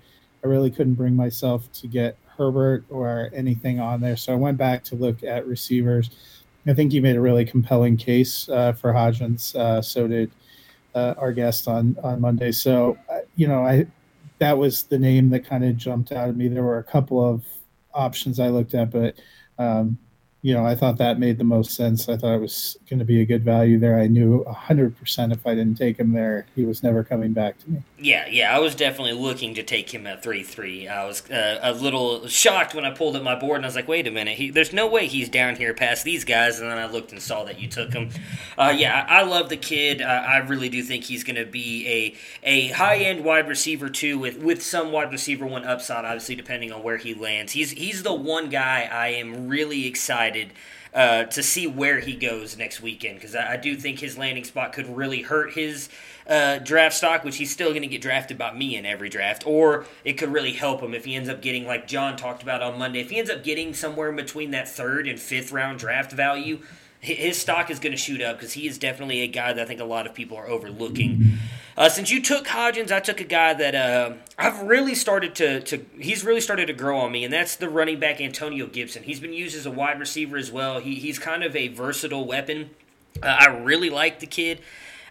I 0.44 0.46
really 0.46 0.70
couldn't 0.70 0.94
bring 0.94 1.16
myself 1.16 1.70
to 1.72 1.87
get 1.87 2.16
Herbert 2.42 2.85
or 2.90 3.31
anything 3.33 3.78
on 3.78 4.00
there. 4.00 4.16
So 4.16 4.33
I 4.33 4.37
went 4.37 4.59
back 4.59 4.83
to 4.85 4.96
look 4.96 5.22
at 5.22 5.46
receivers. 5.46 6.11
I 6.66 6.74
think 6.74 6.92
you 6.92 7.00
made 7.02 7.16
a 7.16 7.20
really 7.20 7.44
compelling 7.44 7.96
case 7.96 8.48
uh, 8.48 8.72
for 8.72 8.92
Hodgins. 8.92 9.55
Uh, 9.55 9.81
so 9.81 10.09
did 10.09 10.31
uh, 10.94 11.14
our 11.18 11.33
guest 11.33 11.68
on 11.68 11.96
on 12.02 12.20
Monday. 12.20 12.52
So 12.52 12.98
uh, 13.09 13.20
you 13.37 13.46
know, 13.46 13.64
I 13.64 13.87
that 14.38 14.59
was 14.59 14.85
the 14.85 14.98
name 14.98 15.31
that 15.31 15.46
kind 15.46 15.64
of 15.64 15.76
jumped 15.76 16.11
out 16.11 16.28
at 16.28 16.37
me. 16.37 16.48
There 16.48 16.64
were 16.64 16.78
a 16.78 16.85
couple 16.85 17.24
of 17.24 17.44
options 17.94 18.40
I 18.40 18.48
looked 18.48 18.74
at, 18.74 18.90
but 18.90 19.16
um, 19.59 19.98
you 20.44 20.52
know, 20.52 20.66
I 20.66 20.74
thought 20.74 20.98
that 20.98 21.20
made 21.20 21.38
the 21.38 21.44
most 21.44 21.70
sense. 21.76 22.09
I 22.09 22.16
thought 22.16 22.35
it 22.35 22.40
was 22.40 22.76
going 22.90 22.98
to 22.98 23.05
be 23.05 23.20
a 23.20 23.24
good 23.24 23.44
value 23.44 23.78
there. 23.78 24.00
I 24.00 24.09
knew 24.09 24.44
100% 24.44 25.33
if 25.33 25.46
I 25.46 25.55
didn't 25.55 25.76
take 25.76 26.00
him 26.00 26.12
there, 26.12 26.46
he 26.57 26.64
was 26.64 26.83
never 26.83 27.05
coming 27.05 27.33
back 27.33 27.59
to 27.59 27.70
me. 27.70 27.83
Yeah, 27.96 28.26
yeah, 28.26 28.55
I 28.55 28.59
was 28.59 28.74
definitely 28.74 29.12
looking 29.12 29.55
to 29.55 29.62
take 29.62 29.94
him 29.94 30.05
at 30.05 30.20
3 30.24 30.42
3. 30.42 30.88
I 30.88 31.07
was 31.07 31.31
uh, 31.31 31.61
a 31.62 31.72
little 31.72 32.26
shocked 32.26 32.74
when 32.74 32.85
I 32.85 32.90
pulled 32.90 33.14
up 33.14 33.22
my 33.22 33.37
board 33.37 33.59
and 33.59 33.64
I 33.64 33.68
was 33.68 33.76
like, 33.76 33.87
wait 33.87 34.09
a 34.09 34.11
minute, 34.11 34.37
he, 34.37 34.50
there's 34.50 34.72
no 34.72 34.88
way 34.88 35.07
he's 35.07 35.28
down 35.28 35.55
here 35.55 35.74
past 35.74 36.02
these 36.02 36.24
guys. 36.24 36.59
And 36.59 36.68
then 36.68 36.78
I 36.78 36.87
looked 36.87 37.12
and 37.12 37.22
saw 37.22 37.44
that 37.44 37.61
you 37.61 37.68
took 37.68 37.92
him. 37.92 38.11
Uh, 38.59 38.74
yeah, 38.76 39.07
I, 39.09 39.20
I, 39.20 39.22
love 39.22 39.48
the 39.48 39.57
kid. 39.57 40.02
Uh, 40.02 40.07
I 40.07 40.38
really 40.38 40.68
do 40.68 40.83
think 40.83 41.05
he's 41.05 41.22
going 41.22 41.37
to 41.37 41.46
be 41.46 42.16
a, 42.42 42.48
a 42.48 42.68
high 42.72 42.96
end 42.96 43.24
wide 43.24 43.46
receiver, 43.46 43.88
too, 43.88 44.18
with, 44.18 44.38
with 44.38 44.61
some 44.61 44.90
wide 44.90 45.12
receiver 45.12 45.46
one 45.46 45.64
upside, 45.64 46.05
obviously, 46.05 46.35
depending 46.35 46.72
on 46.72 46.83
where 46.83 46.96
he 46.96 47.14
lands. 47.14 47.52
He's, 47.52 47.70
he's 47.70 48.02
the 48.02 48.12
one 48.12 48.50
guy 48.50 48.88
I 48.90 49.09
am 49.09 49.46
really 49.46 49.87
excited 49.87 50.32
excited 50.33 50.57
uh, 50.95 51.25
to 51.25 51.42
see 51.42 51.66
where 51.66 52.01
he 52.01 52.14
goes 52.14 52.59
next 52.59 52.83
weekend 52.83 53.14
because 53.14 53.35
I, 53.35 53.55
I, 53.55 53.57
do 53.57 53.77
think 53.77 53.99
his 53.99 54.18
landing 54.18 54.45
spot 54.45 54.75
could 54.75 54.95
really 54.95 55.23
hurt 55.23 55.55
his 55.55 55.88
uh, 56.27 56.59
draft 56.59 56.95
stock, 56.95 57.25
which 57.25 57.37
he's 57.37 57.51
still 57.51 57.71
going 57.71 57.83
to 57.83 57.88
get 57.88 58.03
drafted 58.03 58.37
by 58.37 58.53
me 58.53 58.77
in 58.77 58.85
every 58.85 59.09
draft, 59.09 59.47
or 59.47 59.87
it 60.05 60.14
could 60.14 60.31
really 60.31 60.53
help 60.53 60.83
him 60.83 60.92
if 60.92 61.07
he 61.07 61.14
ends 61.16 61.31
up 61.31 61.40
getting, 61.40 61.66
like 61.66 61.87
John 61.87 62.16
talked 62.16 62.42
about 62.42 62.62
on 62.62 62.79
Monday, 62.79 63.01
if 63.01 63.09
he 63.09 63.18
ends 63.18 63.31
up 63.31 63.42
getting 63.42 63.73
somewhere 63.73 64.11
in 64.11 64.16
between 64.16 64.51
that 64.51 64.68
third 64.68 65.09
and 65.09 65.18
fifth 65.18 65.51
round 65.51 65.79
draft 65.79 66.12
value 66.12 66.61
his 67.03 67.37
stock 67.37 67.69
is 67.69 67.81
going 67.81 67.91
to 67.91 67.99
shoot 67.99 68.23
up 68.23 68.37
because 68.37 68.53
he 68.53 68.69
is 68.69 68.79
definitely 68.79 69.23
a 69.23 69.27
guy 69.27 69.53
that 69.53 69.61
I 69.61 69.65
think 69.65 69.81
a 69.81 69.85
lot 69.85 70.07
of 70.07 70.15
people 70.15 70.37
are 70.37 70.47
overlooking. 70.47 71.38
Uh, 71.77 71.88
since 71.88 72.12
you 72.12 72.23
took 72.23 72.47
Hodgins, 72.47 72.93
I 72.93 73.01
took 73.01 73.21
a 73.21 73.25
guy 73.25 73.55
that 73.55 73.75
uh, 73.75 74.12
I've 74.38 74.62
really 74.62 74.95
started 74.95 75.35
to, 75.37 75.61
to 75.62 75.85
he's 75.99 76.25
really 76.25 76.41
started 76.41 76.67
to 76.67 76.73
grow 76.73 76.99
on 76.99 77.11
me, 77.11 77.25
and 77.25 77.33
that's 77.33 77.57
the 77.57 77.69
running 77.69 77.99
back 77.99 78.21
Antonio 78.21 78.67
Gibson. 78.67 79.03
He's 79.03 79.19
been 79.19 79.33
used 79.33 79.57
as 79.57 79.67
a 79.67 79.71
wide 79.71 79.99
receiver 79.99 80.37
as 80.37 80.53
well. 80.53 80.79
He, 80.79 80.95
he's 80.95 81.19
kind 81.19 81.43
of 81.43 81.57
a 81.57 81.69
versatile 81.69 82.25
weapon. 82.25 82.71
Uh, 83.21 83.37
I 83.41 83.47
really 83.47 83.91
like 83.91 84.21
the 84.21 84.27
kid. 84.27 84.61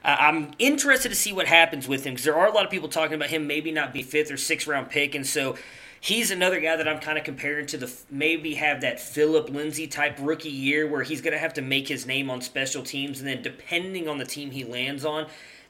Uh, 0.06 0.16
I'm 0.18 0.52
interested 0.60 1.10
to 1.10 1.16
see 1.16 1.34
what 1.34 1.48
happens 1.48 1.90
with 1.90 2.06
him 2.06 2.14
because 2.14 2.24
there 2.24 2.38
are 2.38 2.48
a 2.48 2.54
lot 2.54 2.64
of 2.64 2.72
people 2.72 2.88
talking 2.88 3.16
about 3.16 3.30
him 3.30 3.48
maybe 3.48 3.72
not 3.72 3.92
be 3.92 4.02
fifth 4.02 4.32
or 4.32 4.38
sixth 4.38 4.66
round 4.66 4.90
pick, 4.90 5.14
and 5.14 5.28
so 5.28 5.58
he's 6.02 6.32
another 6.32 6.60
guy 6.60 6.76
that 6.76 6.88
I'm 6.88 7.00
kind 7.00 7.18
of 7.18 7.24
comparing 7.24 7.68
to 7.68 7.78
the 7.78 7.94
maybe 8.10 8.56
have 8.56 8.82
that 8.82 9.00
Philip 9.00 9.50
Lindsay 9.50 9.88
type 9.88 10.18
rookie 10.20 10.50
year 10.50 10.88
where 10.88 11.04
he's 11.04 11.22
going 11.22 11.34
to 11.34 11.40
have 11.40 11.54
to 11.54 11.62
make 11.62 11.88
his 11.88 12.06
name 12.06 12.30
on 12.30 12.42
special 12.42 12.84
teams, 12.84 13.20
and 13.20 13.30
then 13.30 13.42
depending 13.42 14.10
on 14.10 14.18
the 14.18 14.26
team 14.26 14.52
he 14.52 14.66
lands 14.66 15.06
on, 15.06 15.28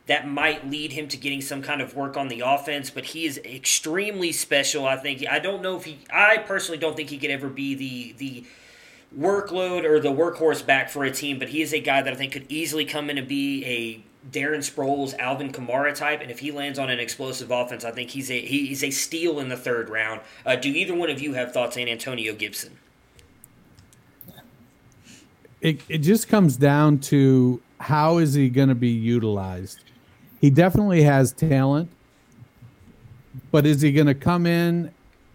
that 0.08 0.28
might 0.28 0.68
lead 0.68 0.94
him 0.94 1.08
to 1.10 1.18
getting 1.18 1.42
some 1.42 1.62
kind 1.62 1.82
of 1.82 1.96
work 1.96 2.18
on 2.18 2.30
the 2.30 2.40
offense. 2.40 2.90
But 2.90 3.06
he 3.06 3.26
is 3.26 3.38
extremely 3.40 4.32
special. 4.32 4.88
I 4.88 4.96
think 4.96 5.24
I 5.30 5.38
don't 5.38 5.62
know 5.62 5.76
if 5.76 5.84
he. 5.84 6.00
I 6.12 6.38
personally 6.38 6.80
don't 6.80 6.96
think 6.96 7.10
he 7.10 7.20
could 7.20 7.30
ever 7.30 7.50
be 7.50 7.76
the 7.76 8.14
the 8.18 8.46
workload 9.18 9.84
or 9.84 10.00
the 10.00 10.10
workhorse 10.10 10.66
back 10.66 10.90
for 10.90 11.04
a 11.04 11.12
team, 11.12 11.38
but 11.38 11.50
he 11.50 11.62
is 11.62 11.74
a 11.74 11.82
guy 11.82 12.02
that 12.02 12.14
I 12.14 12.16
think 12.16 12.32
could 12.32 12.46
easily 12.50 12.86
come 12.86 13.10
in 13.10 13.18
and 13.18 13.28
be 13.28 13.66
a 13.66 14.11
Darren 14.30 14.60
Sproles, 14.60 15.18
Alvin 15.18 15.52
Kamara 15.52 15.96
type, 15.96 16.22
and 16.22 16.30
if 16.30 16.40
he 16.40 16.52
lands 16.52 16.78
on 16.78 16.90
an 16.90 17.00
explosive 17.00 17.50
offense, 17.50 17.84
I 17.84 17.92
think 17.92 18.12
he's 18.12 18.30
a 18.30 18.40
he's 18.40 18.84
a 18.84 18.92
steal 18.92 19.40
in 19.40 19.50
the 19.50 19.58
third 19.58 19.90
round. 19.90 20.22
Uh, 20.46 20.56
do 20.56 20.70
either 20.70 20.94
one 20.94 21.10
of 21.10 21.20
you 21.22 21.34
have 21.34 21.52
thoughts 21.52 21.76
on 21.78 21.88
Antonio 21.88 22.36
Gibson? 22.36 22.78
It 25.60 25.82
it 25.90 26.00
just 26.00 26.28
comes 26.28 26.56
down 26.56 27.00
to 27.00 27.62
how 27.80 28.20
is 28.20 28.36
he 28.36 28.50
going 28.50 28.70
to 28.70 28.76
be 28.76 28.90
utilized. 28.90 29.80
He 30.40 30.52
definitely 30.52 31.02
has 31.04 31.32
talent, 31.32 31.90
but 33.52 33.66
is 33.66 33.82
he 33.82 33.92
going 33.92 34.08
to 34.08 34.16
come 34.16 34.46
in 34.46 34.92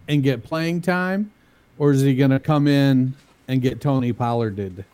and 0.07 0.23
get 0.23 0.43
playing 0.43 0.81
time, 0.81 1.31
or 1.77 1.91
is 1.91 2.01
he 2.01 2.15
going 2.15 2.31
to 2.31 2.39
come 2.39 2.67
in 2.67 3.15
and 3.49 3.61
get 3.61 3.81
Tony 3.81 4.13
Pollarded? 4.13 4.85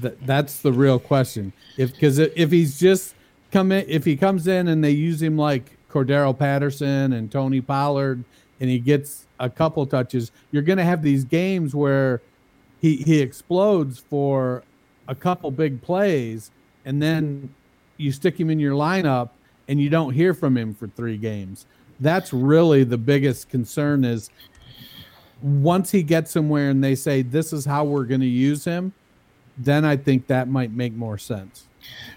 That 0.00 0.24
that's 0.26 0.60
the 0.60 0.72
real 0.72 0.98
question. 0.98 1.52
If 1.76 1.92
because 1.92 2.18
if 2.18 2.50
he's 2.50 2.78
just 2.78 3.14
come 3.50 3.72
in, 3.72 3.84
if 3.88 4.04
he 4.04 4.16
comes 4.16 4.46
in 4.46 4.68
and 4.68 4.82
they 4.82 4.90
use 4.90 5.22
him 5.22 5.36
like 5.36 5.76
Cordarrelle 5.90 6.38
Patterson 6.38 7.12
and 7.12 7.30
Tony 7.30 7.60
Pollard, 7.60 8.24
and 8.60 8.70
he 8.70 8.78
gets 8.78 9.26
a 9.38 9.50
couple 9.50 9.84
touches, 9.86 10.30
you're 10.52 10.62
going 10.62 10.78
to 10.78 10.84
have 10.84 11.02
these 11.02 11.24
games 11.24 11.74
where 11.74 12.20
he 12.80 12.96
he 12.96 13.20
explodes 13.20 13.98
for 13.98 14.62
a 15.08 15.14
couple 15.14 15.50
big 15.50 15.82
plays, 15.82 16.50
and 16.84 17.02
then 17.02 17.52
you 17.96 18.12
stick 18.12 18.38
him 18.38 18.50
in 18.50 18.58
your 18.58 18.74
lineup 18.74 19.30
and 19.68 19.80
you 19.80 19.88
don't 19.88 20.14
hear 20.14 20.34
from 20.34 20.56
him 20.56 20.74
for 20.74 20.88
three 20.88 21.16
games. 21.16 21.66
That's 22.00 22.32
really 22.32 22.82
the 22.82 22.98
biggest 22.98 23.50
concern 23.50 24.04
is 24.04 24.30
once 25.42 25.90
he 25.90 26.02
gets 26.02 26.30
somewhere 26.30 26.70
and 26.70 26.82
they 26.82 26.94
say 26.94 27.22
this 27.22 27.52
is 27.52 27.64
how 27.64 27.84
we're 27.84 28.04
going 28.04 28.20
to 28.20 28.26
use 28.26 28.64
him, 28.64 28.92
then 29.64 29.84
I 29.84 29.96
think 29.96 30.26
that 30.28 30.48
might 30.48 30.72
make 30.72 30.94
more 30.94 31.18
sense. 31.18 31.68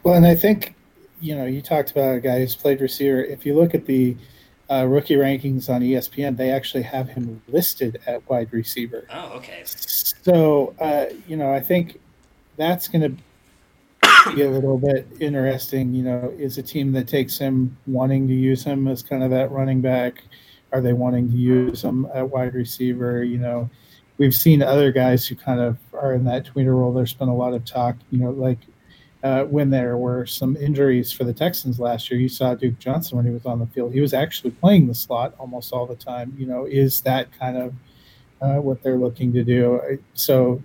Well, 0.03 0.15
and 0.15 0.25
I 0.25 0.35
think 0.35 0.75
you 1.21 1.35
know 1.35 1.45
you 1.45 1.61
talked 1.61 1.91
about 1.91 2.15
a 2.15 2.19
guy 2.19 2.39
who's 2.39 2.55
played 2.55 2.81
receiver. 2.81 3.23
If 3.23 3.45
you 3.45 3.55
look 3.55 3.73
at 3.73 3.85
the 3.85 4.17
uh, 4.69 4.85
rookie 4.87 5.15
rankings 5.15 5.69
on 5.69 5.81
ESPN, 5.81 6.37
they 6.37 6.51
actually 6.51 6.83
have 6.83 7.09
him 7.09 7.41
listed 7.47 7.99
at 8.07 8.27
wide 8.29 8.51
receiver. 8.51 9.05
Oh, 9.11 9.33
okay. 9.33 9.61
So 9.65 10.73
uh, 10.79 11.05
you 11.27 11.37
know, 11.37 11.53
I 11.53 11.59
think 11.59 11.99
that's 12.57 12.87
going 12.87 13.01
to 13.01 14.33
be 14.33 14.41
a 14.43 14.49
little 14.49 14.77
bit 14.77 15.07
interesting. 15.19 15.93
You 15.93 16.03
know, 16.03 16.33
is 16.37 16.57
a 16.57 16.63
team 16.63 16.91
that 16.93 17.07
takes 17.07 17.37
him 17.37 17.77
wanting 17.87 18.27
to 18.27 18.33
use 18.33 18.63
him 18.63 18.87
as 18.87 19.03
kind 19.03 19.23
of 19.23 19.31
that 19.31 19.51
running 19.51 19.81
back? 19.81 20.23
Are 20.71 20.81
they 20.81 20.93
wanting 20.93 21.29
to 21.29 21.37
use 21.37 21.83
him 21.83 22.07
at 22.13 22.29
wide 22.29 22.53
receiver? 22.53 23.23
You 23.23 23.37
know, 23.37 23.69
we've 24.18 24.36
seen 24.36 24.61
other 24.61 24.91
guys 24.91 25.26
who 25.28 25.36
kind 25.36 25.59
of 25.59 25.78
are 25.93 26.14
in 26.14 26.24
that 26.26 26.45
tweener 26.45 26.78
role. 26.78 26.93
There's 26.93 27.14
been 27.14 27.30
a 27.30 27.36
lot 27.36 27.53
of 27.53 27.66
talk, 27.66 27.95
you 28.11 28.20
know, 28.20 28.32
like 28.32 28.59
uh, 29.24 29.43
when 29.45 29.70
there 29.70 29.97
were 29.97 30.26
some 30.26 30.55
injuries 30.57 31.11
for 31.11 31.24
the 31.24 31.34
Texans 31.34 31.80
last 31.80 32.11
year. 32.11 32.20
You 32.20 32.30
saw 32.30 32.55
Duke 32.55 32.78
Johnson 32.80 33.18
when 33.18 33.26
he 33.26 33.32
was 33.32 33.45
on 33.45 33.59
the 33.59 33.68
field. 33.68 33.93
He 33.93 34.01
was 34.01 34.14
actually 34.14 34.51
playing 34.51 34.88
the 34.88 34.95
slot 34.95 35.34
almost 35.39 35.72
all 35.74 35.86
the 35.86 35.95
time. 35.95 36.34
You 36.38 36.45
know, 36.45 36.66
is 36.66 37.01
that 37.01 37.28
kind 37.39 37.57
of 37.57 37.74
uh, 38.41 38.61
what 38.61 38.84
they're 38.84 38.97
looking 38.97 39.32
to 39.34 39.43
do? 39.43 39.99
So 40.14 40.61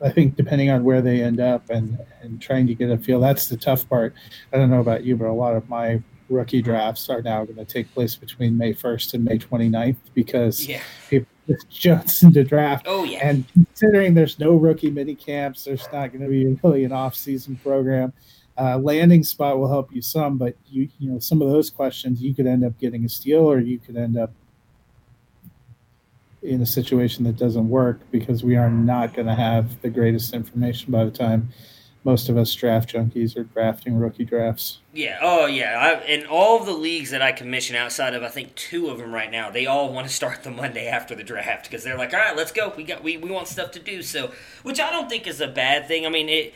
I 0.00 0.10
think 0.10 0.36
depending 0.36 0.70
on 0.70 0.84
where 0.84 1.02
they 1.02 1.22
end 1.22 1.40
up 1.40 1.68
and, 1.70 1.98
and 2.22 2.40
trying 2.40 2.66
to 2.68 2.74
get 2.74 2.88
a 2.90 2.96
feel, 2.96 3.20
that's 3.20 3.48
the 3.48 3.56
tough 3.56 3.88
part. 3.88 4.14
I 4.52 4.56
don't 4.56 4.70
know 4.70 4.80
about 4.80 5.04
you, 5.04 5.16
but 5.16 5.26
a 5.26 5.32
lot 5.32 5.54
of 5.54 5.68
my 5.68 6.02
rookie 6.30 6.62
drafts 6.62 7.08
are 7.10 7.20
now 7.22 7.44
going 7.44 7.56
to 7.56 7.64
take 7.64 7.92
place 7.94 8.14
between 8.14 8.56
May 8.56 8.72
1st 8.74 9.14
and 9.14 9.24
May 9.24 9.38
29th 9.38 9.96
because 10.14 10.66
Yeah. 10.66 10.82
people 11.10 11.28
Johnson 11.70 12.32
to 12.32 12.44
draft. 12.44 12.86
Oh, 12.88 13.04
yeah. 13.04 13.26
And 13.28 13.44
considering 13.52 14.14
there's 14.14 14.38
no 14.38 14.54
rookie 14.54 14.90
mini 14.90 15.14
camps, 15.14 15.64
there's 15.64 15.86
not 15.92 16.12
going 16.12 16.22
to 16.22 16.28
be 16.28 16.58
really 16.62 16.84
an 16.84 16.92
off-season 16.92 17.56
program. 17.56 18.12
Uh, 18.56 18.76
landing 18.78 19.22
spot 19.22 19.58
will 19.58 19.68
help 19.68 19.94
you 19.94 20.02
some, 20.02 20.36
but 20.36 20.56
you 20.66 20.88
you 20.98 21.08
know 21.08 21.20
some 21.20 21.40
of 21.40 21.48
those 21.48 21.70
questions 21.70 22.20
you 22.20 22.34
could 22.34 22.46
end 22.46 22.64
up 22.64 22.76
getting 22.80 23.04
a 23.04 23.08
steal, 23.08 23.40
or 23.40 23.60
you 23.60 23.78
could 23.78 23.96
end 23.96 24.18
up 24.18 24.32
in 26.42 26.60
a 26.60 26.66
situation 26.66 27.24
that 27.24 27.36
doesn't 27.36 27.68
work 27.68 28.00
because 28.10 28.42
we 28.42 28.56
are 28.56 28.70
not 28.70 29.14
going 29.14 29.26
to 29.26 29.34
have 29.34 29.80
the 29.82 29.88
greatest 29.88 30.34
information 30.34 30.90
by 30.90 31.04
the 31.04 31.10
time 31.10 31.48
most 32.08 32.30
of 32.30 32.38
us 32.38 32.54
draft 32.54 32.90
junkies 32.90 33.36
are 33.36 33.44
drafting 33.44 33.98
rookie 33.98 34.24
drafts. 34.24 34.78
Yeah. 34.94 35.18
Oh, 35.20 35.44
yeah. 35.44 35.78
I, 35.78 36.06
in 36.06 36.24
all 36.24 36.58
of 36.58 36.64
the 36.64 36.72
leagues 36.72 37.10
that 37.10 37.20
I 37.20 37.32
commission 37.32 37.76
outside 37.76 38.14
of, 38.14 38.22
I 38.22 38.28
think 38.28 38.54
two 38.54 38.88
of 38.88 38.96
them 38.96 39.12
right 39.12 39.30
now, 39.30 39.50
they 39.50 39.66
all 39.66 39.92
want 39.92 40.08
to 40.08 40.12
start 40.12 40.42
the 40.42 40.50
Monday 40.50 40.86
after 40.86 41.14
the 41.14 41.22
draft 41.22 41.64
because 41.64 41.84
they're 41.84 41.98
like, 41.98 42.14
all 42.14 42.20
right, 42.20 42.34
let's 42.34 42.50
go. 42.50 42.72
We 42.74 42.84
got 42.84 43.04
we, 43.04 43.18
we 43.18 43.30
want 43.30 43.46
stuff 43.46 43.72
to 43.72 43.78
do. 43.78 44.02
So, 44.02 44.32
which 44.62 44.80
I 44.80 44.90
don't 44.90 45.10
think 45.10 45.26
is 45.26 45.42
a 45.42 45.48
bad 45.48 45.86
thing. 45.86 46.06
I 46.06 46.08
mean, 46.08 46.30
it. 46.30 46.54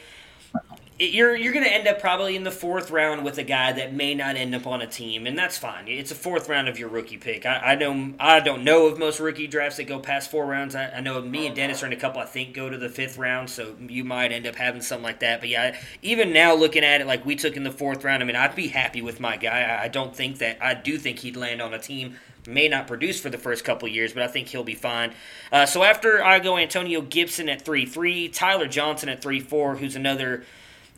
You're 0.98 1.34
you're 1.34 1.52
going 1.52 1.64
to 1.64 1.72
end 1.72 1.88
up 1.88 2.00
probably 2.00 2.36
in 2.36 2.44
the 2.44 2.50
fourth 2.50 2.90
round 2.90 3.24
with 3.24 3.38
a 3.38 3.42
guy 3.42 3.72
that 3.72 3.92
may 3.92 4.14
not 4.14 4.36
end 4.36 4.54
up 4.54 4.66
on 4.66 4.80
a 4.82 4.86
team, 4.86 5.26
and 5.26 5.36
that's 5.36 5.58
fine. 5.58 5.88
It's 5.88 6.10
a 6.10 6.14
fourth 6.14 6.48
round 6.48 6.68
of 6.68 6.78
your 6.78 6.88
rookie 6.88 7.16
pick. 7.16 7.46
I, 7.46 7.58
I 7.58 7.74
know 7.74 8.14
I 8.20 8.40
don't 8.40 8.62
know 8.64 8.86
of 8.86 8.98
most 8.98 9.18
rookie 9.18 9.46
drafts 9.46 9.78
that 9.78 9.84
go 9.84 9.98
past 9.98 10.30
four 10.30 10.46
rounds. 10.46 10.74
I, 10.74 10.90
I 10.90 11.00
know 11.00 11.20
me 11.20 11.46
and 11.46 11.56
Dennis 11.56 11.82
are 11.82 11.86
in 11.86 11.92
a 11.92 11.96
couple. 11.96 12.20
I 12.20 12.26
think 12.26 12.54
go 12.54 12.68
to 12.68 12.78
the 12.78 12.88
fifth 12.88 13.18
round, 13.18 13.50
so 13.50 13.74
you 13.88 14.04
might 14.04 14.32
end 14.32 14.46
up 14.46 14.54
having 14.54 14.82
something 14.82 15.04
like 15.04 15.20
that. 15.20 15.40
But 15.40 15.48
yeah, 15.48 15.76
even 16.02 16.32
now 16.32 16.54
looking 16.54 16.84
at 16.84 17.00
it, 17.00 17.06
like 17.06 17.24
we 17.24 17.36
took 17.36 17.56
in 17.56 17.64
the 17.64 17.72
fourth 17.72 18.04
round. 18.04 18.22
I 18.22 18.26
mean, 18.26 18.36
I'd 18.36 18.54
be 18.54 18.68
happy 18.68 19.02
with 19.02 19.18
my 19.18 19.36
guy. 19.36 19.62
I, 19.62 19.84
I 19.84 19.88
don't 19.88 20.14
think 20.14 20.38
that 20.38 20.58
I 20.62 20.74
do 20.74 20.98
think 20.98 21.20
he'd 21.20 21.36
land 21.36 21.60
on 21.60 21.74
a 21.74 21.78
team. 21.78 22.16
May 22.46 22.66
not 22.66 22.88
produce 22.88 23.20
for 23.20 23.30
the 23.30 23.38
first 23.38 23.64
couple 23.64 23.86
years, 23.88 24.12
but 24.12 24.24
I 24.24 24.26
think 24.26 24.48
he'll 24.48 24.64
be 24.64 24.74
fine. 24.74 25.14
Uh, 25.52 25.64
so 25.64 25.84
after 25.84 26.24
I 26.24 26.40
go 26.40 26.56
Antonio 26.58 27.00
Gibson 27.00 27.48
at 27.48 27.62
three 27.62 27.86
three, 27.86 28.28
Tyler 28.28 28.66
Johnson 28.66 29.08
at 29.08 29.22
three 29.22 29.40
four, 29.40 29.76
who's 29.76 29.94
another 29.94 30.44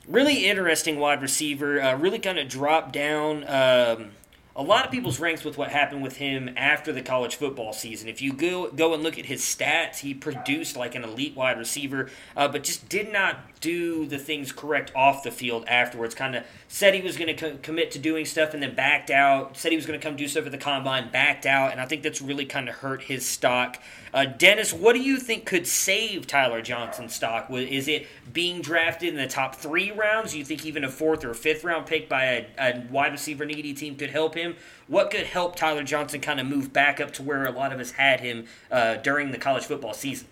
really 0.06 0.46
interesting 0.46 0.98
wide 0.98 1.22
receiver. 1.22 1.80
Uh, 1.80 1.96
really 1.96 2.18
kind 2.18 2.38
of 2.38 2.48
dropped 2.48 2.92
down 2.92 3.44
um, 3.48 4.10
a 4.56 4.62
lot 4.62 4.84
of 4.84 4.92
people's 4.92 5.18
ranks 5.18 5.44
with 5.44 5.58
what 5.58 5.70
happened 5.70 6.02
with 6.02 6.16
him 6.16 6.50
after 6.56 6.92
the 6.92 7.02
college 7.02 7.34
football 7.36 7.72
season. 7.72 8.08
If 8.08 8.22
you 8.22 8.32
go 8.32 8.70
go 8.70 8.94
and 8.94 9.02
look 9.02 9.18
at 9.18 9.26
his 9.26 9.42
stats, 9.42 9.98
he 9.98 10.14
produced 10.14 10.76
like 10.76 10.94
an 10.94 11.02
elite 11.02 11.36
wide 11.36 11.58
receiver, 11.58 12.10
uh, 12.36 12.48
but 12.48 12.64
just 12.64 12.88
did 12.88 13.12
not 13.12 13.60
do 13.60 14.06
the 14.06 14.18
things 14.18 14.52
correct 14.52 14.92
off 14.94 15.24
the 15.24 15.32
field 15.32 15.64
afterwards. 15.66 16.14
Kind 16.14 16.36
of 16.36 16.44
said 16.74 16.92
he 16.92 17.00
was 17.02 17.16
going 17.16 17.28
to 17.28 17.34
co- 17.34 17.56
commit 17.62 17.92
to 17.92 18.00
doing 18.00 18.24
stuff 18.24 18.52
and 18.52 18.60
then 18.60 18.74
backed 18.74 19.08
out. 19.08 19.56
Said 19.56 19.70
he 19.70 19.76
was 19.76 19.86
going 19.86 19.98
to 19.98 20.04
come 20.04 20.16
do 20.16 20.26
stuff 20.26 20.44
at 20.44 20.50
the 20.50 20.58
combine, 20.58 21.08
backed 21.08 21.46
out, 21.46 21.70
and 21.70 21.80
I 21.80 21.86
think 21.86 22.02
that's 22.02 22.20
really 22.20 22.46
kind 22.46 22.68
of 22.68 22.74
hurt 22.74 23.02
his 23.02 23.24
stock. 23.24 23.80
Uh, 24.12 24.24
Dennis, 24.24 24.72
what 24.72 24.94
do 24.94 25.00
you 25.00 25.18
think 25.18 25.46
could 25.46 25.68
save 25.68 26.26
Tyler 26.26 26.62
Johnson's 26.62 27.14
stock? 27.14 27.48
Is 27.48 27.86
it 27.86 28.08
being 28.32 28.60
drafted 28.60 29.10
in 29.10 29.14
the 29.14 29.28
top 29.28 29.54
three 29.54 29.92
rounds? 29.92 30.32
Do 30.32 30.38
you 30.38 30.44
think 30.44 30.66
even 30.66 30.82
a 30.82 30.90
fourth 30.90 31.24
or 31.24 31.32
fifth 31.32 31.62
round 31.62 31.86
pick 31.86 32.08
by 32.08 32.24
a, 32.24 32.46
a 32.58 32.84
wide 32.90 33.12
receiver 33.12 33.44
needy 33.46 33.72
team 33.72 33.94
could 33.94 34.10
help 34.10 34.34
him? 34.34 34.56
What 34.88 35.12
could 35.12 35.26
help 35.26 35.54
Tyler 35.54 35.84
Johnson 35.84 36.20
kind 36.20 36.40
of 36.40 36.46
move 36.46 36.72
back 36.72 37.00
up 37.00 37.12
to 37.12 37.22
where 37.22 37.44
a 37.44 37.52
lot 37.52 37.72
of 37.72 37.78
us 37.78 37.92
had 37.92 38.18
him 38.18 38.46
uh, 38.72 38.96
during 38.96 39.30
the 39.30 39.38
college 39.38 39.62
football 39.62 39.94
season? 39.94 40.26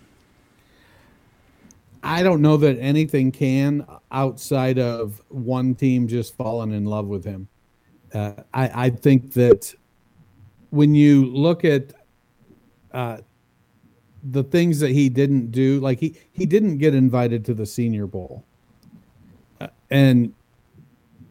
I 2.03 2.21
don't 2.21 2.41
know 2.41 2.57
that 2.57 2.77
anything 2.79 3.31
can 3.31 3.87
outside 4.11 4.77
of 4.77 5.21
one 5.29 5.73
team 5.73 6.07
just 6.07 6.35
falling 6.35 6.73
in 6.73 6.85
love 6.85 7.07
with 7.07 7.23
him. 7.23 7.47
Uh, 8.13 8.33
I, 8.53 8.85
I 8.85 8.89
think 8.89 9.33
that 9.33 9.73
when 10.69 10.93
you 10.93 11.25
look 11.25 11.63
at 11.63 11.93
uh, 12.93 13.19
the 14.31 14.43
things 14.43 14.79
that 14.81 14.91
he 14.91 15.07
didn't 15.07 15.51
do, 15.51 15.79
like 15.79 15.99
he, 15.99 16.15
he 16.33 16.45
didn't 16.45 16.77
get 16.77 16.93
invited 16.93 17.45
to 17.45 17.53
the 17.53 17.65
Senior 17.65 18.05
Bowl, 18.05 18.43
uh, 19.61 19.67
and 19.89 20.33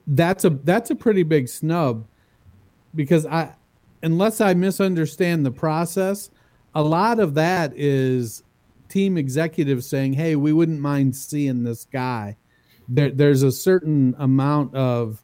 that's 0.06 0.44
a 0.44 0.50
that's 0.50 0.90
a 0.90 0.94
pretty 0.94 1.22
big 1.22 1.48
snub 1.48 2.04
because 2.94 3.26
I 3.26 3.54
unless 4.02 4.40
I 4.40 4.54
misunderstand 4.54 5.46
the 5.46 5.50
process, 5.50 6.30
a 6.74 6.82
lot 6.82 7.20
of 7.20 7.34
that 7.34 7.72
is 7.76 8.42
team 8.92 9.16
executives 9.16 9.86
saying, 9.86 10.12
"Hey, 10.12 10.36
we 10.36 10.52
wouldn't 10.52 10.80
mind 10.80 11.16
seeing 11.16 11.62
this 11.62 11.84
guy." 11.84 12.36
There, 12.88 13.10
there's 13.10 13.42
a 13.42 13.52
certain 13.52 14.14
amount 14.18 14.74
of 14.74 15.22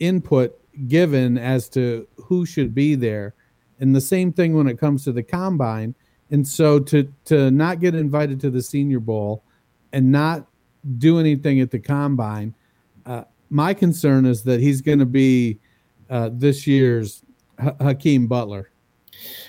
input 0.00 0.58
given 0.88 1.38
as 1.38 1.68
to 1.70 2.06
who 2.16 2.44
should 2.44 2.74
be 2.74 2.94
there, 2.94 3.34
and 3.80 3.96
the 3.96 4.00
same 4.00 4.32
thing 4.32 4.54
when 4.54 4.68
it 4.68 4.78
comes 4.78 5.04
to 5.04 5.12
the 5.12 5.22
combine. 5.22 5.94
And 6.30 6.46
so 6.46 6.78
to 6.80 7.10
to 7.26 7.50
not 7.50 7.80
get 7.80 7.94
invited 7.94 8.40
to 8.40 8.50
the 8.50 8.62
Senior 8.62 9.00
Bowl 9.00 9.42
and 9.92 10.12
not 10.12 10.46
do 10.98 11.18
anything 11.18 11.60
at 11.60 11.70
the 11.70 11.78
combine, 11.78 12.54
uh, 13.06 13.24
my 13.48 13.72
concern 13.72 14.26
is 14.26 14.42
that 14.42 14.60
he's 14.60 14.80
going 14.80 14.98
to 14.98 15.06
be 15.06 15.58
uh, 16.10 16.30
this 16.32 16.66
year's 16.66 17.22
H- 17.60 17.74
Hakeem 17.80 18.26
Butler. 18.26 18.70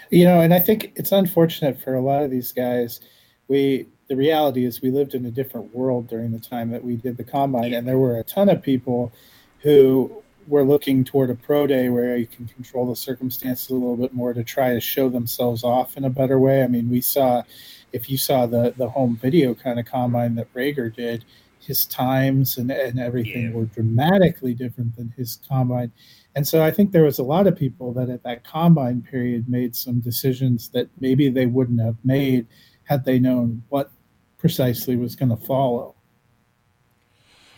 You 0.09 0.23
know, 0.23 0.39
and 0.39 0.53
I 0.53 0.59
think 0.59 0.93
it's 0.95 1.11
unfortunate 1.11 1.81
for 1.81 1.95
a 1.95 2.01
lot 2.01 2.23
of 2.23 2.31
these 2.31 2.53
guys. 2.53 3.01
We 3.47 3.87
the 4.07 4.15
reality 4.15 4.63
is 4.65 4.81
we 4.81 4.89
lived 4.89 5.15
in 5.15 5.25
a 5.25 5.31
different 5.31 5.75
world 5.75 6.07
during 6.07 6.31
the 6.31 6.39
time 6.39 6.71
that 6.71 6.83
we 6.83 6.95
did 6.95 7.17
the 7.17 7.23
combine, 7.23 7.73
and 7.73 7.85
there 7.87 7.97
were 7.97 8.17
a 8.19 8.23
ton 8.23 8.47
of 8.49 8.61
people 8.61 9.11
who 9.59 10.23
were 10.47 10.63
looking 10.63 11.03
toward 11.03 11.29
a 11.29 11.35
pro 11.35 11.67
day 11.67 11.89
where 11.89 12.15
you 12.15 12.25
can 12.25 12.45
control 12.47 12.87
the 12.87 12.95
circumstances 12.95 13.69
a 13.69 13.73
little 13.73 13.97
bit 13.97 14.13
more 14.13 14.33
to 14.33 14.43
try 14.45 14.73
to 14.73 14.79
show 14.79 15.09
themselves 15.09 15.63
off 15.65 15.97
in 15.97 16.05
a 16.05 16.09
better 16.09 16.39
way. 16.39 16.63
I 16.63 16.67
mean, 16.67 16.89
we 16.89 17.01
saw 17.01 17.43
if 17.91 18.09
you 18.09 18.17
saw 18.17 18.45
the 18.45 18.73
the 18.77 18.89
home 18.89 19.17
video 19.21 19.53
kind 19.53 19.79
of 19.79 19.85
combine 19.85 20.35
that 20.35 20.53
Reagor 20.53 20.93
did, 20.95 21.25
his 21.59 21.85
times 21.85 22.57
and, 22.57 22.71
and 22.71 22.99
everything 22.99 23.49
Yeah. 23.49 23.51
were 23.51 23.65
dramatically 23.65 24.53
different 24.53 24.95
than 24.95 25.13
his 25.17 25.39
combine. 25.47 25.91
And 26.35 26.47
so 26.47 26.63
I 26.63 26.71
think 26.71 26.91
there 26.91 27.03
was 27.03 27.19
a 27.19 27.23
lot 27.23 27.45
of 27.47 27.57
people 27.57 27.91
that 27.93 28.09
at 28.09 28.23
that 28.23 28.45
combine 28.45 29.01
period 29.01 29.49
made 29.49 29.75
some 29.75 29.99
decisions 29.99 30.69
that 30.69 30.87
maybe 31.01 31.29
they 31.29 31.45
wouldn't 31.47 31.81
have 31.81 31.97
made 32.05 32.45
had 32.87 33.05
they 33.05 33.19
known 33.19 33.63
what 33.69 33.91
precisely 34.37 34.95
was 34.95 35.15
going 35.15 35.29
to 35.29 35.37
follow. 35.37 35.95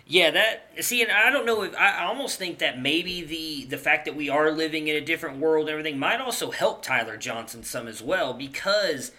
Yeah, 0.05 0.31
that 0.31 0.83
see, 0.83 1.03
and 1.03 1.11
I 1.11 1.29
don't 1.29 1.45
know 1.45 1.61
if 1.61 1.75
I 1.75 2.03
almost 2.03 2.39
think 2.39 2.57
that 2.59 2.81
maybe 2.81 3.23
the 3.23 3.65
the 3.65 3.77
fact 3.77 4.05
that 4.05 4.15
we 4.15 4.27
are 4.27 4.51
living 4.51 4.87
in 4.87 4.95
a 4.95 5.01
different 5.01 5.37
world 5.37 5.67
and 5.67 5.71
everything 5.71 5.99
might 5.99 6.19
also 6.19 6.49
help 6.49 6.81
Tyler 6.81 7.15
Johnson 7.15 7.63
some 7.63 7.87
as 7.87 8.01
well 8.01 8.33
because 8.33 9.11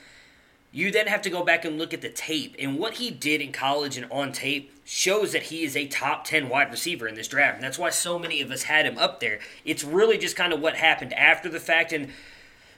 you 0.72 0.90
then 0.90 1.06
have 1.06 1.22
to 1.22 1.30
go 1.30 1.44
back 1.44 1.64
and 1.64 1.78
look 1.78 1.92
at 1.94 2.00
the 2.00 2.08
tape. 2.08 2.54
And 2.58 2.78
what 2.78 2.94
he 2.94 3.10
did 3.10 3.40
in 3.40 3.52
college 3.52 3.96
and 3.96 4.10
on 4.10 4.32
tape 4.32 4.72
shows 4.84 5.32
that 5.32 5.44
he 5.44 5.64
is 5.64 5.76
a 5.76 5.86
top 5.86 6.24
10 6.24 6.48
wide 6.48 6.70
receiver 6.70 7.08
in 7.08 7.14
this 7.16 7.28
draft. 7.28 7.56
And 7.56 7.64
that's 7.64 7.78
why 7.78 7.90
so 7.90 8.18
many 8.18 8.40
of 8.40 8.50
us 8.50 8.64
had 8.64 8.86
him 8.86 8.96
up 8.96 9.20
there. 9.20 9.40
It's 9.64 9.82
really 9.82 10.16
just 10.16 10.36
kind 10.36 10.52
of 10.52 10.60
what 10.60 10.76
happened 10.76 11.12
after 11.14 11.48
the 11.48 11.58
fact. 11.58 11.92
And 11.92 12.10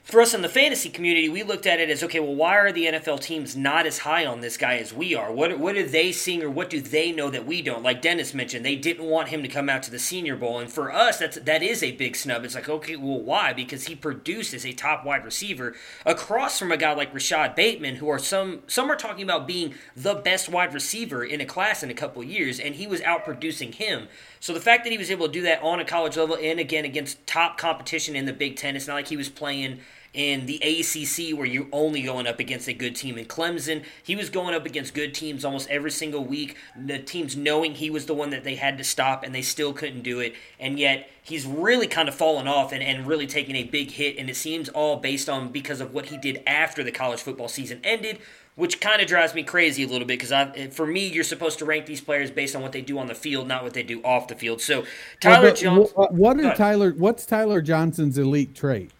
for 0.03 0.19
us 0.19 0.33
in 0.33 0.41
the 0.41 0.49
fantasy 0.49 0.89
community, 0.89 1.29
we 1.29 1.43
looked 1.43 1.65
at 1.65 1.79
it 1.79 1.89
as 1.89 2.03
okay, 2.03 2.19
well, 2.19 2.35
why 2.35 2.57
are 2.57 2.73
the 2.73 2.85
NFL 2.85 3.21
teams 3.21 3.55
not 3.55 3.85
as 3.85 3.99
high 3.99 4.25
on 4.25 4.41
this 4.41 4.57
guy 4.57 4.75
as 4.75 4.93
we 4.93 5.15
are? 5.15 5.31
What 5.31 5.57
what 5.57 5.77
are 5.77 5.87
they 5.87 6.11
seeing, 6.11 6.43
or 6.43 6.49
what 6.49 6.69
do 6.69 6.81
they 6.81 7.13
know 7.13 7.29
that 7.29 7.45
we 7.45 7.61
don't? 7.61 7.83
Like 7.83 8.01
Dennis 8.01 8.33
mentioned, 8.33 8.65
they 8.65 8.75
didn't 8.75 9.05
want 9.05 9.29
him 9.29 9.41
to 9.43 9.47
come 9.47 9.69
out 9.69 9.81
to 9.83 9.91
the 9.91 9.99
Senior 9.99 10.35
Bowl, 10.35 10.59
and 10.59 10.71
for 10.71 10.91
us, 10.91 11.19
that's 11.19 11.37
that 11.39 11.63
is 11.63 11.81
a 11.81 11.93
big 11.93 12.17
snub. 12.17 12.43
It's 12.43 12.53
like 12.53 12.67
okay, 12.67 12.97
well, 12.97 13.21
why? 13.21 13.53
Because 13.53 13.85
he 13.85 13.95
produces 13.95 14.65
a 14.65 14.73
top 14.73 15.05
wide 15.05 15.23
receiver 15.23 15.73
across 16.05 16.59
from 16.59 16.73
a 16.73 16.77
guy 16.77 16.93
like 16.93 17.13
Rashod 17.13 17.55
Bateman, 17.55 17.95
who 17.95 18.09
are 18.09 18.19
some 18.19 18.61
some 18.67 18.91
are 18.91 18.97
talking 18.97 19.23
about 19.23 19.47
being 19.47 19.73
the 19.95 20.15
best 20.15 20.49
wide 20.49 20.73
receiver 20.73 21.23
in 21.23 21.39
a 21.39 21.45
class 21.45 21.81
in 21.81 21.89
a 21.89 21.95
couple 21.95 22.21
years, 22.23 22.59
and 22.59 22.75
he 22.75 22.87
was 22.87 23.01
out 23.01 23.23
producing 23.23 23.71
him. 23.71 24.09
So 24.41 24.53
the 24.53 24.59
fact 24.59 24.83
that 24.83 24.91
he 24.91 24.97
was 24.97 25.09
able 25.09 25.27
to 25.27 25.31
do 25.31 25.43
that 25.43 25.61
on 25.61 25.79
a 25.79 25.85
college 25.85 26.17
level 26.17 26.37
and 26.39 26.59
again 26.59 26.83
against 26.83 27.25
top 27.25 27.57
competition 27.57 28.13
in 28.13 28.25
the 28.25 28.33
Big 28.33 28.57
Ten, 28.57 28.75
it's 28.75 28.87
not 28.87 28.95
like 28.95 29.07
he 29.07 29.15
was 29.15 29.29
playing 29.29 29.79
in 30.13 30.45
the 30.45 30.57
ACC 30.57 31.35
where 31.35 31.47
you're 31.47 31.67
only 31.71 32.03
going 32.03 32.27
up 32.27 32.39
against 32.39 32.67
a 32.67 32.73
good 32.73 32.95
team 32.95 33.17
in 33.17 33.25
Clemson. 33.25 33.83
He 34.03 34.15
was 34.15 34.29
going 34.29 34.53
up 34.53 34.65
against 34.65 34.93
good 34.93 35.13
teams 35.13 35.43
almost 35.43 35.69
every 35.69 35.91
single 35.91 36.23
week. 36.23 36.55
The 36.75 36.99
teams 36.99 37.35
knowing 37.35 37.75
he 37.75 37.89
was 37.89 38.05
the 38.05 38.13
one 38.13 38.29
that 38.29 38.43
they 38.43 38.55
had 38.55 38.77
to 38.77 38.83
stop 38.83 39.23
and 39.23 39.33
they 39.33 39.41
still 39.41 39.73
couldn't 39.73 40.03
do 40.03 40.19
it. 40.19 40.35
And 40.59 40.77
yet 40.77 41.09
he's 41.23 41.47
really 41.47 41.87
kind 41.87 42.07
of 42.07 42.13
fallen 42.13 42.47
off 42.47 42.71
and, 42.71 42.83
and 42.83 43.07
really 43.07 43.25
taking 43.25 43.55
a 43.55 43.63
big 43.63 43.91
hit. 43.91 44.17
And 44.17 44.29
it 44.29 44.35
seems 44.35 44.69
all 44.69 44.97
based 44.97 45.27
on 45.27 45.49
because 45.49 45.81
of 45.81 45.93
what 45.93 46.07
he 46.07 46.17
did 46.17 46.43
after 46.45 46.83
the 46.83 46.91
college 46.91 47.21
football 47.21 47.47
season 47.47 47.79
ended, 47.83 48.19
which 48.55 48.79
kind 48.79 49.01
of 49.01 49.07
drives 49.07 49.33
me 49.33 49.41
crazy 49.41 49.83
a 49.83 49.87
little 49.87 50.07
bit 50.07 50.19
because 50.19 50.75
for 50.75 50.85
me, 50.85 51.07
you're 51.07 51.23
supposed 51.23 51.57
to 51.57 51.65
rank 51.65 51.87
these 51.87 52.01
players 52.01 52.29
based 52.29 52.55
on 52.55 52.61
what 52.61 52.71
they 52.71 52.81
do 52.81 52.99
on 52.99 53.07
the 53.07 53.15
field, 53.15 53.47
not 53.47 53.63
what 53.63 53.73
they 53.73 53.81
do 53.81 53.99
off 54.03 54.27
the 54.27 54.35
field. 54.35 54.61
So 54.61 54.85
Tyler 55.19 55.45
well, 55.45 55.55
Johnson, 55.55 55.95
what 56.11 56.39
are 56.39 56.53
Tyler? 56.53 56.91
What's 56.91 57.25
Tyler 57.25 57.61
Johnson's 57.63 58.19
elite 58.19 58.53
trait? 58.53 58.91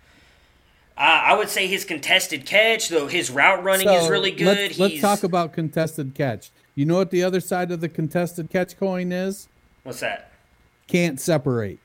Uh, 0.95 1.01
I 1.01 1.35
would 1.35 1.49
say 1.49 1.67
his 1.67 1.85
contested 1.85 2.45
catch, 2.45 2.89
though 2.89 3.07
his 3.07 3.31
route 3.31 3.63
running 3.63 3.87
so 3.87 3.95
is 3.95 4.09
really 4.09 4.31
good. 4.31 4.45
Let's, 4.45 4.79
let's, 4.79 5.01
talk 5.01 5.23
about 5.23 5.51
contested 5.51 6.13
catch. 6.13 6.51
You 6.75 6.85
know 6.85 6.95
what 6.95 7.09
the 7.09 7.23
other 7.23 7.39
side 7.39 7.71
of 7.71 7.81
the 7.81 7.89
contested 7.89 8.49
catch 8.51 8.77
coin 8.77 9.11
is? 9.11 9.47
What's 9.83 10.01
that? 10.01 10.31
Can't 10.87 11.19
separate. 11.19 11.79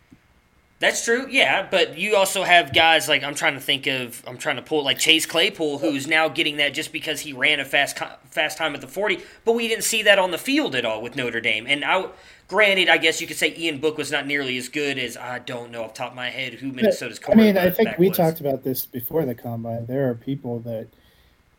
That's 0.81 1.05
true, 1.05 1.27
yeah. 1.29 1.67
But 1.69 1.99
you 1.99 2.15
also 2.15 2.45
have 2.45 2.73
guys 2.73 3.09
like 3.09 3.25
I'm 3.25 3.35
trying 3.35 3.55
to 3.55 3.61
think 3.61 3.87
of. 3.89 4.23
I'm 4.27 4.39
trying 4.39 4.57
to 4.57 4.63
pull 4.63 4.85
like 4.85 4.99
Chase 4.99 5.27
Claypool, 5.27 5.79
who's 5.79 6.07
now 6.07 6.29
getting 6.29 6.59
that 6.59 6.73
just 6.73 6.93
because 6.93 7.21
he 7.21 7.33
ran 7.33 7.59
a 7.59 7.65
fast 7.65 7.99
fast 8.31 8.59
time 8.59 8.75
at 8.75 8.81
the 8.81 8.87
40. 8.87 9.19
But 9.45 9.53
we 9.55 9.67
didn't 9.67 9.85
see 9.85 10.03
that 10.05 10.21
on 10.21 10.31
the 10.31 10.39
field 10.39 10.77
at 10.77 10.85
all 10.85 11.03
with 11.03 11.17
Notre 11.17 11.41
Dame. 11.41 11.67
And 11.67 11.85
I, 11.85 12.07
granted, 12.47 12.89
I 12.89 12.99
guess 12.99 13.21
you 13.21 13.27
could 13.27 13.37
say 13.37 13.53
Ian 13.57 13.79
Book 13.79 13.99
was 13.99 14.13
not 14.13 14.27
nearly 14.27 14.57
as 14.57 14.69
good 14.69 14.99
as 14.99 15.17
I 15.17 15.41
don't 15.41 15.73
know 15.73 15.83
off 15.83 15.95
top 15.95 16.11
of 16.11 16.17
my 16.17 16.31
head 16.31 16.55
who 16.55 16.71
Minnesota's. 16.71 17.19
I 17.29 17.35
mean, 17.35 17.59
I 17.59 17.71
think 17.71 17.99
we 17.99 18.09
was. 18.11 18.17
talked 18.17 18.41
about 18.41 18.63
this 18.63 18.87
before 18.87 19.25
the 19.25 19.35
combine. 19.35 19.87
There 19.87 20.09
are 20.09 20.15
people 20.15 20.61
that 20.61 20.89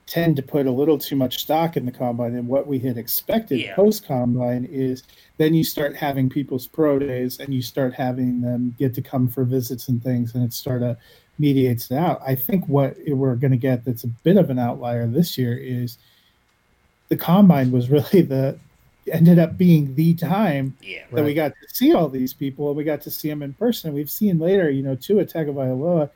tend 0.09 0.35
to 0.35 0.41
put 0.41 0.65
a 0.65 0.71
little 0.71 0.97
too 0.97 1.15
much 1.15 1.39
stock 1.39 1.77
in 1.77 1.85
the 1.85 1.91
combine 1.91 2.35
and 2.35 2.47
what 2.47 2.65
we 2.65 2.79
had 2.79 2.97
expected 2.97 3.59
yeah. 3.59 3.75
post 3.75 4.07
combine 4.07 4.67
is 4.71 5.03
then 5.37 5.53
you 5.53 5.63
start 5.63 5.95
having 5.95 6.27
people's 6.27 6.65
pro 6.65 6.97
days 6.97 7.39
and 7.39 7.53
you 7.53 7.61
start 7.61 7.93
having 7.93 8.41
them 8.41 8.75
get 8.79 8.91
to 8.95 9.03
come 9.03 9.27
for 9.27 9.43
visits 9.43 9.87
and 9.87 10.03
things 10.03 10.33
and 10.33 10.43
it 10.43 10.51
sort 10.51 10.81
of 10.81 10.97
mediates 11.37 11.91
it 11.91 11.95
out 11.95 12.19
i 12.25 12.33
think 12.33 12.67
what 12.67 12.97
we're 13.07 13.35
going 13.35 13.51
to 13.51 13.57
get 13.57 13.85
that's 13.85 14.03
a 14.03 14.07
bit 14.07 14.35
of 14.35 14.49
an 14.49 14.57
outlier 14.57 15.05
this 15.05 15.37
year 15.37 15.55
is 15.55 15.99
the 17.09 17.17
combine 17.17 17.71
was 17.71 17.89
really 17.91 18.21
the 18.23 18.57
ended 19.11 19.37
up 19.37 19.57
being 19.57 19.93
the 19.93 20.15
time 20.15 20.75
yeah, 20.81 21.03
that 21.11 21.17
right. 21.17 21.25
we 21.25 21.33
got 21.35 21.49
to 21.49 21.75
see 21.75 21.93
all 21.93 22.09
these 22.09 22.33
people 22.33 22.67
and 22.69 22.77
we 22.77 22.83
got 22.83 23.01
to 23.01 23.11
see 23.11 23.29
them 23.29 23.43
in 23.43 23.53
person 23.53 23.93
we've 23.93 24.09
seen 24.09 24.39
later 24.39 24.71
you 24.71 24.81
know 24.81 24.95
Tua 24.95 25.25
Tagovailoa 25.25 26.09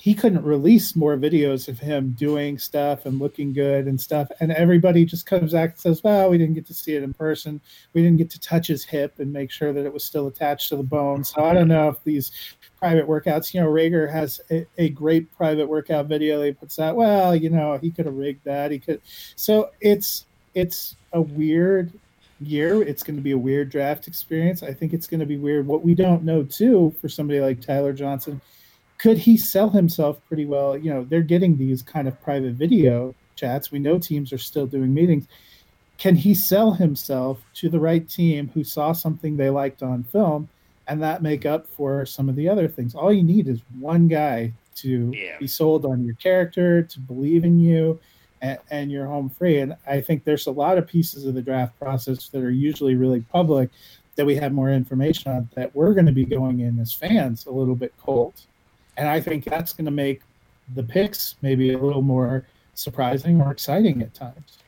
he 0.00 0.14
couldn't 0.14 0.44
release 0.44 0.94
more 0.94 1.16
videos 1.16 1.66
of 1.66 1.80
him 1.80 2.14
doing 2.16 2.56
stuff 2.56 3.04
and 3.04 3.18
looking 3.18 3.52
good 3.52 3.86
and 3.86 4.00
stuff. 4.00 4.30
And 4.38 4.52
everybody 4.52 5.04
just 5.04 5.26
comes 5.26 5.52
back 5.52 5.70
and 5.70 5.78
says, 5.78 6.04
well, 6.04 6.30
we 6.30 6.38
didn't 6.38 6.54
get 6.54 6.66
to 6.66 6.74
see 6.74 6.94
it 6.94 7.02
in 7.02 7.12
person. 7.12 7.60
We 7.94 8.02
didn't 8.02 8.18
get 8.18 8.30
to 8.30 8.40
touch 8.40 8.68
his 8.68 8.84
hip 8.84 9.18
and 9.18 9.32
make 9.32 9.50
sure 9.50 9.72
that 9.72 9.84
it 9.84 9.92
was 9.92 10.04
still 10.04 10.28
attached 10.28 10.68
to 10.68 10.76
the 10.76 10.84
bone. 10.84 11.24
So 11.24 11.44
I 11.44 11.52
don't 11.52 11.66
know 11.66 11.88
if 11.88 12.02
these 12.04 12.30
private 12.78 13.08
workouts, 13.08 13.52
you 13.52 13.60
know, 13.60 13.66
Reagor 13.66 14.08
has 14.08 14.40
a, 14.52 14.64
a 14.78 14.88
great 14.90 15.36
private 15.36 15.68
workout 15.68 16.06
video 16.06 16.44
he 16.44 16.52
puts 16.52 16.78
out. 16.78 16.94
Well, 16.94 17.34
you 17.34 17.50
know, 17.50 17.76
he 17.78 17.90
could 17.90 18.06
have 18.06 18.14
rigged 18.14 18.44
that. 18.44 18.70
He 18.70 18.78
could. 18.78 19.00
So 19.34 19.72
it's, 19.80 20.26
it's 20.54 20.94
a 21.12 21.20
weird 21.20 21.92
year. 22.40 22.80
It's 22.84 23.02
going 23.02 23.16
to 23.16 23.22
be 23.22 23.32
a 23.32 23.38
weird 23.38 23.68
draft 23.68 24.06
experience. 24.06 24.62
I 24.62 24.72
think 24.72 24.92
it's 24.92 25.08
going 25.08 25.20
to 25.20 25.26
be 25.26 25.38
weird. 25.38 25.66
What 25.66 25.82
we 25.82 25.96
don't 25.96 26.22
know 26.22 26.44
too 26.44 26.94
for 27.00 27.08
somebody 27.08 27.40
like 27.40 27.60
Tyler 27.60 27.92
Johnson– 27.92 28.40
could 28.98 29.16
he 29.16 29.36
sell 29.36 29.70
himself 29.70 30.18
pretty 30.26 30.44
well? 30.44 30.76
You 30.76 30.92
know, 30.92 31.04
they're 31.04 31.22
getting 31.22 31.56
these 31.56 31.82
kind 31.82 32.08
of 32.08 32.20
private 32.20 32.54
video 32.54 33.14
chats. 33.36 33.70
We 33.70 33.78
know 33.78 33.98
teams 33.98 34.32
are 34.32 34.38
still 34.38 34.66
doing 34.66 34.92
meetings. 34.92 35.26
Can 35.96 36.16
he 36.16 36.34
sell 36.34 36.72
himself 36.72 37.40
to 37.54 37.68
the 37.68 37.80
right 37.80 38.08
team 38.08 38.50
who 38.54 38.64
saw 38.64 38.92
something 38.92 39.36
they 39.36 39.50
liked 39.50 39.82
on 39.82 40.04
film 40.04 40.48
and 40.88 41.02
that 41.02 41.22
make 41.22 41.46
up 41.46 41.66
for 41.68 42.04
some 42.06 42.28
of 42.28 42.36
the 42.36 42.48
other 42.48 42.68
things? 42.68 42.94
All 42.94 43.12
you 43.12 43.22
need 43.22 43.48
is 43.48 43.60
one 43.78 44.08
guy 44.08 44.52
to 44.76 45.12
yeah. 45.14 45.38
be 45.38 45.46
sold 45.46 45.84
on 45.84 46.04
your 46.04 46.14
character, 46.16 46.82
to 46.82 47.00
believe 47.00 47.44
in 47.44 47.58
you, 47.58 47.98
and, 48.42 48.58
and 48.70 48.90
you're 48.90 49.06
home 49.06 49.28
free. 49.28 49.58
And 49.58 49.76
I 49.86 50.00
think 50.00 50.24
there's 50.24 50.46
a 50.46 50.52
lot 50.52 50.78
of 50.78 50.86
pieces 50.86 51.24
of 51.24 51.34
the 51.34 51.42
draft 51.42 51.78
process 51.78 52.28
that 52.28 52.42
are 52.42 52.50
usually 52.50 52.94
really 52.94 53.20
public 53.20 53.70
that 54.16 54.26
we 54.26 54.34
have 54.36 54.52
more 54.52 54.70
information 54.70 55.30
on 55.30 55.48
that 55.54 55.74
we're 55.76 55.94
going 55.94 56.06
to 56.06 56.12
be 56.12 56.24
going 56.24 56.60
in 56.60 56.80
as 56.80 56.92
fans 56.92 57.46
a 57.46 57.50
little 57.52 57.76
bit 57.76 57.94
cold 58.00 58.34
and 58.98 59.08
I 59.08 59.20
think 59.20 59.44
that's 59.44 59.72
going 59.72 59.86
to 59.86 59.90
make 59.90 60.20
the 60.74 60.82
picks 60.82 61.36
maybe 61.40 61.72
a 61.72 61.78
little 61.78 62.02
more 62.02 62.44
surprising 62.74 63.40
or 63.40 63.50
exciting 63.50 64.02
at 64.02 64.12
times. 64.12 64.58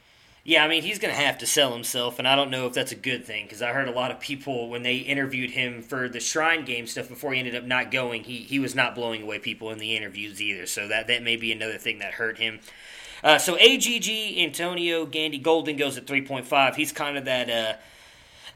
Yeah, 0.43 0.64
I 0.64 0.68
mean, 0.68 0.83
he's 0.83 0.99
going 0.99 1.14
to 1.14 1.20
have 1.20 1.37
to 1.39 1.47
sell 1.47 1.72
himself, 1.72 2.18
and 2.18 2.26
I 2.26 2.35
don't 2.35 2.51
know 2.51 2.66
if 2.66 2.72
that's 2.72 2.93
a 2.93 2.97
good 2.97 3.26
thing 3.26 3.45
because 3.45 3.61
I 3.61 3.72
heard 3.72 3.89
a 3.89 3.93
lot 3.93 4.11
of 4.11 4.20
people 4.20 4.70
when 4.70 4.83
they 4.83 4.97
interviewed 4.97 5.51
him 5.51 5.83
for 5.83 6.09
the 6.09 6.18
Shrine 6.18 6.64
Game 6.64 6.87
stuff 6.87 7.11
before 7.11 7.35
he 7.35 7.39
ended 7.39 7.55
up 7.55 7.64
not 7.64 7.91
going, 7.91 8.24
he, 8.24 8.39
he 8.39 8.59
was 8.59 8.74
not 8.74 8.95
blowing 8.95 9.22
away 9.22 9.39
people 9.39 9.70
in 9.70 9.78
the 9.78 9.97
interviews 9.97 10.41
either. 10.41 10.64
So 10.64 10.89
that, 10.89 11.09
that 11.09 11.22
may 11.22 11.37
be 11.37 11.53
another 11.53 11.76
thing 11.76 11.99
that 11.99 12.14
hurt 12.14 12.39
him. 12.39 12.61
Uh, 13.22 13.37
so 13.37 13.59
AGG, 13.59 14.39
Antonio 14.39 15.05
Gandy 15.05 15.39
Golden 15.39 15.76
goes 15.76 15.99
at 15.99 16.07
3.5. 16.07 16.74
He's 16.74 16.93
kind 16.93 17.18
of 17.18 17.26
that. 17.26 17.51
Uh, 17.51 17.78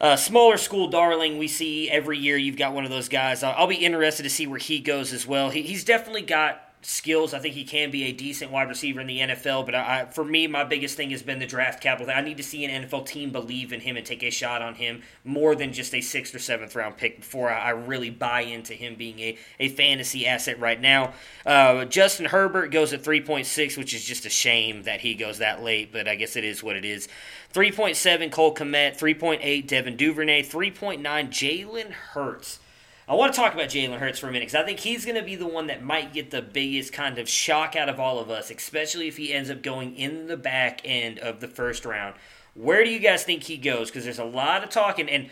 uh, 0.01 0.17
smaller 0.17 0.57
school 0.57 0.89
darling 0.89 1.39
we 1.39 1.49
see 1.49 1.91
every 1.91 2.19
year. 2.19 2.37
You've 2.37 2.57
got 2.57 2.75
one 2.75 2.85
of 2.85 2.91
those 2.91 3.09
guys. 3.09 3.43
I'll, 3.43 3.55
I'll 3.57 3.67
be 3.67 3.77
interested 3.77 4.25
to 4.25 4.31
see 4.31 4.47
where 4.47 4.59
he 4.59 4.81
goes 4.81 5.13
as 5.13 5.27
well. 5.27 5.51
He, 5.51 5.63
he's 5.63 5.85
definitely 5.85 6.23
got 6.23 6.64
skills. 6.85 7.32
I 7.32 7.39
think 7.39 7.55
he 7.55 7.64
can 7.64 7.91
be 7.91 8.05
a 8.05 8.12
decent 8.12 8.51
wide 8.51 8.68
receiver 8.68 9.01
in 9.01 9.07
the 9.07 9.20
NFL. 9.20 9.64
But 9.64 9.74
I, 9.74 10.05
for 10.07 10.24
me, 10.24 10.47
my 10.47 10.64
biggest 10.64 10.97
thing 10.97 11.11
has 11.11 11.22
been 11.22 11.39
the 11.39 11.47
draft 11.47 11.82
capital. 11.82 12.12
I 12.14 12.20
need 12.20 12.37
to 12.37 12.43
see 12.43 12.64
an 12.64 12.85
NFL 12.85 13.07
team 13.07 13.30
believe 13.30 13.72
in 13.72 13.80
him 13.80 13.97
and 13.97 14.05
take 14.05 14.22
a 14.22 14.30
shot 14.30 14.62
on 14.62 14.74
him 14.74 15.03
more 15.24 15.55
than 15.55 15.72
just 15.72 15.95
a 15.95 16.01
sixth 16.01 16.35
or 16.35 16.39
seventh 16.39 16.74
round 16.74 16.97
pick 16.97 17.18
before 17.18 17.51
I, 17.51 17.59
I 17.59 17.70
really 17.70 18.11
buy 18.11 18.43
into 18.43 18.74
him 18.74 18.95
being 18.95 19.18
a, 19.20 19.39
a 19.59 19.68
fantasy 19.70 20.26
asset 20.26 20.61
right 20.61 20.80
now. 20.80 21.14
Uh, 21.47 21.85
Justin 21.87 22.26
Herbert 22.26 22.70
goes 22.70 22.93
at 22.93 23.03
3.6, 23.03 23.78
which 23.78 23.95
is 23.95 24.05
just 24.05 24.26
a 24.26 24.30
shame 24.30 24.82
that 24.82 25.01
he 25.01 25.14
goes 25.14 25.39
that 25.39 25.62
late, 25.62 25.93
but 25.93 26.07
I 26.07 26.14
guess 26.16 26.37
it 26.37 26.45
is 26.45 26.62
what 26.62 26.76
it 26.76 26.85
is. 26.85 27.09
3.7 27.53 28.30
Cole 28.30 28.55
Kmet, 28.55 28.99
3.8 28.99 29.66
Devin 29.66 29.97
Duvernay, 29.97 30.43
3.9 30.43 31.01
Jalen 31.03 31.91
Hurts. 31.93 32.59
I 33.07 33.15
want 33.15 33.35
to 33.35 33.39
talk 33.39 33.53
about 33.53 33.69
Jalen 33.69 33.99
Hurts 33.99 34.19
for 34.19 34.29
a 34.29 34.33
minute 34.33 34.47
because 34.47 34.63
I 34.63 34.65
think 34.65 34.81
he's 34.81 35.05
going 35.05 35.17
to 35.17 35.23
be 35.23 35.37
the 35.37 35.47
one 35.47 35.67
that 35.67 35.83
might 35.83 36.15
get 36.15 36.31
the 36.31 36.41
biggest 36.41 36.95
kind 36.95 37.19
of 37.19 37.29
shock 37.29 37.77
out 37.77 37.91
of 37.91 38.01
all 38.01 38.19
of 38.19 38.31
us, 38.31 38.51
especially 38.51 39.09
if 39.09 39.19
he 39.19 39.33
ends 39.33 39.51
up 39.51 39.63
going 39.63 39.95
in 39.95 40.27
the 40.27 40.39
back 40.39 40.81
end 40.85 41.19
of 41.19 41.41
the 41.41 41.49
first 41.49 41.85
round. 41.85 42.15
Where 42.55 42.83
do 42.83 42.89
you 42.89 43.01
guys 43.01 43.23
think 43.23 43.43
he 43.43 43.59
goes? 43.59 43.91
Because 43.91 44.05
there's 44.05 44.19
a 44.19 44.25
lot 44.25 44.65
of 44.65 44.71
talking, 44.71 45.11
and 45.11 45.29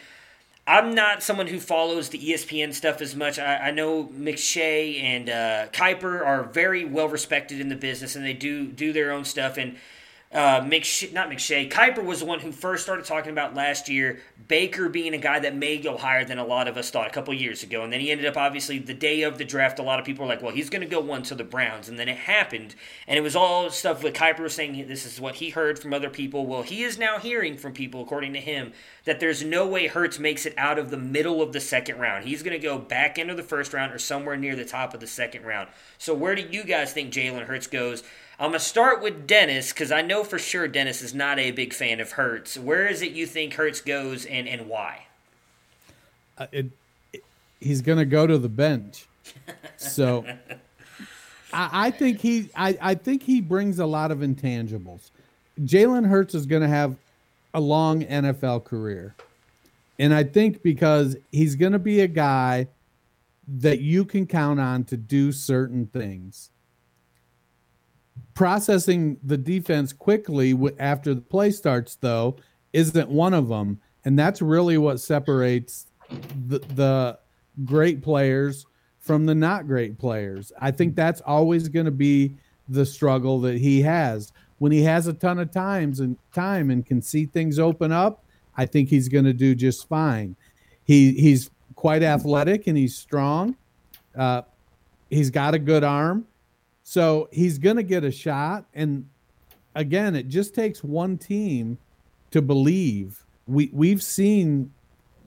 I'm 0.66 0.94
not 0.94 1.22
someone 1.22 1.46
who 1.46 1.58
follows 1.58 2.10
the 2.10 2.18
ESPN 2.18 2.74
stuff 2.74 3.00
as 3.00 3.16
much. 3.16 3.38
I, 3.38 3.68
I 3.68 3.70
know 3.70 4.04
McShay 4.04 5.02
and 5.02 5.30
uh, 5.30 5.68
Kiper 5.72 6.24
are 6.24 6.42
very 6.42 6.84
well 6.84 7.08
respected 7.08 7.58
in 7.58 7.70
the 7.70 7.76
business, 7.76 8.14
and 8.16 8.24
they 8.24 8.34
do 8.34 8.66
do 8.66 8.92
their 8.92 9.12
own 9.12 9.24
stuff. 9.24 9.56
And 9.56 9.76
uh, 10.32 10.62
McShay, 10.62 11.12
not 11.12 11.28
McShay, 11.28 11.70
Kiper 11.70 12.02
was 12.02 12.20
the 12.20 12.26
one 12.26 12.40
who 12.40 12.52
first 12.52 12.82
started 12.82 13.04
talking 13.04 13.32
about 13.32 13.54
last 13.54 13.88
year 13.88 14.20
Baker 14.48 14.88
being 14.88 15.12
a 15.12 15.18
guy 15.18 15.38
that 15.40 15.54
may 15.54 15.78
go 15.78 15.96
higher 15.96 16.24
than 16.24 16.38
a 16.38 16.44
lot 16.44 16.68
of 16.68 16.76
us 16.76 16.90
thought 16.90 17.06
a 17.06 17.10
couple 17.10 17.34
years 17.34 17.62
ago. 17.62 17.84
And 17.84 17.92
then 17.92 18.00
he 18.00 18.10
ended 18.10 18.26
up, 18.26 18.36
obviously, 18.36 18.78
the 18.78 18.94
day 18.94 19.22
of 19.22 19.38
the 19.38 19.44
draft, 19.44 19.78
a 19.78 19.82
lot 19.82 19.98
of 19.98 20.06
people 20.06 20.24
were 20.24 20.28
like, 20.28 20.42
well, 20.42 20.54
he's 20.54 20.70
going 20.70 20.80
to 20.80 20.88
go 20.88 21.00
one 21.00 21.22
to 21.24 21.34
the 21.34 21.44
Browns. 21.44 21.88
And 21.88 21.98
then 21.98 22.08
it 22.08 22.16
happened. 22.16 22.74
And 23.06 23.18
it 23.18 23.22
was 23.22 23.36
all 23.36 23.68
stuff 23.70 24.00
that 24.02 24.14
Kiper 24.14 24.40
was 24.40 24.54
saying 24.54 24.86
this 24.88 25.04
is 25.04 25.20
what 25.20 25.36
he 25.36 25.50
heard 25.50 25.78
from 25.78 25.92
other 25.92 26.10
people. 26.10 26.46
Well, 26.46 26.62
he 26.62 26.82
is 26.82 26.98
now 26.98 27.18
hearing 27.18 27.58
from 27.58 27.72
people, 27.72 28.02
according 28.02 28.32
to 28.32 28.40
him, 28.40 28.72
that 29.04 29.20
there's 29.20 29.44
no 29.44 29.66
way 29.66 29.86
Hurts 29.86 30.18
makes 30.18 30.46
it 30.46 30.54
out 30.56 30.78
of 30.78 30.90
the 30.90 30.96
middle 30.96 31.42
of 31.42 31.52
the 31.52 31.60
second 31.60 31.98
round. 31.98 32.24
He's 32.24 32.42
going 32.42 32.58
to 32.58 32.62
go 32.62 32.78
back 32.78 33.18
into 33.18 33.34
the 33.34 33.42
first 33.42 33.72
round 33.72 33.92
or 33.92 33.98
somewhere 33.98 34.36
near 34.36 34.56
the 34.56 34.64
top 34.64 34.94
of 34.94 35.00
the 35.00 35.06
second 35.06 35.44
round. 35.44 35.68
So 35.98 36.14
where 36.14 36.34
do 36.34 36.42
you 36.42 36.64
guys 36.64 36.92
think 36.92 37.12
Jalen 37.12 37.44
Hurts 37.44 37.66
goes? 37.66 38.02
I'm 38.42 38.48
gonna 38.48 38.58
start 38.58 39.00
with 39.00 39.28
Dennis 39.28 39.72
because 39.72 39.92
I 39.92 40.02
know 40.02 40.24
for 40.24 40.36
sure 40.36 40.66
Dennis 40.66 41.00
is 41.00 41.14
not 41.14 41.38
a 41.38 41.52
big 41.52 41.72
fan 41.72 42.00
of 42.00 42.10
Hurts. 42.10 42.58
Where 42.58 42.88
is 42.88 43.00
it 43.00 43.12
you 43.12 43.24
think 43.24 43.54
Hurts 43.54 43.80
goes, 43.80 44.26
and 44.26 44.48
and 44.48 44.68
why? 44.68 45.06
Uh, 46.36 46.48
it, 46.50 46.66
it, 47.12 47.22
he's 47.60 47.82
going 47.82 47.98
to 47.98 48.04
go 48.04 48.26
to 48.26 48.38
the 48.38 48.48
bench. 48.48 49.06
So 49.76 50.24
I, 51.52 51.86
I, 51.86 51.90
think 51.92 52.18
he 52.18 52.50
I, 52.56 52.76
I 52.80 52.94
think 52.96 53.22
he 53.22 53.40
brings 53.40 53.78
a 53.78 53.86
lot 53.86 54.10
of 54.10 54.18
intangibles. 54.18 55.10
Jalen 55.60 56.08
Hurts 56.08 56.34
is 56.34 56.44
going 56.44 56.62
to 56.62 56.68
have 56.68 56.96
a 57.54 57.60
long 57.60 58.02
NFL 58.02 58.64
career. 58.64 59.14
And 60.00 60.12
I 60.12 60.24
think 60.24 60.64
because 60.64 61.16
he's 61.30 61.54
going 61.54 61.72
to 61.72 61.78
be 61.78 62.00
a 62.00 62.08
guy 62.08 62.66
that 63.46 63.80
you 63.80 64.04
can 64.04 64.26
count 64.26 64.58
on 64.58 64.82
to 64.84 64.96
do 64.96 65.30
certain 65.30 65.86
things. 65.86 66.50
Processing 68.34 69.18
the 69.22 69.36
defense 69.36 69.92
quickly 69.92 70.56
after 70.78 71.14
the 71.14 71.20
play 71.20 71.50
starts, 71.50 71.96
though, 71.96 72.36
isn't 72.72 73.08
one 73.08 73.34
of 73.34 73.48
them. 73.48 73.80
And 74.04 74.18
that's 74.18 74.42
really 74.42 74.78
what 74.78 75.00
separates 75.00 75.86
the, 76.48 76.58
the 76.74 77.18
great 77.64 78.02
players 78.02 78.66
from 78.98 79.26
the 79.26 79.34
not 79.34 79.66
great 79.66 79.98
players. 79.98 80.52
I 80.60 80.70
think 80.70 80.94
that's 80.94 81.20
always 81.22 81.68
going 81.68 81.86
to 81.86 81.92
be 81.92 82.34
the 82.68 82.86
struggle 82.86 83.40
that 83.40 83.58
he 83.58 83.82
has. 83.82 84.32
When 84.58 84.72
he 84.72 84.82
has 84.84 85.08
a 85.08 85.12
ton 85.12 85.38
of 85.38 85.50
times 85.50 86.00
and 86.00 86.16
time 86.32 86.70
and 86.70 86.86
can 86.86 87.02
see 87.02 87.26
things 87.26 87.58
open 87.58 87.90
up, 87.90 88.24
I 88.56 88.66
think 88.66 88.88
he's 88.88 89.08
going 89.08 89.24
to 89.24 89.32
do 89.32 89.54
just 89.54 89.88
fine. 89.88 90.36
He 90.84 91.12
he's 91.12 91.50
quite 91.74 92.02
athletic 92.02 92.66
and 92.66 92.76
he's 92.76 92.96
strong. 92.96 93.56
Uh, 94.16 94.42
he's 95.10 95.30
got 95.30 95.54
a 95.54 95.58
good 95.58 95.82
arm, 95.82 96.26
so 96.92 97.30
he's 97.32 97.56
going 97.56 97.76
to 97.76 97.82
get 97.82 98.04
a 98.04 98.10
shot. 98.10 98.66
And 98.74 99.08
again, 99.74 100.14
it 100.14 100.28
just 100.28 100.54
takes 100.54 100.84
one 100.84 101.16
team 101.16 101.78
to 102.32 102.42
believe. 102.42 103.24
We 103.46 103.70
we've 103.72 104.02
seen 104.02 104.74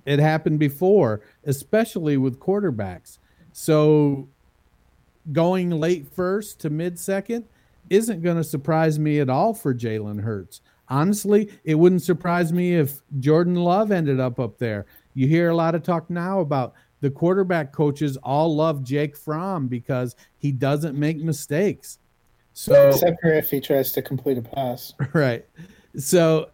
it 0.05 0.19
happen 0.19 0.59
before, 0.59 1.21
especially 1.43 2.17
with 2.17 2.39
quarterbacks. 2.39 3.17
So 3.51 4.27
going 5.31 5.71
late 5.71 6.07
first 6.13 6.59
to 6.59 6.69
mid 6.69 6.99
second 6.99 7.45
isn't 7.89 8.21
going 8.21 8.37
to 8.37 8.43
surprise 8.43 8.99
me 8.99 9.19
at 9.19 9.27
all 9.27 9.55
for 9.55 9.73
Jalen 9.73 10.21
Hurts. 10.21 10.61
Honestly, 10.87 11.49
it 11.63 11.79
wouldn't 11.79 12.03
surprise 12.03 12.53
me 12.53 12.75
if 12.75 13.01
Jordan 13.19 13.55
Love 13.55 13.91
ended 13.91 14.19
up 14.19 14.39
up 14.39 14.59
there. 14.59 14.85
You 15.15 15.25
hear 15.25 15.49
a 15.49 15.55
lot 15.55 15.73
of 15.73 15.81
talk 15.81 16.11
now 16.11 16.41
about 16.41 16.75
the 17.05 17.11
quarterback 17.11 17.71
coaches 17.71 18.17
all 18.23 18.55
love 18.55 18.83
Jake 18.83 19.15
Fromm 19.15 19.67
because 19.67 20.15
he 20.39 20.51
doesn't 20.51 20.97
make 20.97 21.17
mistakes. 21.17 21.99
So 22.53 22.89
except 22.89 23.21
for 23.21 23.31
if 23.31 23.51
he 23.51 23.59
tries 23.59 23.91
to 23.91 24.01
complete 24.01 24.39
a 24.39 24.41
pass. 24.41 24.91
Right. 25.13 25.45
So 25.97 26.49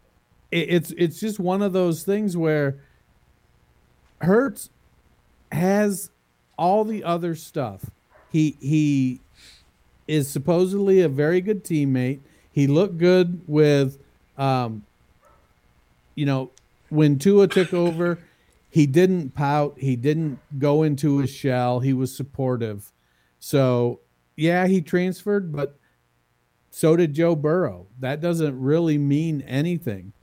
it, 0.51 0.67
it's 0.69 0.93
it's 0.97 1.21
just 1.21 1.39
one 1.39 1.61
of 1.61 1.71
those 1.71 2.03
things 2.03 2.35
where 2.35 2.81
Hurts 4.19 4.69
has 5.53 6.11
all 6.57 6.83
the 6.83 7.05
other 7.05 7.33
stuff. 7.33 7.89
He 8.29 8.57
he 8.59 9.21
is 10.05 10.27
supposedly 10.27 10.99
a 10.99 11.07
very 11.07 11.39
good 11.39 11.63
teammate. 11.63 12.19
He 12.51 12.67
looked 12.67 12.97
good 12.97 13.39
with 13.47 13.97
um 14.37 14.83
you 16.15 16.25
know 16.25 16.51
when 16.89 17.17
Tua 17.19 17.47
took 17.47 17.73
over, 17.73 18.19
he 18.71 18.87
didn't 18.87 19.35
pout, 19.35 19.77
he 19.77 19.95
didn't 19.95 20.39
go 20.57 20.83
into 20.83 21.17
his 21.17 21.29
shell, 21.29 21.81
he 21.81 21.93
was 21.93 22.15
supportive. 22.15 22.91
So, 23.37 23.99
yeah, 24.37 24.65
he 24.65 24.81
transferred, 24.81 25.51
but 25.51 25.77
so 26.69 26.95
did 26.95 27.13
Joe 27.13 27.35
Burrow. 27.35 27.87
That 27.99 28.21
doesn't 28.21 28.59
really 28.59 28.97
mean 28.97 29.41
anything. 29.41 30.13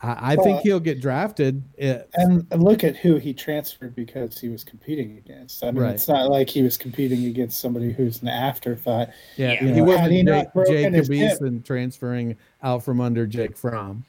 I, 0.00 0.32
I 0.32 0.34
well, 0.36 0.44
think 0.44 0.60
he'll 0.60 0.80
get 0.80 1.00
drafted. 1.00 1.62
It, 1.76 2.08
and 2.14 2.46
look 2.50 2.84
at 2.84 2.96
who 2.96 3.16
he 3.16 3.34
transferred 3.34 3.94
because 3.94 4.38
he 4.38 4.48
was 4.48 4.62
competing 4.62 5.18
against. 5.18 5.64
I 5.64 5.72
mean, 5.72 5.82
right. 5.82 5.94
it's 5.94 6.08
not 6.08 6.30
like 6.30 6.48
he 6.48 6.62
was 6.62 6.76
competing 6.76 7.26
against 7.26 7.60
somebody 7.60 7.92
who's 7.92 8.22
an 8.22 8.28
afterthought. 8.28 9.10
Yeah, 9.36 9.62
you 9.62 9.68
know, 9.68 9.74
he 9.74 9.80
wasn't 9.80 10.12
he 10.12 10.24
Jake, 10.24 10.48
Jacob 10.66 11.06
Eason 11.06 11.64
transferring 11.64 12.36
out 12.62 12.84
from 12.84 13.00
under 13.00 13.26
Jake 13.26 13.56
Fromm. 13.56 14.04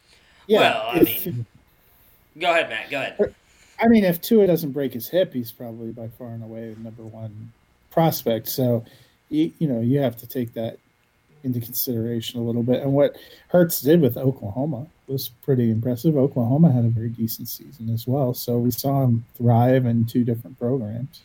Yeah, 0.47 0.59
well, 0.59 0.81
I 0.87 0.99
if, 0.99 1.25
mean, 1.25 1.45
go 2.39 2.51
ahead, 2.51 2.69
Matt. 2.69 2.89
Go 2.89 3.01
ahead. 3.01 3.35
I 3.79 3.87
mean, 3.87 4.03
if 4.03 4.21
Tua 4.21 4.47
doesn't 4.47 4.71
break 4.71 4.93
his 4.93 5.09
hip, 5.09 5.33
he's 5.33 5.51
probably 5.51 5.91
by 5.91 6.07
far 6.07 6.29
and 6.29 6.43
away 6.43 6.73
the 6.73 6.79
number 6.79 7.03
one 7.03 7.51
prospect. 7.91 8.47
So, 8.47 8.85
you, 9.29 9.51
you 9.59 9.67
know, 9.67 9.81
you 9.81 9.99
have 9.99 10.17
to 10.17 10.27
take 10.27 10.53
that 10.53 10.77
into 11.43 11.59
consideration 11.59 12.39
a 12.39 12.43
little 12.43 12.63
bit. 12.63 12.81
And 12.81 12.93
what 12.93 13.17
Hurts 13.49 13.81
did 13.81 14.01
with 14.01 14.17
Oklahoma 14.17 14.87
was 15.07 15.27
pretty 15.27 15.69
impressive. 15.69 16.15
Oklahoma 16.15 16.71
had 16.71 16.85
a 16.85 16.89
very 16.89 17.09
decent 17.09 17.49
season 17.49 17.89
as 17.89 18.07
well, 18.07 18.33
so 18.33 18.57
we 18.57 18.71
saw 18.71 19.03
him 19.03 19.25
thrive 19.35 19.85
in 19.85 20.05
two 20.05 20.23
different 20.23 20.57
programs. 20.57 21.21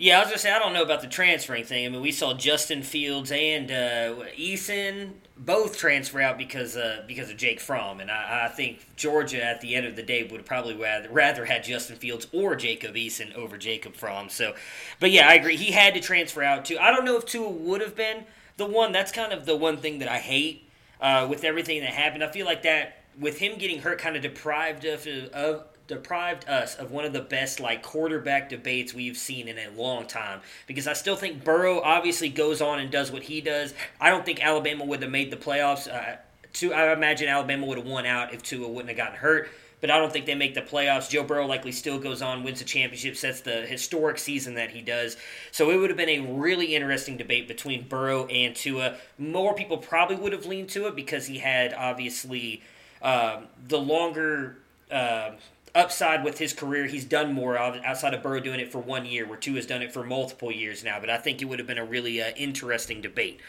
Yeah, 0.00 0.18
I 0.18 0.20
was 0.20 0.28
gonna 0.28 0.38
say 0.38 0.52
I 0.52 0.60
don't 0.60 0.74
know 0.74 0.84
about 0.84 1.00
the 1.00 1.08
transferring 1.08 1.64
thing. 1.64 1.84
I 1.84 1.88
mean, 1.88 2.00
we 2.00 2.12
saw 2.12 2.32
Justin 2.32 2.84
Fields 2.84 3.32
and 3.32 3.68
uh, 3.68 4.14
Eason 4.38 5.14
both 5.36 5.76
transfer 5.76 6.20
out 6.20 6.38
because 6.38 6.76
uh, 6.76 7.02
because 7.08 7.30
of 7.30 7.36
Jake 7.36 7.58
Fromm, 7.58 7.98
and 7.98 8.08
I, 8.08 8.44
I, 8.44 8.48
think 8.48 8.94
Georgia 8.94 9.42
at 9.42 9.60
the 9.60 9.74
end 9.74 9.86
of 9.86 9.96
the 9.96 10.04
day 10.04 10.22
would 10.22 10.46
probably 10.46 10.76
rather 10.76 11.08
rather 11.10 11.44
had 11.44 11.64
Justin 11.64 11.96
Fields 11.96 12.28
or 12.32 12.54
Jacob 12.54 12.94
Eason 12.94 13.34
over 13.34 13.58
Jacob 13.58 13.96
Fromm. 13.96 14.28
So, 14.28 14.54
but 15.00 15.10
yeah, 15.10 15.28
I 15.28 15.34
agree. 15.34 15.56
He 15.56 15.72
had 15.72 15.94
to 15.94 16.00
transfer 16.00 16.44
out 16.44 16.64
too. 16.64 16.78
I 16.78 16.92
don't 16.92 17.04
know 17.04 17.16
if 17.16 17.26
Tua 17.26 17.50
would 17.50 17.80
have 17.80 17.96
been 17.96 18.22
the 18.56 18.66
one. 18.66 18.92
That's 18.92 19.10
kind 19.10 19.32
of 19.32 19.46
the 19.46 19.56
one 19.56 19.78
thing 19.78 19.98
that 19.98 20.08
I 20.08 20.18
hate 20.18 20.70
uh, 21.00 21.26
with 21.28 21.42
everything 21.42 21.80
that 21.80 21.90
happened. 21.90 22.22
I 22.22 22.30
feel 22.30 22.46
like 22.46 22.62
that 22.62 23.02
with 23.18 23.38
him 23.38 23.58
getting 23.58 23.80
hurt, 23.80 23.98
kind 23.98 24.14
of 24.14 24.22
deprived 24.22 24.84
of, 24.84 25.04
of 25.34 25.64
deprived 25.88 26.48
us 26.48 26.76
of 26.76 26.92
one 26.92 27.04
of 27.04 27.12
the 27.12 27.20
best 27.20 27.58
like 27.58 27.82
quarterback 27.82 28.48
debates 28.48 28.94
we've 28.94 29.16
seen 29.16 29.48
in 29.48 29.58
a 29.58 29.70
long 29.70 30.06
time. 30.06 30.40
Because 30.66 30.86
I 30.86 30.92
still 30.92 31.16
think 31.16 31.42
Burrow 31.42 31.80
obviously 31.80 32.28
goes 32.28 32.60
on 32.60 32.78
and 32.78 32.90
does 32.90 33.10
what 33.10 33.24
he 33.24 33.40
does. 33.40 33.74
I 34.00 34.10
don't 34.10 34.24
think 34.24 34.44
Alabama 34.44 34.84
would 34.84 35.02
have 35.02 35.10
made 35.10 35.30
the 35.32 35.36
playoffs. 35.36 35.92
Uh, 35.92 36.18
to, 36.54 36.72
I 36.72 36.92
imagine 36.92 37.28
Alabama 37.28 37.66
would 37.66 37.78
have 37.78 37.86
won 37.86 38.06
out 38.06 38.32
if 38.32 38.42
Tua 38.42 38.68
wouldn't 38.68 38.88
have 38.88 38.96
gotten 38.96 39.18
hurt 39.18 39.48
but 39.80 39.90
I 39.90 39.98
don't 39.98 40.12
think 40.12 40.26
they 40.26 40.34
make 40.34 40.54
the 40.54 40.62
playoffs. 40.62 41.08
Joe 41.08 41.22
Burrow 41.22 41.46
likely 41.46 41.72
still 41.72 41.98
goes 41.98 42.22
on, 42.22 42.42
wins 42.42 42.58
the 42.58 42.64
championship, 42.64 43.16
sets 43.16 43.40
the 43.40 43.62
historic 43.62 44.18
season 44.18 44.54
that 44.54 44.70
he 44.70 44.80
does. 44.80 45.16
So 45.52 45.70
it 45.70 45.76
would 45.76 45.90
have 45.90 45.96
been 45.96 46.08
a 46.08 46.20
really 46.20 46.74
interesting 46.74 47.16
debate 47.16 47.48
between 47.48 47.86
Burrow 47.86 48.26
and 48.26 48.54
Tua. 48.54 48.96
More 49.18 49.54
people 49.54 49.78
probably 49.78 50.16
would 50.16 50.32
have 50.32 50.46
leaned 50.46 50.70
to 50.70 50.86
it 50.86 50.96
because 50.96 51.26
he 51.26 51.38
had 51.38 51.72
obviously 51.74 52.62
uh, 53.02 53.42
the 53.66 53.78
longer. 53.78 54.58
Uh, 54.90 55.32
upside 55.78 56.24
with 56.24 56.38
his 56.38 56.52
career. 56.52 56.86
He's 56.86 57.04
done 57.04 57.32
more 57.32 57.56
outside 57.56 58.12
of 58.12 58.22
Burrow 58.22 58.40
doing 58.40 58.60
it 58.60 58.72
for 58.72 58.78
one 58.78 59.06
year, 59.06 59.26
where 59.26 59.38
Tua 59.38 59.56
has 59.56 59.66
done 59.66 59.82
it 59.82 59.92
for 59.92 60.04
multiple 60.04 60.52
years 60.52 60.84
now. 60.84 61.00
But 61.00 61.08
I 61.08 61.18
think 61.18 61.40
it 61.40 61.46
would 61.46 61.58
have 61.58 61.68
been 61.68 61.78
a 61.78 61.84
really 61.84 62.20
uh, 62.20 62.30
interesting 62.36 63.00
debate. 63.00 63.40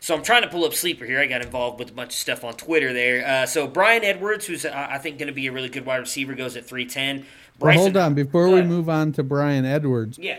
So 0.00 0.14
I'm 0.14 0.22
trying 0.22 0.42
to 0.42 0.48
pull 0.48 0.64
up 0.64 0.74
Sleeper 0.74 1.04
here. 1.04 1.20
I 1.20 1.26
got 1.26 1.42
involved 1.42 1.78
with 1.78 1.90
a 1.90 1.92
bunch 1.92 2.10
of 2.10 2.16
stuff 2.16 2.44
on 2.44 2.54
Twitter 2.54 2.92
there. 2.92 3.26
Uh, 3.26 3.46
so 3.46 3.66
Bryan 3.66 4.04
Edwards, 4.04 4.46
who's 4.46 4.64
uh, 4.64 4.86
I 4.90 4.98
think 4.98 5.18
going 5.18 5.28
to 5.28 5.32
be 5.32 5.46
a 5.46 5.52
really 5.52 5.68
good 5.68 5.86
wide 5.86 5.96
receiver, 5.96 6.34
goes 6.34 6.56
at 6.56 6.66
310. 6.66 7.26
Well, 7.58 7.74
hold 7.74 7.96
on 7.96 8.14
before 8.14 8.48
we 8.48 8.62
move 8.62 8.88
on 8.88 9.12
to 9.12 9.22
Bryan 9.22 9.64
Edwards. 9.64 10.18
Yeah. 10.18 10.38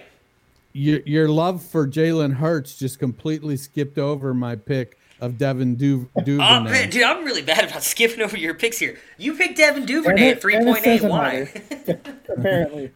Your, 0.71 0.99
your 1.05 1.27
love 1.27 1.63
for 1.63 1.87
Jalen 1.87 2.35
Hurts 2.35 2.77
just 2.77 2.99
completely 2.99 3.57
skipped 3.57 3.97
over 3.97 4.33
my 4.33 4.55
pick 4.55 4.98
of 5.21 5.37
Devin 5.37 5.75
du- 5.75 6.09
Duvernay. 6.23 6.83
Uh, 6.83 6.89
dude, 6.89 7.03
I'm 7.03 7.25
really 7.25 7.41
bad 7.41 7.65
about 7.69 7.83
skipping 7.83 8.21
over 8.21 8.37
your 8.37 8.53
picks 8.53 8.79
here. 8.79 8.97
You 9.17 9.35
picked 9.35 9.57
Devin 9.57 9.85
Duvernay 9.85 10.29
at 10.29 10.41
3.8. 10.41 11.09
Why? 11.09 11.51
Apparently. 12.37 12.91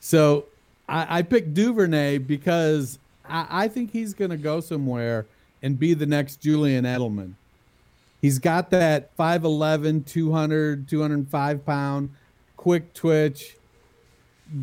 So 0.00 0.46
I, 0.88 1.18
I, 1.18 1.22
picked 1.22 1.54
Duvernay 1.54 2.18
because 2.18 2.98
I, 3.28 3.46
I 3.50 3.68
think 3.68 3.90
he's 3.90 4.14
going 4.14 4.30
to 4.30 4.36
go 4.36 4.60
somewhere 4.60 5.26
and 5.62 5.78
be 5.78 5.94
the 5.94 6.06
next 6.06 6.40
Julian 6.40 6.84
Edelman. 6.84 7.34
He's 8.20 8.38
got 8.38 8.70
that 8.70 9.16
5'11, 9.16 10.06
200, 10.06 10.88
205 10.88 11.66
pound, 11.66 12.10
quick 12.56 12.94
twitch. 12.94 13.56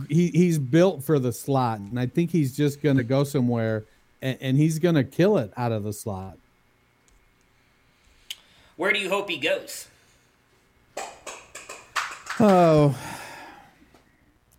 He, 0.09 0.29
he's 0.29 0.57
built 0.57 1.03
for 1.03 1.19
the 1.19 1.33
slot. 1.33 1.79
And 1.79 1.99
I 1.99 2.05
think 2.05 2.31
he's 2.31 2.55
just 2.55 2.81
going 2.81 2.97
to 2.97 3.03
go 3.03 3.23
somewhere 3.23 3.83
and, 4.21 4.37
and 4.41 4.57
he's 4.57 4.79
going 4.79 4.95
to 4.95 5.03
kill 5.03 5.37
it 5.37 5.51
out 5.57 5.71
of 5.71 5.83
the 5.83 5.93
slot. 5.93 6.37
Where 8.81 8.91
do 8.91 8.97
you 8.97 9.09
hope 9.09 9.29
he 9.29 9.37
goes? 9.37 9.87
Oh, 12.39 12.97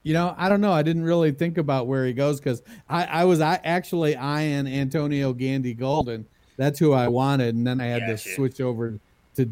you 0.04 0.12
know, 0.14 0.32
I 0.38 0.48
don't 0.48 0.60
know. 0.60 0.70
I 0.70 0.84
didn't 0.84 1.02
really 1.02 1.32
think 1.32 1.58
about 1.58 1.88
where 1.88 2.06
he 2.06 2.12
goes 2.12 2.38
because 2.38 2.62
I, 2.88 3.02
I 3.02 3.24
was 3.24 3.40
I 3.40 3.58
actually 3.64 4.14
eyeing 4.14 4.68
Antonio 4.68 5.32
Gandy 5.32 5.74
Golden 5.74 6.24
that's 6.56 6.78
who 6.78 6.92
I 6.92 7.08
wanted, 7.08 7.56
and 7.56 7.66
then 7.66 7.80
I 7.80 7.86
had 7.86 8.02
gotcha. 8.02 8.22
to 8.22 8.34
switch 8.36 8.60
over 8.60 8.96
to 9.34 9.50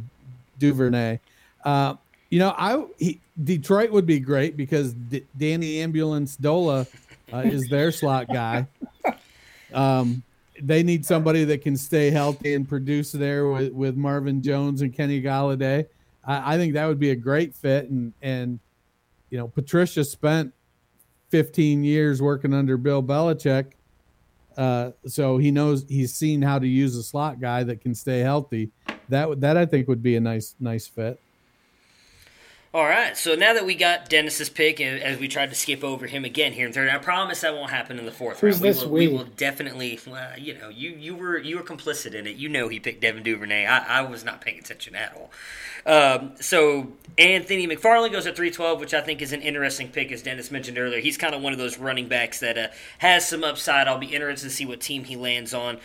Duvernay. 0.60 1.18
Uh, 1.64 1.94
you 2.28 2.38
know, 2.38 2.54
I 2.56 2.84
he, 2.96 3.18
Detroit 3.42 3.90
would 3.90 4.06
be 4.06 4.20
great 4.20 4.56
because 4.56 4.92
D- 4.92 5.26
Danny 5.36 5.78
Amendola 5.78 6.86
uh, 7.32 7.36
is 7.38 7.66
their 7.68 7.90
slot 7.90 8.28
guy. 8.28 8.68
Um, 9.72 10.22
they 10.62 10.82
need 10.82 11.04
somebody 11.04 11.44
that 11.44 11.62
can 11.62 11.76
stay 11.76 12.10
healthy 12.10 12.54
and 12.54 12.68
produce 12.68 13.12
there 13.12 13.48
with, 13.48 13.72
with 13.72 13.96
Marvin 13.96 14.42
Jones 14.42 14.82
and 14.82 14.94
Kenny 14.94 15.20
Golladay. 15.20 15.86
I, 16.24 16.54
I 16.54 16.56
think 16.56 16.74
that 16.74 16.86
would 16.86 17.00
be 17.00 17.10
a 17.10 17.16
great 17.16 17.54
fit. 17.54 17.88
And 17.90 18.12
and 18.22 18.58
you 19.30 19.38
know, 19.38 19.48
Patricia 19.48 20.04
spent 20.04 20.52
15 21.30 21.84
years 21.84 22.20
working 22.20 22.52
under 22.52 22.76
Bill 22.76 23.02
Belichick. 23.02 23.72
Uh, 24.56 24.90
so 25.06 25.38
he 25.38 25.50
knows 25.50 25.86
he's 25.88 26.12
seen 26.12 26.42
how 26.42 26.58
to 26.58 26.66
use 26.66 26.96
a 26.96 27.02
slot 27.02 27.40
guy 27.40 27.62
that 27.62 27.80
can 27.80 27.94
stay 27.94 28.20
healthy. 28.20 28.70
That 29.08 29.40
that 29.40 29.56
I 29.56 29.66
think 29.66 29.88
would 29.88 30.02
be 30.02 30.16
a 30.16 30.20
nice 30.20 30.54
nice 30.60 30.86
fit. 30.86 31.20
All 32.72 32.84
right, 32.84 33.16
so 33.16 33.34
now 33.34 33.52
that 33.54 33.66
we 33.66 33.74
got 33.74 34.08
Dennis's 34.08 34.48
pick, 34.48 34.80
as 34.80 35.18
we 35.18 35.26
tried 35.26 35.48
to 35.48 35.56
skip 35.56 35.82
over 35.82 36.06
him 36.06 36.24
again 36.24 36.52
here 36.52 36.68
in 36.68 36.72
third, 36.72 36.88
I 36.88 36.98
promise 36.98 37.40
that 37.40 37.52
won't 37.52 37.70
happen 37.70 37.98
in 37.98 38.06
the 38.06 38.12
fourth 38.12 38.38
Who's 38.38 38.62
round. 38.62 38.92
We 38.92 39.08
will, 39.08 39.12
we 39.12 39.18
will 39.18 39.24
definitely, 39.24 39.98
well, 40.06 40.38
you 40.38 40.56
know, 40.56 40.68
you 40.68 40.90
you 40.90 41.16
were 41.16 41.36
you 41.36 41.56
were 41.56 41.64
complicit 41.64 42.14
in 42.14 42.28
it. 42.28 42.36
You 42.36 42.48
know, 42.48 42.68
he 42.68 42.78
picked 42.78 43.00
Devin 43.00 43.24
Duvernay. 43.24 43.66
I, 43.66 43.98
I 43.98 44.02
was 44.02 44.24
not 44.24 44.40
paying 44.40 44.60
attention 44.60 44.94
at 44.94 45.16
all. 45.16 45.32
Um, 45.84 46.34
so 46.38 46.92
Anthony 47.18 47.66
McFarland 47.66 48.12
goes 48.12 48.28
at 48.28 48.36
three 48.36 48.52
twelve, 48.52 48.78
which 48.78 48.94
I 48.94 49.00
think 49.00 49.20
is 49.20 49.32
an 49.32 49.42
interesting 49.42 49.88
pick, 49.88 50.12
as 50.12 50.22
Dennis 50.22 50.52
mentioned 50.52 50.78
earlier. 50.78 51.00
He's 51.00 51.16
kind 51.16 51.34
of 51.34 51.42
one 51.42 51.52
of 51.52 51.58
those 51.58 51.76
running 51.76 52.06
backs 52.06 52.38
that 52.38 52.56
uh, 52.56 52.68
has 52.98 53.28
some 53.28 53.42
upside. 53.42 53.88
I'll 53.88 53.98
be 53.98 54.14
interested 54.14 54.46
to 54.46 54.54
see 54.54 54.64
what 54.64 54.80
team 54.80 55.02
he 55.02 55.16
lands 55.16 55.52
on. 55.52 55.78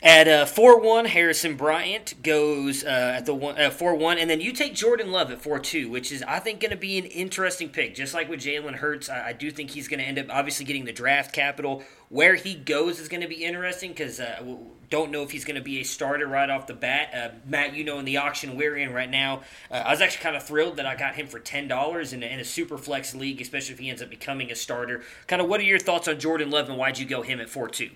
At 0.00 0.28
uh, 0.28 0.46
four 0.46 0.80
one, 0.80 1.06
Harrison 1.06 1.56
Bryant 1.56 2.22
goes 2.22 2.84
uh, 2.84 3.14
at 3.16 3.26
the 3.26 3.34
one 3.34 3.60
uh, 3.60 3.70
four 3.70 3.96
one, 3.96 4.16
and 4.16 4.30
then 4.30 4.40
you 4.40 4.52
take 4.52 4.74
Jordan 4.74 5.10
Love 5.10 5.32
at 5.32 5.42
four 5.42 5.58
two, 5.58 5.90
which 5.90 6.12
is 6.12 6.22
I 6.22 6.38
think 6.38 6.60
going 6.60 6.70
to 6.70 6.76
be 6.76 6.98
an 6.98 7.04
interesting 7.04 7.68
pick. 7.68 7.96
Just 7.96 8.14
like 8.14 8.28
with 8.28 8.38
Jalen 8.38 8.76
Hurts, 8.76 9.08
I, 9.08 9.28
I 9.28 9.32
do 9.32 9.50
think 9.50 9.70
he's 9.70 9.88
going 9.88 9.98
to 9.98 10.04
end 10.04 10.20
up 10.20 10.26
obviously 10.30 10.64
getting 10.64 10.84
the 10.84 10.92
draft 10.92 11.32
capital. 11.32 11.82
Where 12.10 12.36
he 12.36 12.54
goes 12.54 13.00
is 13.00 13.08
going 13.08 13.22
to 13.22 13.28
be 13.28 13.44
interesting 13.44 13.90
because 13.90 14.20
uh, 14.20 14.40
don't 14.88 15.10
know 15.10 15.24
if 15.24 15.32
he's 15.32 15.44
going 15.44 15.56
to 15.56 15.62
be 15.62 15.80
a 15.80 15.84
starter 15.84 16.28
right 16.28 16.48
off 16.48 16.68
the 16.68 16.74
bat. 16.74 17.10
Uh, 17.12 17.36
Matt, 17.44 17.74
you 17.74 17.82
know, 17.82 17.98
in 17.98 18.04
the 18.04 18.18
auction 18.18 18.56
we're 18.56 18.76
in 18.76 18.92
right 18.92 19.10
now, 19.10 19.42
uh, 19.68 19.74
I 19.74 19.90
was 19.90 20.00
actually 20.00 20.22
kind 20.22 20.36
of 20.36 20.44
thrilled 20.44 20.76
that 20.76 20.86
I 20.86 20.94
got 20.94 21.16
him 21.16 21.26
for 21.26 21.40
ten 21.40 21.66
dollars 21.66 22.12
in, 22.12 22.22
in 22.22 22.38
a 22.38 22.44
super 22.44 22.78
flex 22.78 23.16
league, 23.16 23.40
especially 23.40 23.72
if 23.72 23.80
he 23.80 23.90
ends 23.90 24.00
up 24.00 24.10
becoming 24.10 24.52
a 24.52 24.54
starter. 24.54 25.02
Kind 25.26 25.42
of, 25.42 25.48
what 25.48 25.58
are 25.58 25.64
your 25.64 25.80
thoughts 25.80 26.06
on 26.06 26.20
Jordan 26.20 26.50
Love 26.50 26.68
and 26.68 26.78
why'd 26.78 26.98
you 26.98 27.04
go 27.04 27.22
him 27.22 27.40
at 27.40 27.50
four 27.50 27.68
two? 27.68 27.90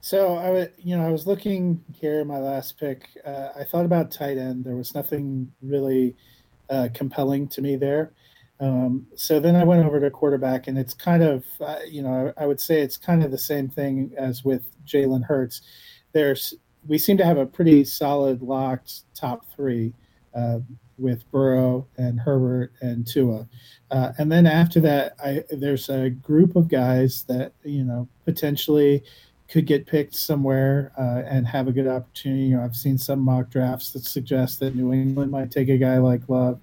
So 0.00 0.36
I 0.36 0.50
was, 0.50 0.68
you 0.78 0.96
know, 0.96 1.06
I 1.06 1.10
was 1.10 1.26
looking 1.26 1.84
here. 1.92 2.24
My 2.24 2.38
last 2.38 2.78
pick. 2.78 3.08
Uh, 3.24 3.48
I 3.54 3.64
thought 3.64 3.84
about 3.84 4.10
tight 4.10 4.38
end. 4.38 4.64
There 4.64 4.76
was 4.76 4.94
nothing 4.94 5.52
really 5.62 6.16
uh, 6.70 6.88
compelling 6.94 7.48
to 7.48 7.60
me 7.62 7.76
there. 7.76 8.12
Um, 8.60 9.06
so 9.14 9.40
then 9.40 9.56
I 9.56 9.64
went 9.64 9.84
over 9.84 10.00
to 10.00 10.10
quarterback, 10.10 10.68
and 10.68 10.78
it's 10.78 10.92
kind 10.92 11.22
of, 11.22 11.44
uh, 11.60 11.78
you 11.86 12.02
know, 12.02 12.32
I, 12.36 12.44
I 12.44 12.46
would 12.46 12.60
say 12.60 12.80
it's 12.80 12.96
kind 12.96 13.24
of 13.24 13.30
the 13.30 13.38
same 13.38 13.68
thing 13.68 14.12
as 14.16 14.44
with 14.44 14.64
Jalen 14.86 15.24
Hurts. 15.24 15.62
There's 16.12 16.54
we 16.86 16.96
seem 16.96 17.18
to 17.18 17.24
have 17.24 17.36
a 17.36 17.46
pretty 17.46 17.84
solid 17.84 18.40
locked 18.42 19.02
top 19.14 19.44
three 19.54 19.92
uh, 20.34 20.60
with 20.98 21.30
Burrow 21.30 21.86
and 21.98 22.18
Herbert 22.20 22.72
and 22.80 23.06
Tua, 23.06 23.48
uh, 23.90 24.12
and 24.18 24.30
then 24.30 24.46
after 24.46 24.80
that, 24.80 25.14
I 25.22 25.44
there's 25.50 25.88
a 25.88 26.10
group 26.10 26.56
of 26.56 26.68
guys 26.68 27.24
that 27.28 27.52
you 27.64 27.84
know 27.84 28.08
potentially 28.24 29.02
could 29.50 29.66
get 29.66 29.86
picked 29.86 30.14
somewhere 30.14 30.92
uh, 30.96 31.22
and 31.28 31.46
have 31.46 31.66
a 31.66 31.72
good 31.72 31.88
opportunity. 31.88 32.44
You 32.44 32.56
know, 32.56 32.64
I've 32.64 32.76
seen 32.76 32.96
some 32.96 33.18
mock 33.20 33.50
drafts 33.50 33.90
that 33.92 34.04
suggest 34.04 34.60
that 34.60 34.76
New 34.76 34.92
England 34.92 35.30
might 35.30 35.50
take 35.50 35.68
a 35.68 35.76
guy 35.76 35.98
like 35.98 36.28
Love. 36.28 36.60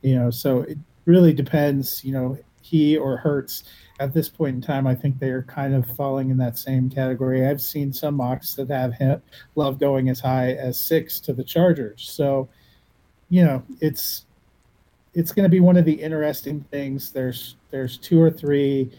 You 0.00 0.16
know, 0.16 0.30
so 0.30 0.62
it 0.62 0.78
really 1.04 1.34
depends. 1.34 2.02
You 2.02 2.12
know, 2.12 2.38
he 2.62 2.96
or 2.96 3.18
Hurts. 3.18 3.64
At 4.00 4.14
this 4.14 4.30
point 4.30 4.56
in 4.56 4.62
time, 4.62 4.86
I 4.86 4.94
think 4.94 5.18
they 5.18 5.28
are 5.28 5.42
kind 5.42 5.74
of 5.74 5.86
falling 5.86 6.30
in 6.30 6.38
that 6.38 6.56
same 6.56 6.88
category. 6.88 7.46
I've 7.46 7.60
seen 7.60 7.92
some 7.92 8.14
mocks 8.14 8.54
that 8.54 8.70
have 8.70 8.94
him, 8.94 9.20
Love 9.56 9.78
going 9.78 10.08
as 10.08 10.20
high 10.20 10.52
as 10.52 10.80
six 10.80 11.20
to 11.20 11.34
the 11.34 11.44
Chargers. 11.44 12.08
So, 12.10 12.48
you 13.28 13.44
know, 13.44 13.62
it's 13.82 14.24
it's 15.12 15.32
going 15.32 15.44
to 15.44 15.50
be 15.50 15.60
one 15.60 15.76
of 15.76 15.84
the 15.84 16.00
interesting 16.00 16.64
things. 16.70 17.12
There's 17.12 17.56
there's 17.70 17.98
two 17.98 18.18
or 18.18 18.30
three 18.30 18.90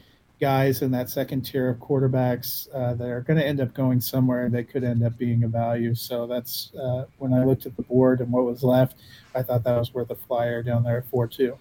guys 0.42 0.82
in 0.82 0.90
that 0.92 1.10
second 1.10 1.42
tier 1.42 1.70
of 1.70 1.78
quarterbacks 1.78 2.68
uh, 2.74 2.96
that 2.96 3.08
are 3.08 3.22
going 3.22 3.38
to 3.38 3.46
end 3.46 3.62
up 3.62 3.74
going 3.74 4.02
somewhere 4.02 4.50
they 4.50 4.64
could 4.64 4.84
end 4.84 5.04
up 5.04 5.16
being 5.18 5.44
a 5.44 5.48
value. 5.48 5.94
So 5.94 6.26
that's 6.26 6.74
uh, 6.74 7.06
when 7.20 7.32
I 7.32 7.46
looked 7.46 7.68
at 7.68 7.78
the 7.78 7.84
board 7.84 8.20
and 8.20 8.32
what 8.32 8.44
was 8.44 8.64
left, 8.64 8.98
I 9.36 9.44
thought 9.44 9.64
that 9.64 9.78
was 9.78 9.94
worth 9.94 10.10
a 10.10 10.16
flyer 10.16 10.64
down 10.64 10.84
there 10.84 10.98
at 10.98 11.06
four 11.06 11.28
two. 11.28 11.58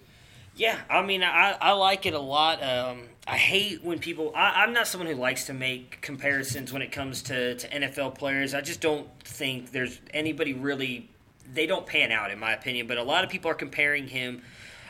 Yeah, 0.55 0.77
I 0.89 1.01
mean, 1.01 1.23
I, 1.23 1.55
I 1.61 1.71
like 1.71 2.05
it 2.05 2.13
a 2.13 2.19
lot. 2.19 2.61
Um, 2.61 3.03
I 3.25 3.37
hate 3.37 3.83
when 3.83 3.99
people. 3.99 4.33
I, 4.35 4.63
I'm 4.63 4.73
not 4.73 4.87
someone 4.87 5.07
who 5.07 5.15
likes 5.15 5.45
to 5.45 5.53
make 5.53 6.01
comparisons 6.01 6.73
when 6.73 6.81
it 6.81 6.91
comes 6.91 7.21
to, 7.23 7.55
to 7.55 7.67
NFL 7.69 8.15
players. 8.15 8.53
I 8.53 8.61
just 8.61 8.81
don't 8.81 9.07
think 9.23 9.71
there's 9.71 9.99
anybody 10.13 10.53
really. 10.53 11.09
They 11.53 11.67
don't 11.67 11.85
pan 11.85 12.11
out, 12.11 12.31
in 12.31 12.39
my 12.39 12.51
opinion. 12.53 12.87
But 12.87 12.97
a 12.97 13.03
lot 13.03 13.23
of 13.23 13.29
people 13.29 13.51
are 13.51 13.55
comparing 13.55 14.07
him 14.07 14.41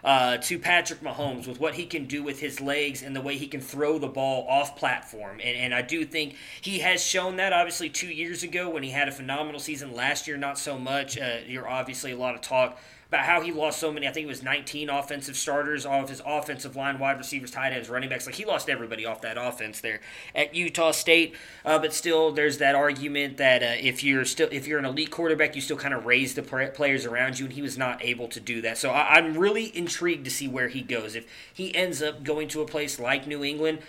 uh, 0.03 0.37
to 0.37 0.57
Patrick 0.57 1.01
Mahomes 1.01 1.47
with 1.47 1.59
what 1.59 1.75
he 1.75 1.85
can 1.85 2.05
do 2.05 2.23
with 2.23 2.39
his 2.39 2.59
legs 2.59 3.01
and 3.03 3.15
the 3.15 3.21
way 3.21 3.37
he 3.37 3.47
can 3.47 3.61
throw 3.61 3.97
the 3.97 4.07
ball 4.07 4.47
off 4.47 4.75
platform. 4.75 5.39
And, 5.43 5.57
and 5.57 5.73
I 5.73 5.81
do 5.81 6.05
think 6.05 6.35
he 6.61 6.79
has 6.79 7.03
shown 7.03 7.37
that, 7.37 7.53
obviously, 7.53 7.89
two 7.89 8.09
years 8.09 8.43
ago 8.43 8.69
when 8.69 8.83
he 8.83 8.89
had 8.89 9.07
a 9.07 9.11
phenomenal 9.11 9.59
season. 9.59 9.93
Last 9.93 10.27
year, 10.27 10.37
not 10.37 10.57
so 10.57 10.77
much. 10.77 11.17
Uh, 11.17 11.37
you're 11.47 11.67
obviously 11.67 12.11
a 12.11 12.17
lot 12.17 12.35
of 12.35 12.41
talk 12.41 12.79
about 13.11 13.25
how 13.25 13.41
he 13.41 13.51
lost 13.51 13.77
so 13.77 13.91
many. 13.91 14.07
I 14.07 14.11
think 14.13 14.23
it 14.23 14.29
was 14.29 14.41
19 14.41 14.89
offensive 14.89 15.35
starters 15.35 15.85
off 15.85 16.07
his 16.07 16.21
offensive 16.25 16.77
line, 16.77 16.97
wide 16.97 17.17
receivers, 17.17 17.51
tight 17.51 17.73
ends, 17.73 17.89
running 17.89 18.09
backs. 18.09 18.25
Like 18.25 18.35
he 18.35 18.45
lost 18.45 18.69
everybody 18.69 19.05
off 19.05 19.19
that 19.19 19.37
offense 19.37 19.81
there 19.81 19.99
at 20.33 20.55
Utah 20.55 20.91
State. 20.91 21.35
Uh, 21.65 21.77
but 21.77 21.93
still, 21.93 22.31
there's 22.31 22.59
that 22.59 22.73
argument 22.73 23.35
that 23.35 23.61
uh, 23.61 23.75
if 23.85 24.01
you're 24.01 24.23
still 24.23 24.47
if 24.49 24.65
you're 24.65 24.79
an 24.79 24.85
elite 24.85 25.11
quarterback, 25.11 25.55
you 25.55 25.61
still 25.61 25.75
kind 25.75 25.93
of 25.93 26.05
raise 26.05 26.35
the 26.35 26.41
players 26.41 27.05
around 27.05 27.37
you, 27.37 27.45
and 27.45 27.53
he 27.53 27.61
was 27.61 27.77
not 27.77 28.01
able 28.01 28.29
to 28.29 28.39
do 28.39 28.61
that. 28.61 28.77
So 28.77 28.91
I, 28.91 29.15
I'm 29.15 29.37
really 29.37 29.77
intrigued 29.77 30.23
to 30.23 30.31
see 30.31 30.47
where 30.47 30.69
he 30.69 30.79
goes. 30.79 31.13
If 31.13 31.27
he 31.53 31.75
ends 31.75 32.01
up 32.01 32.23
going 32.23 32.47
to 32.49 32.61
a 32.61 32.65
place 32.65 32.97
like 32.97 33.27
New 33.27 33.43
England. 33.43 33.79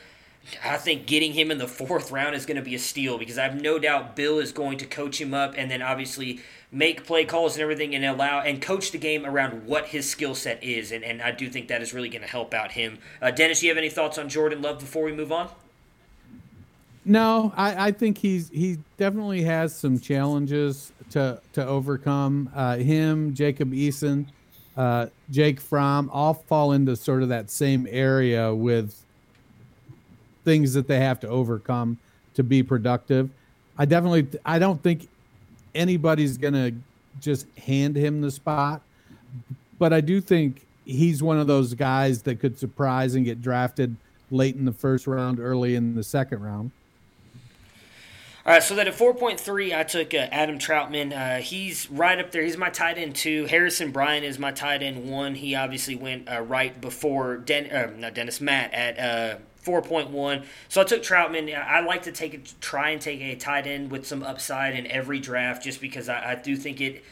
I 0.64 0.77
think 0.77 1.07
getting 1.07 1.35
him 1.35 1.53
in 1.53 1.59
the 1.59 1.68
fourth 1.68 2.11
round 2.11 2.35
is 2.35 2.47
going 2.47 2.57
to 2.57 2.64
be 2.64 2.75
a 2.75 2.79
steal 2.81 3.16
because 3.16 3.39
I 3.39 3.45
have 3.45 3.62
no 3.62 3.79
doubt 3.79 4.16
Bill 4.16 4.41
is 4.41 4.51
going 4.51 4.77
to 4.79 4.87
coach 4.87 5.20
him 5.20 5.33
up 5.33 5.55
and 5.57 5.70
then 5.70 5.81
obviously 5.81 6.41
make 6.73 7.05
play 7.05 7.25
calls 7.25 7.55
and 7.55 7.62
everything 7.62 7.95
and 7.95 8.05
allow 8.05 8.41
and 8.41 8.62
coach 8.62 8.91
the 8.91 8.99
game 8.99 9.27
around 9.27 9.66
what 9.66 9.87
his 9.87 10.09
skill 10.09 10.35
set 10.35 10.62
is. 10.64 10.91
And, 10.91 11.05
and 11.05 11.20
I 11.20 11.31
do 11.31 11.49
think 11.51 11.68
that 11.68 11.83
is 11.83 11.93
really 11.93 12.09
going 12.09 12.23
to 12.23 12.29
help 12.29 12.55
out 12.55 12.73
him. 12.73 12.99
Uh, 13.20 13.31
Dennis, 13.31 13.62
you 13.62 13.68
have 13.68 13.79
any 13.79 13.91
thoughts 13.91 14.16
on 14.16 14.29
Jordan 14.29 14.62
Love 14.62 14.79
before 14.79 15.05
we 15.05 15.12
move 15.12 15.31
on? 15.31 15.51
No, 17.05 17.53
I, 17.57 17.89
I 17.89 17.93
think 17.93 18.18
he's 18.18 18.49
he 18.51 18.79
definitely 18.97 19.43
has 19.43 19.75
some 19.75 19.99
challenges 19.99 20.93
to 21.11 21.41
to 21.53 21.66
overcome. 21.66 22.49
Uh, 22.55 22.77
him, 22.77 23.35
Jacob 23.35 23.73
Eason, 23.73 24.27
uh, 24.77 25.07
Jake 25.29 25.61
Fromm, 25.61 26.09
all 26.12 26.35
fall 26.35 26.73
into 26.73 26.95
sort 26.95 27.25
of 27.25 27.29
that 27.29 27.51
same 27.51 27.89
area 27.91 28.55
with 28.55 29.05
things 30.45 30.75
that 30.75 30.87
they 30.87 31.01
have 31.01 31.18
to 31.20 31.29
overcome 31.29 31.99
to 32.35 32.45
be 32.45 32.62
productive. 32.62 33.31
I 33.77 33.85
definitely 33.85 34.39
I 34.45 34.61
don't 34.61 34.81
think 34.81 35.09
anybody's 35.75 36.37
gonna 36.39 36.73
just 37.20 37.47
hand 37.59 37.97
him 37.97 38.20
the 38.20 38.31
spot, 38.31 38.83
but 39.79 39.93
I 39.93 40.01
do 40.01 40.20
think 40.20 40.66
he's 40.85 41.23
one 41.23 41.39
of 41.39 41.47
those 41.47 41.75
guys 41.75 42.23
that 42.23 42.41
could 42.41 42.59
surprise 42.59 43.14
and 43.14 43.25
get 43.25 43.41
drafted 43.41 43.97
late 44.31 44.57
in 44.57 44.64
the 44.64 44.73
first 44.73 45.07
round, 45.07 45.39
early 45.39 45.75
in 45.75 45.95
the 45.95 46.03
second 46.03 46.43
round. 46.43 46.70
All 48.45 48.53
right, 48.53 48.62
so 48.62 48.75
then 48.75 48.89
at 48.89 48.95
4.3, 48.95 49.73
I 49.79 49.85
took 49.85 50.14
uh, 50.14 50.16
Adam 50.33 50.59
Trautman. 50.59 51.12
Uh, 51.12 51.41
he's 51.41 51.89
right 51.89 52.18
up 52.18 52.33
there. 52.33 52.43
He's 52.43 52.57
my 52.57 52.70
tight 52.70 52.99
end 52.99 53.14
two. 53.14 53.47
Harrison 53.47 53.93
Bryant 53.93 54.25
is 54.25 54.37
my 54.37 54.51
tight 54.51 54.83
end 54.83 55.09
one. 55.09 55.37
He 55.37 55.55
obviously 55.55 55.95
went 55.95 56.29
uh, 56.29 56.41
right 56.41 56.81
before 56.81 57.37
Den- 57.37 57.70
uh, 57.70 57.93
not 57.97 58.14
Dennis 58.14 58.41
Matt 58.41 58.75
at 58.75 58.99
uh, 58.99 59.39
4.1. 59.65 60.45
So 60.69 60.81
I 60.81 60.85
took 60.85 61.03
Trautman. 61.03 61.55
I 61.55 61.81
like 61.81 62.03
to 62.03 62.13
take 62.13 62.35
a, 62.35 62.39
try 62.61 62.91
and 62.91 63.01
take 63.01 63.21
a 63.21 63.37
tight 63.37 63.67
end 63.67 63.91
with 63.91 64.07
some 64.07 64.23
upside 64.23 64.75
in 64.75 64.87
every 64.87 65.21
draft, 65.21 65.63
just 65.63 65.81
because 65.81 66.09
I, 66.09 66.33
I 66.33 66.35
do 66.35 66.57
think 66.57 66.81
it. 66.81 67.05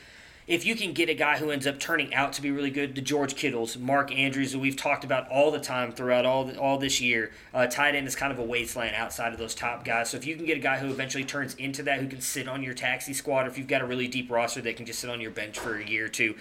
If 0.46 0.66
you 0.66 0.74
can 0.74 0.92
get 0.94 1.08
a 1.08 1.14
guy 1.14 1.38
who 1.38 1.52
ends 1.52 1.64
up 1.64 1.78
turning 1.78 2.12
out 2.12 2.32
to 2.32 2.42
be 2.42 2.50
really 2.50 2.72
good, 2.72 2.96
the 2.96 3.00
George 3.00 3.36
Kittles, 3.36 3.76
Mark 3.76 4.10
Andrews, 4.10 4.50
that 4.50 4.58
we've 4.58 4.74
talked 4.74 5.04
about 5.04 5.28
all 5.28 5.52
the 5.52 5.60
time 5.60 5.92
throughout 5.92 6.26
all 6.26 6.44
the, 6.44 6.58
all 6.58 6.76
this 6.76 7.00
year, 7.00 7.30
uh, 7.54 7.68
tight 7.68 7.94
end 7.94 8.08
is 8.08 8.16
kind 8.16 8.32
of 8.32 8.40
a 8.40 8.42
wasteland 8.42 8.96
outside 8.96 9.32
of 9.32 9.38
those 9.38 9.54
top 9.54 9.84
guys. 9.84 10.10
So 10.10 10.16
if 10.16 10.26
you 10.26 10.34
can 10.34 10.46
get 10.46 10.56
a 10.56 10.60
guy 10.60 10.78
who 10.78 10.90
eventually 10.90 11.22
turns 11.22 11.54
into 11.54 11.84
that, 11.84 12.00
who 12.00 12.08
can 12.08 12.20
sit 12.20 12.48
on 12.48 12.64
your 12.64 12.74
taxi 12.74 13.12
squad, 13.12 13.46
or 13.46 13.48
if 13.48 13.58
you've 13.58 13.68
got 13.68 13.80
a 13.80 13.86
really 13.86 14.08
deep 14.08 14.28
roster 14.28 14.60
that 14.62 14.76
can 14.76 14.86
just 14.86 14.98
sit 14.98 15.08
on 15.08 15.20
your 15.20 15.30
bench 15.30 15.56
for 15.56 15.76
a 15.76 15.86
year 15.86 16.06
or 16.06 16.08
two, 16.08 16.34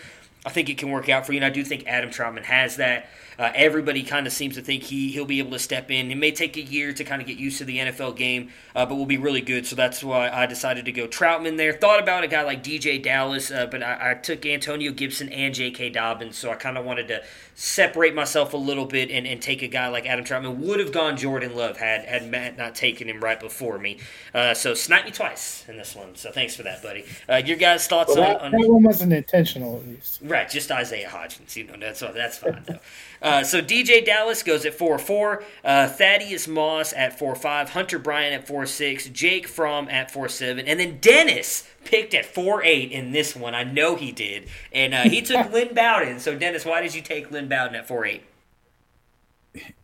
I 0.46 0.50
think 0.50 0.70
it 0.70 0.78
can 0.78 0.90
work 0.90 1.10
out 1.10 1.26
for 1.26 1.34
you. 1.34 1.38
And 1.38 1.46
I 1.46 1.50
do 1.50 1.64
think 1.64 1.86
Adam 1.86 2.10
Trautman 2.10 2.44
has 2.44 2.78
that. 2.78 3.10
Uh, 3.40 3.54
everybody 3.56 4.04
kind 4.04 4.28
of 4.28 4.34
seems 4.34 4.56
to 4.56 4.62
think 4.62 4.84
he 4.84 5.12
he'll 5.12 5.26
be 5.26 5.40
able 5.40 5.52
to 5.52 5.60
step 5.60 5.90
in. 5.90 6.12
It 6.12 6.18
may 6.18 6.32
take 6.32 6.58
a 6.58 6.62
year 6.62 6.92
to 6.92 7.04
kind 7.06 7.22
of 7.22 7.28
get 7.28 7.38
used 7.38 7.58
to 7.60 7.66
the 7.66 7.78
NFL 7.78 8.18
game, 8.18 8.50
uh, 8.76 8.86
but 8.86 8.96
will 8.96 9.06
be 9.06 9.18
really 9.18 9.40
good. 9.40 9.66
So 9.66 9.78
that's 9.78 10.04
why 10.04 10.30
I 10.30 10.46
decided 10.46 10.84
to 10.86 10.92
go 10.92 11.08
Trautman 11.08 11.56
there. 11.56 11.72
Thought 11.72 12.02
about 12.02 12.26
a 12.26 12.28
guy 12.28 12.44
like 12.44 12.62
DeeJay 12.62 13.02
Dallas, 13.02 13.50
uh, 13.50 13.68
but 13.68 13.82
I, 13.82 14.12
I, 14.12 14.14
took 14.16 14.46
Antonio 14.46 14.92
Gibson 14.92 15.30
and 15.30 15.54
J.K. 15.54 15.92
Dobbins. 15.92 16.38
So 16.38 16.52
I 16.52 16.56
kind 16.56 16.78
of 16.78 16.84
wanted 16.84 17.08
to 17.08 17.24
separate 17.56 18.14
myself 18.14 18.54
a 18.54 18.58
little 18.58 18.86
bit 18.86 19.10
and, 19.10 19.26
and 19.26 19.42
take 19.42 19.62
a 19.62 19.68
guy 19.68 19.88
like 19.88 20.06
Adam 20.06 20.26
Trautman. 20.26 20.58
Would 20.58 20.82
have 20.82 20.92
gone 20.92 21.16
Jordan 21.16 21.56
Love 21.56 21.78
had 21.78 22.04
had 22.04 22.30
Matt 22.30 22.58
not 22.58 22.76
taken 22.76 23.08
him 23.08 23.22
right 23.22 23.40
before 23.40 23.78
me. 23.80 24.00
Uh, 24.34 24.54
so 24.54 24.74
snipe 24.74 25.06
me 25.06 25.12
twice 25.12 25.64
in 25.70 25.78
this 25.78 25.96
one. 25.96 26.16
So 26.16 26.30
thanks 26.32 26.58
for 26.58 26.64
that, 26.64 26.84
buddy. 26.84 27.06
Uh, 27.30 27.38
your 27.38 27.58
guys' 27.58 27.88
thoughts 27.88 28.16
well, 28.16 28.26
that, 28.26 28.42
on, 28.42 28.54
on, 28.54 28.62
that 28.62 28.70
one 28.70 28.84
wasn't 28.84 29.14
intentional, 29.14 29.78
at 29.78 29.88
least. 29.88 30.22
Right, 30.30 30.48
just 30.48 30.70
Isaiah 30.72 31.10
Hodgins. 31.10 31.56
You 31.56 31.66
know 31.66 31.74
that's 31.80 32.02
that's 32.02 32.38
fine 32.38 32.64
though. 32.68 32.80
Uh, 33.22 33.44
so 33.44 33.62
DeeJay 33.62 34.06
Dallas 34.06 34.44
goes 34.44 34.66
at 34.66 34.76
4 34.76 35.00
4. 35.00 35.44
Uh, 35.64 35.88
Thaddeus 35.88 36.48
Moss 36.48 36.94
at 36.94 37.18
4 37.18 37.36
5. 37.36 37.72
Hunter 37.72 38.00
Bryant 38.00 38.36
at 38.36 38.48
4 38.48 38.66
6. 38.66 39.10
Jake 39.10 39.48
Fromm 39.48 39.90
at 39.90 40.12
4 40.12 40.30
7. 40.30 40.68
And 40.68 40.80
then 40.80 41.00
Dennis 41.02 41.68
picked 41.84 42.14
at 42.14 42.26
4 42.26 42.64
8 42.64 42.92
in 42.92 43.12
this 43.12 43.36
one. 43.36 43.56
I 43.56 43.64
know 43.64 43.96
he 43.96 44.12
did. 44.12 44.48
And 44.72 44.94
uh, 44.94 45.04
he 45.04 45.22
took 45.24 45.52
Lynn 45.52 45.74
Bowden. 45.74 46.20
So, 46.20 46.38
Dennis, 46.38 46.64
why 46.64 46.82
did 46.82 46.94
you 46.94 47.02
take 47.02 47.32
Lynn 47.32 47.50
Bowden 47.50 47.76
at 47.76 47.88
4 47.88 48.06
8? 48.06 48.24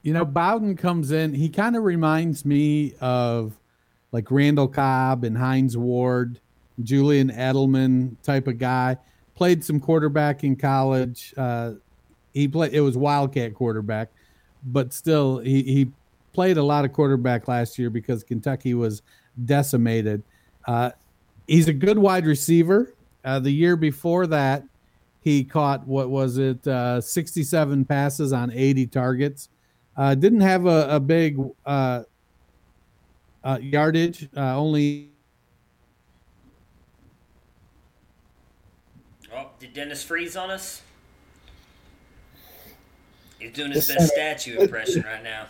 You 0.04 0.14
know, 0.14 0.26
Bowden 0.26 0.78
comes 0.78 1.12
in, 1.12 1.34
he 1.34 1.50
kind 1.50 1.76
of 1.76 1.84
reminds 1.84 2.46
me 2.46 2.93
of 3.02 3.58
like 4.12 4.30
Randall 4.30 4.68
Cobb 4.68 5.24
and 5.24 5.38
Hines 5.38 5.76
Ward, 5.76 6.39
Julian 6.82 7.32
Edelman 7.32 8.16
type 8.22 8.48
of 8.48 8.60
guy. 8.60 8.98
Played 9.36 9.64
some 9.64 9.80
quarterback 9.80 10.44
in 10.44 10.56
college. 10.56 11.34
Uh, 11.38 11.74
he 12.34 12.48
played. 12.48 12.74
It 12.74 12.82
was 12.82 12.98
Wildcat 12.98 13.54
quarterback, 13.54 14.10
but 14.64 14.94
still, 14.94 15.40
he 15.40 15.62
he 15.64 15.92
played 16.36 16.58
a 16.58 16.64
lot 16.64 16.84
of 16.86 16.92
quarterback 16.92 17.48
last 17.48 17.80
year 17.80 17.90
because 17.90 18.24
Kentucky 18.24 18.74
was 18.74 19.02
decimated. 19.46 20.22
Uh, 20.68 20.92
he's 21.48 21.68
a 21.68 21.74
good 21.74 21.98
wide 21.98 22.26
receiver. 22.26 22.94
Uh, 23.24 23.40
the 23.40 23.52
year 23.52 23.76
before 23.76 24.28
that, 24.28 24.64
he 25.22 25.44
caught 25.44 25.88
what 25.88 26.10
was 26.10 26.38
it, 26.38 26.68
uh, 26.68 27.02
67 27.02 27.86
passes 27.86 28.34
on 28.34 28.52
80 28.52 28.88
targets. 28.88 29.50
Uh, 29.98 30.14
didn't 30.14 30.42
have 30.42 30.66
a, 30.66 30.88
a 30.92 31.00
big 31.00 31.40
uh, 31.66 32.04
yardage, 33.62 34.30
only. 34.36 35.10
Oh, 39.34 39.50
did 39.66 39.74
Dennis 39.74 40.03
freeze 40.03 40.38
on 40.38 40.51
us? 40.51 40.84
He's 43.39 43.51
doing 43.51 43.72
his 43.72 43.88
this 43.88 43.97
best 43.97 44.13
statue 44.13 44.59
impression 44.59 45.01
right 45.01 45.24
now. 45.24 45.47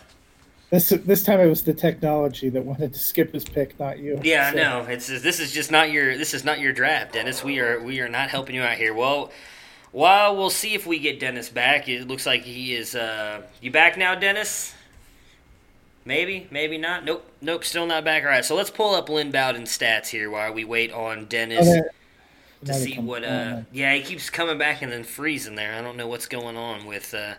This 0.70 0.88
this 0.88 1.22
time 1.22 1.38
it 1.40 1.46
was 1.46 1.62
the 1.62 1.74
technology 1.74 2.48
that 2.48 2.64
wanted 2.64 2.94
to 2.94 2.98
skip 2.98 3.32
his 3.32 3.44
pick, 3.44 3.78
not 3.78 3.98
you. 3.98 4.18
Yeah, 4.24 4.50
so. 4.50 4.56
no, 4.56 4.80
it's 4.82 5.06
this 5.06 5.38
is 5.38 5.52
just 5.52 5.70
not 5.70 5.90
your 5.90 6.16
this 6.16 6.34
is 6.34 6.44
not 6.44 6.60
your 6.60 6.72
draft, 6.72 7.12
Dennis. 7.12 7.44
We 7.44 7.60
are 7.60 7.80
we 7.80 8.00
are 8.00 8.08
not 8.08 8.30
helping 8.30 8.54
you 8.54 8.62
out 8.62 8.76
here. 8.76 8.94
Well, 8.94 9.30
while 9.92 10.34
we'll 10.34 10.50
see 10.50 10.74
if 10.74 10.86
we 10.86 10.98
get 10.98 11.20
Dennis 11.20 11.48
back. 11.50 11.88
It 11.88 12.08
looks 12.08 12.26
like 12.26 12.42
he 12.42 12.74
is. 12.74 12.96
Uh, 12.96 13.42
you 13.60 13.70
back 13.70 13.96
now, 13.96 14.14
Dennis? 14.14 14.74
Maybe, 16.04 16.46
maybe 16.50 16.78
not. 16.78 17.04
Nope, 17.04 17.28
nope, 17.40 17.64
still 17.64 17.86
not 17.86 18.04
back. 18.04 18.22
All 18.22 18.30
right, 18.30 18.44
so 18.44 18.54
let's 18.54 18.70
pull 18.70 18.94
up 18.94 19.08
Lynn 19.08 19.30
Bowden's 19.30 19.76
stats 19.76 20.08
here 20.08 20.30
while 20.30 20.52
we 20.52 20.64
wait 20.64 20.92
on 20.92 21.26
Dennis. 21.26 21.68
Okay. 21.68 21.88
To 22.66 22.74
see 22.74 22.98
what, 22.98 23.24
uh, 23.24 23.62
yeah, 23.72 23.94
he 23.94 24.02
keeps 24.02 24.30
coming 24.30 24.58
back 24.58 24.82
and 24.82 24.92
then 24.92 25.04
freezing 25.04 25.54
there. 25.54 25.74
I 25.74 25.82
don't 25.82 25.96
know 25.96 26.06
what's 26.06 26.26
going 26.26 26.56
on 26.56 26.86
with, 26.86 27.14
uh, 27.14 27.34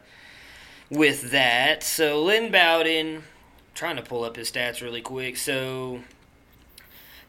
with 0.90 1.32
that. 1.32 1.84
So 1.84 2.24
Lynn 2.24 2.52
Bowden, 2.52 3.24
trying 3.74 3.96
to 3.98 4.02
pull 4.02 4.24
up 4.24 4.36
his 4.36 4.52
stats 4.52 4.82
really 4.82 5.02
quick. 5.02 5.38
So 5.38 6.02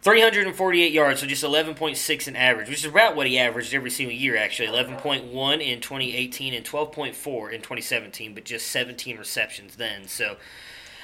348 0.02 0.92
yards, 0.92 1.20
so 1.20 1.26
just 1.26 1.42
11.6 1.42 2.28
in 2.28 2.36
average, 2.36 2.68
which 2.68 2.78
is 2.78 2.84
about 2.84 3.16
what 3.16 3.26
he 3.26 3.38
averaged 3.38 3.74
every 3.74 3.90
single 3.90 4.14
year, 4.14 4.36
actually. 4.36 4.68
11.1 4.68 5.60
in 5.60 5.80
2018 5.80 6.54
and 6.54 6.64
12.4 6.64 7.52
in 7.52 7.60
2017, 7.60 8.32
but 8.32 8.44
just 8.44 8.68
17 8.68 9.18
receptions 9.18 9.76
then. 9.76 10.06
So, 10.06 10.36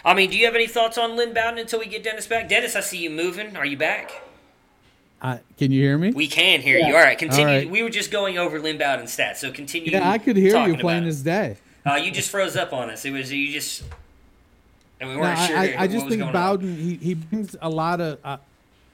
I 0.05 0.15
mean, 0.15 0.31
do 0.31 0.39
you 0.39 0.47
have 0.47 0.55
any 0.55 0.69
thoughts 0.69 0.97
on 0.97 1.17
Lynn 1.17 1.35
Bowden 1.35 1.59
until 1.59 1.81
we 1.81 1.87
get 1.87 2.05
Dennis 2.05 2.27
back? 2.27 2.49
Dennis, 2.49 2.77
I 2.77 2.81
see 2.81 2.99
you 2.99 3.11
moving. 3.11 3.57
Are 3.57 3.67
you 3.67 3.77
back? 3.77 4.24
Uh, 5.25 5.39
can 5.57 5.73
you 5.73 5.81
hear 5.81 5.97
me? 5.97 6.13
We 6.13 6.27
can 6.27 6.61
hear 6.61 6.79
yeah. 6.79 6.89
you. 6.89 6.95
All 6.95 7.03
right, 7.03 7.17
continue. 7.17 7.47
All 7.47 7.51
right. 7.51 7.71
We 7.71 7.83
were 7.83 7.89
just 7.89 8.11
going 8.11 8.37
over 8.37 8.61
Lynn 8.61 8.77
Bowden's 8.77 9.17
stats, 9.17 9.37
so 9.37 9.51
continue. 9.51 9.91
Yeah, 9.91 10.11
I 10.11 10.19
could 10.19 10.37
hear 10.37 10.67
you 10.67 10.77
playing 10.77 11.05
his 11.05 11.23
day. 11.23 11.57
Uh, 11.87 11.95
you 11.95 12.11
just 12.11 12.29
froze 12.29 12.57
up 12.57 12.75
on 12.75 12.91
us. 12.91 13.07
It 13.07 13.11
was 13.11 13.33
you 13.33 13.51
just, 13.51 13.85
and 15.01 15.09
we 15.09 15.17
weren't 15.17 15.39
no, 15.39 15.47
sure. 15.47 15.57
I, 15.57 15.77
I 15.79 15.87
just 15.87 16.09
think 16.09 16.21
Bowden 16.31 16.77
he, 16.77 16.97
he 16.97 17.15
brings 17.15 17.57
a 17.63 17.71
lot 17.71 18.03
of 18.03 18.19
uh, 18.23 18.37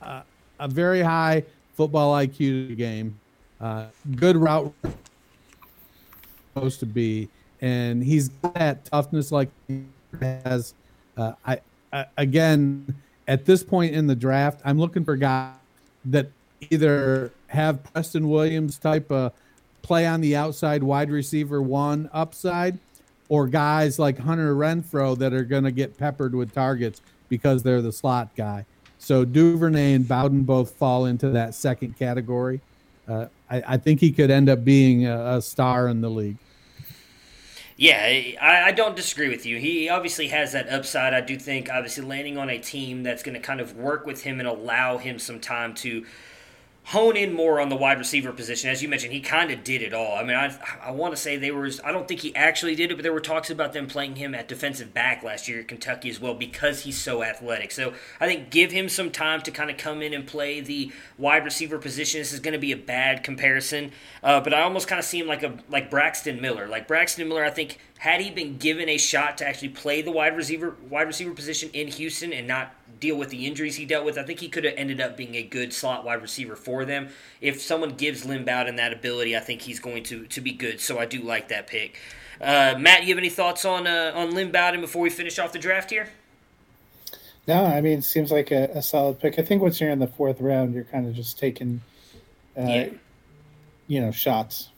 uh, 0.00 0.22
a 0.60 0.68
very 0.68 1.00
high 1.00 1.42
football 1.74 2.14
IQ 2.14 2.36
to 2.36 2.68
the 2.68 2.76
game. 2.76 3.18
Uh, 3.60 3.86
good 4.14 4.36
route 4.36 4.72
supposed 6.54 6.78
to 6.78 6.86
be, 6.86 7.28
and 7.60 8.04
he's 8.04 8.28
got 8.28 8.54
that 8.54 8.84
toughness 8.84 9.32
like 9.32 9.48
he 9.66 9.82
has. 10.20 10.74
Uh, 11.16 11.32
I, 11.44 11.60
I 11.92 12.06
again 12.16 12.94
at 13.26 13.46
this 13.46 13.64
point 13.64 13.96
in 13.96 14.06
the 14.06 14.14
draft, 14.14 14.60
I'm 14.64 14.78
looking 14.78 15.04
for 15.04 15.16
guys 15.16 15.54
that 16.04 16.28
either 16.70 17.32
have 17.48 17.82
Preston 17.84 18.28
Williams 18.28 18.78
type 18.78 19.10
of 19.10 19.32
play 19.82 20.06
on 20.06 20.20
the 20.20 20.36
outside 20.36 20.82
wide 20.82 21.10
receiver 21.10 21.60
one 21.60 22.10
upside, 22.12 22.78
or 23.28 23.46
guys 23.46 23.98
like 23.98 24.18
Hunter 24.18 24.54
Renfrow 24.54 25.16
that 25.18 25.32
are 25.32 25.44
going 25.44 25.64
to 25.64 25.70
get 25.70 25.96
peppered 25.96 26.34
with 26.34 26.52
targets 26.52 27.00
because 27.28 27.62
they're 27.62 27.82
the 27.82 27.92
slot 27.92 28.34
guy. 28.36 28.66
So 28.98 29.24
Duvernay 29.24 29.94
and 29.94 30.06
Bowden 30.06 30.42
both 30.42 30.72
fall 30.72 31.06
into 31.06 31.30
that 31.30 31.54
second 31.54 31.98
category. 31.98 32.60
Uh, 33.08 33.26
I, 33.48 33.62
I, 33.66 33.76
think 33.78 33.98
he 33.98 34.12
could 34.12 34.30
end 34.30 34.48
up 34.48 34.64
being 34.64 35.06
a, 35.06 35.36
a 35.36 35.42
star 35.42 35.88
in 35.88 36.00
the 36.00 36.10
league. 36.10 36.36
Yeah, 37.80 37.96
I, 38.42 38.64
I, 38.66 38.72
don't 38.72 38.94
disagree 38.94 39.30
with 39.30 39.46
you. 39.46 39.56
He 39.56 39.88
obviously 39.88 40.28
has 40.28 40.52
that 40.52 40.68
upside. 40.68 41.14
I 41.14 41.22
do 41.22 41.38
think, 41.38 41.70
obviously, 41.72 42.04
landing 42.04 42.36
on 42.36 42.50
a 42.50 42.58
team 42.58 43.02
that's 43.02 43.22
going 43.22 43.32
to 43.32 43.40
kind 43.40 43.58
of 43.58 43.74
work 43.74 44.04
with 44.04 44.22
him 44.22 44.38
and 44.38 44.46
allow 44.46 44.98
him 44.98 45.18
some 45.18 45.40
time 45.40 45.72
to 45.76 46.04
hone 46.84 47.16
in 47.16 47.32
more 47.32 47.60
on 47.60 47.68
the 47.68 47.76
wide 47.76 47.98
receiver 47.98 48.32
position. 48.32 48.68
As 48.68 48.82
you 48.82 48.88
mentioned, 48.88 49.12
he 49.12 49.20
kind 49.20 49.50
of 49.50 49.62
did 49.62 49.82
it 49.82 49.94
all. 49.94 50.16
I 50.16 50.24
mean, 50.24 50.36
I, 50.36 50.56
I 50.82 50.90
want 50.90 51.14
to 51.14 51.20
say 51.20 51.36
they 51.36 51.50
were. 51.50 51.70
I 51.84 51.92
don't 51.92 52.08
think 52.08 52.20
he 52.20 52.34
actually 52.34 52.74
did 52.74 52.90
it, 52.90 52.94
but 52.96 53.02
there 53.02 53.12
were 53.12 53.20
talks 53.20 53.50
about 53.50 53.72
them 53.72 53.86
playing 53.86 54.16
him 54.16 54.34
at 54.34 54.48
defensive 54.48 54.92
back 54.92 55.22
last 55.22 55.46
year 55.46 55.60
at 55.60 55.68
Kentucky 55.68 56.10
as 56.10 56.20
well 56.20 56.34
because 56.34 56.82
he's 56.82 56.98
so 56.98 57.22
athletic. 57.22 57.70
So 57.70 57.94
I 58.18 58.26
think 58.26 58.50
give 58.50 58.72
him 58.72 58.88
some 58.88 59.10
time 59.10 59.42
to 59.42 59.50
kind 59.50 59.70
of 59.70 59.76
come 59.76 60.02
in 60.02 60.12
and 60.12 60.26
play 60.26 60.60
the 60.60 60.90
wide 61.16 61.44
receiver 61.44 61.78
position. 61.78 62.20
This 62.20 62.32
is 62.32 62.40
going 62.40 62.54
to 62.54 62.58
be 62.58 62.72
a 62.72 62.76
bad 62.76 63.22
comparison, 63.22 63.92
uh, 64.22 64.40
but 64.40 64.52
I 64.52 64.62
almost 64.62 64.88
kind 64.88 64.98
of 64.98 65.04
see 65.04 65.20
him 65.20 65.28
like 65.28 65.42
a 65.42 65.58
like 65.68 65.90
Braxton 65.90 66.40
Miller. 66.40 66.66
Like 66.66 66.88
Braxton 66.88 67.28
Miller, 67.28 67.44
I 67.44 67.50
think 67.50 67.78
had 67.98 68.20
he 68.20 68.30
been 68.30 68.56
given 68.56 68.88
a 68.88 68.96
shot 68.96 69.38
to 69.38 69.46
actually 69.46 69.68
play 69.68 70.02
the 70.02 70.10
wide 70.10 70.36
receiver 70.36 70.76
wide 70.88 71.06
receiver 71.06 71.34
position 71.34 71.70
in 71.72 71.86
Houston 71.88 72.32
and 72.32 72.48
not 72.48 72.74
deal 73.00 73.16
with 73.16 73.30
the 73.30 73.46
injuries 73.46 73.76
he 73.76 73.86
dealt 73.86 74.04
with, 74.04 74.18
I 74.18 74.22
think 74.22 74.40
he 74.40 74.48
could 74.48 74.64
have 74.64 74.74
ended 74.76 75.00
up 75.00 75.16
being 75.16 75.34
a 75.34 75.42
good 75.42 75.72
slot 75.72 76.04
wide 76.04 76.22
receiver 76.22 76.54
for 76.54 76.84
them. 76.84 77.08
If 77.40 77.60
someone 77.60 77.94
gives 77.96 78.24
Lynn 78.24 78.44
Bowden 78.44 78.76
that 78.76 78.92
ability, 78.92 79.36
I 79.36 79.40
think 79.40 79.62
he's 79.62 79.80
going 79.80 80.04
to 80.04 80.26
to 80.26 80.40
be 80.40 80.52
good. 80.52 80.80
So 80.80 80.98
I 80.98 81.06
do 81.06 81.20
like 81.20 81.48
that 81.48 81.66
pick. 81.66 81.98
Uh, 82.40 82.74
Matt, 82.78 83.02
you 83.02 83.08
have 83.08 83.18
any 83.18 83.30
thoughts 83.30 83.64
on 83.64 83.86
uh, 83.86 84.12
on 84.14 84.34
Lynn 84.34 84.52
Bowden 84.52 84.80
before 84.80 85.02
we 85.02 85.10
finish 85.10 85.38
off 85.38 85.52
the 85.52 85.58
draft 85.58 85.90
here? 85.90 86.08
No, 87.48 87.64
I 87.64 87.80
mean, 87.80 87.98
it 87.98 88.04
seems 88.04 88.30
like 88.30 88.50
a, 88.50 88.64
a 88.74 88.82
solid 88.82 89.18
pick. 89.18 89.38
I 89.38 89.42
think 89.42 89.62
once 89.62 89.80
you're 89.80 89.90
in 89.90 89.98
the 89.98 90.06
fourth 90.06 90.40
round, 90.40 90.74
you're 90.74 90.84
kind 90.84 91.06
of 91.06 91.14
just 91.14 91.38
taking, 91.38 91.80
uh, 92.56 92.62
yeah. 92.62 92.88
you 93.88 94.00
know, 94.00 94.12
shots. 94.12 94.68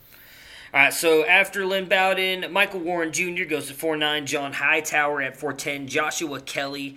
All 0.73 0.81
right, 0.81 0.93
so 0.93 1.27
after 1.27 1.67
Lynn 1.67 1.87
Bowden, 1.87 2.51
Michael 2.51 2.81
Warren 2.81 3.13
Jr. 3.13 3.45
goes 3.45 3.67
to 3.67 3.75
4 3.75 3.97
9, 3.97 4.25
John 4.25 4.55
Hightower 4.55 5.21
at 5.21 5.37
410, 5.37 5.87
Joshua 5.87 6.41
Kelley 6.41 6.97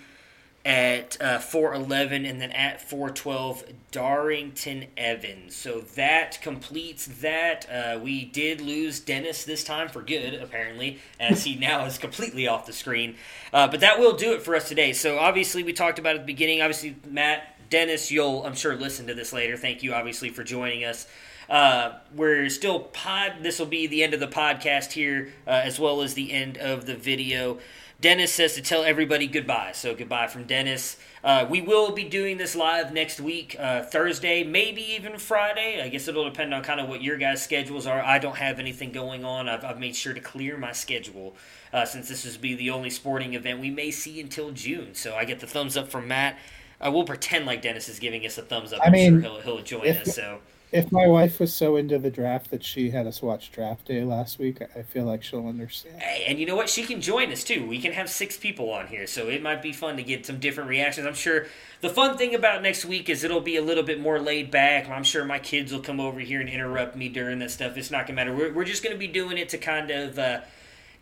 at 0.66 1.22
uh, 1.22 1.38
411 1.38 2.26
and 2.26 2.42
then 2.42 2.52
at 2.52 2.82
412 2.82 3.66
darrynton 3.92 4.88
evans. 4.98 5.56
So 5.56 5.82
that 5.96 6.42
completes 6.42 7.06
that. 7.22 7.70
Uh, 7.70 8.00
we 8.02 8.26
did 8.26 8.62
lose 8.62 9.00
dennis 9.00 9.46
this 9.46 9.64
time 9.64 9.90
for 9.90 10.02
good 10.02 10.34
apparently 10.34 11.00
as 11.20 11.44
he 11.44 11.56
now 11.60 11.86
is 11.86 12.00
completely 12.00 12.48
off 12.48 12.66
the 12.66 12.74
screen. 12.74 13.16
Uh, 13.54 13.68
but 13.68 13.80
that 13.82 14.00
will 14.00 14.14
do 14.16 14.34
it 14.34 14.42
for 14.42 14.56
us 14.56 14.68
today. 14.68 14.92
So 14.92 15.20
obviously 15.20 15.62
we 15.62 15.72
talked 15.72 16.00
about 16.00 16.16
at 16.16 16.22
the 16.22 16.26
beginning. 16.26 16.62
Obviously 16.62 16.96
matt 17.08 17.52
dennis 17.68 18.12
you'll 18.12 18.46
i'm 18.46 18.54
sure 18.54 18.76
listen 18.76 19.06
to 19.08 19.14
this 19.14 19.32
later. 19.32 19.58
Thank 19.58 19.84
you 19.84 19.94
obviously 19.94 20.30
for 20.30 20.44
joining 20.44 20.84
us. 20.84 21.06
Uh, 21.48 21.94
we're 22.16 22.50
still 22.50 22.80
pod. 22.80 23.36
This 23.42 23.60
will 23.60 23.68
be 23.68 23.86
the 23.86 24.04
end 24.04 24.16
of 24.16 24.20
the 24.20 24.28
podcast 24.28 24.94
here, 24.94 25.32
uh, 25.46 25.52
as 25.52 25.80
well 25.80 26.02
as 26.02 26.16
the 26.16 26.32
end 26.32 26.58
of 26.58 26.88
the 26.88 26.96
video. 26.96 27.60
Dennis 28.06 28.32
says 28.32 28.54
to 28.54 28.62
tell 28.62 28.84
everybody 28.84 29.26
goodbye. 29.26 29.72
So 29.74 29.96
goodbye 29.96 30.28
from 30.28 30.44
Dennis. 30.44 30.98
Uh, 31.24 31.48
we 31.50 31.60
will 31.60 31.92
be 31.92 32.04
doing 32.04 32.38
this 32.38 32.56
live 32.56 32.94
next 32.94 33.20
week, 33.20 33.56
uh, 33.58 33.82
Thursday, 33.82 34.44
maybe 34.44 34.84
even 34.94 35.18
Friday. 35.18 35.82
I 35.82 35.90
guess 35.90 36.08
it'll 36.08 36.26
depend 36.26 36.54
on 36.54 36.62
kind 36.62 36.80
of 36.80 36.88
what 36.88 37.02
your 37.02 37.18
guys' 37.18 37.44
schedules 37.44 37.88
are. 37.88 38.00
I 38.04 38.20
don't 38.20 38.36
have 38.36 38.60
anything 38.60 38.92
going 38.92 39.26
on. 39.26 39.50
I've, 39.50 39.66
I've 39.66 39.80
made 39.80 39.96
sure 39.96 40.14
to 40.14 40.20
clear 40.20 40.56
my 40.56 40.72
schedule 40.72 41.36
uh, 41.74 41.84
since 41.86 42.08
this 42.08 42.26
is 42.26 42.38
be 42.38 42.54
the 42.54 42.70
only 42.70 42.92
sporting 42.92 43.34
event 43.34 43.60
we 43.60 43.72
may 43.72 43.90
see 43.90 44.22
until 44.22 44.52
June. 44.52 44.94
So 44.94 45.16
I 45.16 45.26
get 45.26 45.40
the 45.40 45.48
thumbs 45.48 45.76
up 45.76 45.90
from 45.90 46.08
Matt. 46.08 46.38
Uh, 46.80 46.92
we'll 46.92 47.06
pretend 47.06 47.48
like 47.48 47.64
Dennis 47.64 47.90
is 47.90 47.98
giving 47.98 48.24
us 48.24 48.38
a 48.38 48.44
thumbs 48.44 48.72
up. 48.72 48.82
I 48.82 48.86
I'm 48.86 48.92
mean, 48.92 49.14
sure 49.14 49.22
he'll, 49.22 49.42
he'll 49.42 49.64
join 49.64 49.86
if, 49.86 50.08
us. 50.08 50.16
So 50.16 50.42
if 50.72 50.92
my 50.92 51.08
wife 51.08 51.40
was 51.40 51.54
so 51.54 51.76
into 51.76 51.98
the 51.98 52.12
draft 52.12 52.52
that 52.52 52.64
she 52.64 52.90
had 52.90 53.08
us 53.08 53.22
watch 53.22 53.52
draft 53.52 53.86
day 53.86 54.04
last 54.04 54.40
week, 54.40 54.62
I 54.62 54.82
feel 54.82 55.06
like 55.06 55.24
she'll 55.24 55.48
understand. 55.48 56.02
Hey, 56.02 56.26
and 56.28 56.40
you 56.40 56.46
know 56.46 56.56
what? 56.56 56.70
She 56.70 56.84
can 56.84 57.02
join 57.02 57.32
us 57.32 57.44
too. 57.44 57.66
We 57.66 57.80
can 57.80 57.94
have 57.94 58.10
six 58.10 58.38
people 58.38 58.72
on 58.72 58.88
here, 58.88 59.08
so 59.08 59.28
it 59.28 59.42
might 59.42 59.62
be 59.62 59.72
fun 59.72 59.98
to 59.98 60.04
get 60.04 60.26
some 60.26 60.40
different 60.40 60.70
reactions. 60.70 61.08
I'm 61.08 61.14
sure 61.14 61.48
the 61.82 61.90
fun 61.90 62.18
thing 62.18 62.36
about 62.36 62.62
next 62.62 62.86
week 62.86 63.10
is 63.10 63.24
it'll 63.24 63.42
be 63.42 63.58
a 63.58 63.62
little 63.62 63.84
bit 63.84 64.00
more 64.00 64.20
laid 64.20 64.52
back. 64.52 64.90
I'm 64.90 65.04
sure 65.04 65.24
my 65.24 65.40
kids 65.40 65.72
will 65.72 65.82
come 65.82 66.00
over 66.00 66.20
here 66.20 66.42
and 66.42 66.50
interrupt 66.50 66.96
me 66.96 67.10
during 67.10 67.40
that 67.40 67.52
stuff. 67.52 67.78
It's 67.78 67.92
not 67.92 68.08
gonna 68.08 68.16
matter. 68.16 68.36
We're, 68.36 68.54
we're 68.54 68.66
just 68.66 68.84
gonna 68.84 68.98
be 68.98 69.08
doing 69.08 69.38
it 69.38 69.50
to 69.50 69.58
kind 69.58 69.92
of. 69.92 70.20
Uh, 70.20 70.42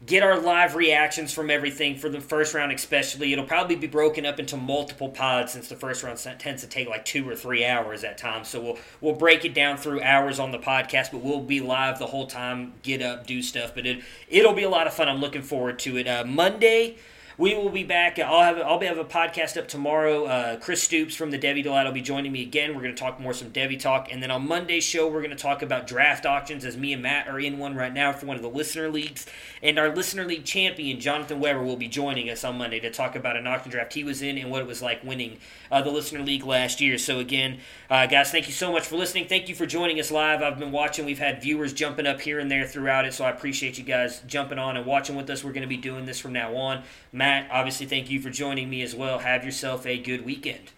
get 0.05 0.23
our 0.23 0.39
live 0.39 0.75
reactions 0.75 1.33
from 1.33 1.49
everything 1.49 1.97
for 1.97 2.09
the 2.09 2.19
first 2.19 2.53
round, 2.53 2.71
especially. 2.71 3.31
It'll 3.31 3.45
probably 3.45 3.75
be 3.75 3.87
broken 3.87 4.25
up 4.25 4.39
into 4.39 4.57
multiple 4.57 5.09
pods 5.09 5.53
since 5.53 5.67
the 5.67 5.75
first 5.75 6.03
round 6.03 6.19
tends 6.39 6.61
to 6.61 6.67
take 6.67 6.89
like 6.89 7.05
two 7.05 7.27
or 7.27 7.35
three 7.35 7.65
hours 7.65 8.03
at 8.03 8.17
times. 8.17 8.49
So 8.49 8.61
we'll 8.61 8.79
we'll 9.01 9.15
break 9.15 9.45
it 9.45 9.53
down 9.53 9.77
through 9.77 10.01
hours 10.01 10.39
on 10.39 10.51
the 10.51 10.59
podcast, 10.59 11.11
but 11.11 11.21
we'll 11.21 11.41
be 11.41 11.61
live 11.61 11.99
the 11.99 12.07
whole 12.07 12.27
time, 12.27 12.73
get 12.83 13.01
up, 13.01 13.25
do 13.27 13.41
stuff. 13.41 13.73
But 13.73 13.85
it 13.85 14.03
it'll 14.27 14.53
be 14.53 14.63
a 14.63 14.69
lot 14.69 14.87
of 14.87 14.93
fun. 14.93 15.07
I'm 15.07 15.21
looking 15.21 15.41
forward 15.41 15.79
to 15.79 15.97
it. 15.97 16.07
Uh, 16.07 16.25
Monday 16.25 16.97
we 17.37 17.55
will 17.55 17.69
be 17.69 17.83
back. 17.83 18.19
I'll 18.19 18.41
have 18.41 18.59
I'll 18.59 18.77
be 18.77 18.85
have 18.85 18.97
a 18.97 19.05
podcast 19.05 19.57
up 19.57 19.67
tomorrow. 19.67 20.25
Uh, 20.25 20.57
Chris 20.57 20.83
Stoops 20.83 21.15
from 21.15 21.31
the 21.31 21.39
Devy 21.39 21.63
Delight 21.63 21.85
will 21.85 21.91
be 21.91 22.01
joining 22.01 22.31
me 22.31 22.43
again. 22.43 22.75
We're 22.75 22.83
going 22.83 22.95
to 22.95 22.99
talk 23.01 23.19
more 23.19 23.33
some 23.33 23.49
Devy 23.49 23.79
talk, 23.79 24.09
and 24.11 24.21
then 24.21 24.29
on 24.29 24.47
Monday's 24.47 24.83
show 24.83 25.07
we're 25.07 25.21
going 25.21 25.35
to 25.35 25.35
talk 25.35 25.61
about 25.61 25.87
draft 25.87 26.25
auctions 26.25 26.63
as 26.63 26.77
me 26.77 26.93
and 26.93 27.01
Matt 27.01 27.27
are 27.27 27.39
in 27.39 27.57
one 27.57 27.75
right 27.75 27.93
now 27.93 28.11
for 28.11 28.27
one 28.27 28.35
of 28.35 28.43
the 28.43 28.49
listener 28.49 28.89
leagues, 28.89 29.25
and 29.63 29.79
our 29.79 29.93
listener 29.95 30.25
league 30.25 30.45
champion 30.45 30.99
Jonathan 30.99 31.39
Weber 31.39 31.63
will 31.63 31.75
be 31.75 31.87
joining 31.87 32.29
us 32.29 32.43
on 32.43 32.57
Monday 32.57 32.79
to 32.79 32.91
talk 32.91 33.15
about 33.15 33.35
an 33.35 33.47
auction 33.47 33.71
draft 33.71 33.93
he 33.93 34.03
was 34.03 34.21
in 34.21 34.37
and 34.37 34.51
what 34.51 34.61
it 34.61 34.67
was 34.67 34.81
like 34.81 35.03
winning 35.03 35.39
uh, 35.71 35.81
the 35.81 35.89
listener 35.89 36.21
league 36.21 36.45
last 36.45 36.79
year. 36.81 36.97
So 36.97 37.19
again, 37.19 37.59
uh, 37.89 38.05
guys, 38.05 38.29
thank 38.29 38.47
you 38.47 38.53
so 38.53 38.71
much 38.71 38.85
for 38.85 38.95
listening. 38.95 39.27
Thank 39.27 39.49
you 39.49 39.55
for 39.55 39.65
joining 39.65 39.99
us 39.99 40.11
live. 40.11 40.43
I've 40.43 40.59
been 40.59 40.71
watching. 40.71 41.05
We've 41.05 41.17
had 41.17 41.41
viewers 41.41 41.73
jumping 41.73 42.05
up 42.05 42.21
here 42.21 42.39
and 42.39 42.51
there 42.51 42.67
throughout 42.67 43.05
it, 43.05 43.13
so 43.13 43.25
I 43.25 43.31
appreciate 43.31 43.77
you 43.79 43.83
guys 43.83 44.21
jumping 44.27 44.59
on 44.59 44.77
and 44.77 44.85
watching 44.85 45.15
with 45.15 45.29
us. 45.31 45.43
We're 45.43 45.51
going 45.51 45.63
to 45.63 45.67
be 45.67 45.77
doing 45.77 46.05
this 46.05 46.19
from 46.19 46.33
now 46.33 46.55
on. 46.55 46.83
Matt, 47.11 47.22
obviously, 47.51 47.85
thank 47.85 48.09
you 48.09 48.19
for 48.19 48.29
joining 48.29 48.69
me 48.69 48.81
as 48.81 48.95
well. 48.95 49.19
Have 49.19 49.45
yourself 49.45 49.85
a 49.85 49.97
good 49.97 50.25
weekend. 50.25 50.71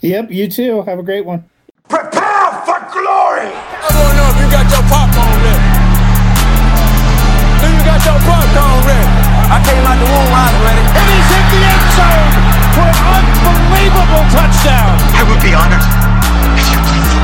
Yep, 0.00 0.30
you 0.30 0.48
too. 0.48 0.82
Have 0.82 0.98
a 0.98 1.02
great 1.02 1.24
one. 1.24 1.48
Prepare 1.88 2.50
for 2.64 2.80
glory! 2.90 3.52
I 3.54 3.88
don't 3.92 4.14
know 4.16 4.28
if 4.32 4.36
you 4.40 4.48
got 4.50 4.66
your 4.72 4.84
popcorn 4.90 5.38
ready. 5.44 5.64
Do 7.60 7.66
you 7.70 7.82
got 7.86 8.00
your 8.02 8.18
popcorn 8.24 8.80
ready? 8.88 9.08
I 9.54 9.58
came 9.62 9.84
out 9.86 9.98
the 10.00 10.08
womb, 10.08 10.32
I 10.34 10.44
was 10.50 10.60
ready. 10.64 10.82
And 10.82 11.06
he's 11.12 11.28
hit 11.30 11.46
the 11.52 11.60
end 11.62 11.84
zone 11.94 12.32
for 12.74 12.88
an 12.90 13.24
unbelievable 13.46 14.24
touchdown. 14.34 14.96
I 15.14 15.22
would 15.28 15.40
be 15.44 15.52
honored 15.54 15.78
if 15.78 15.93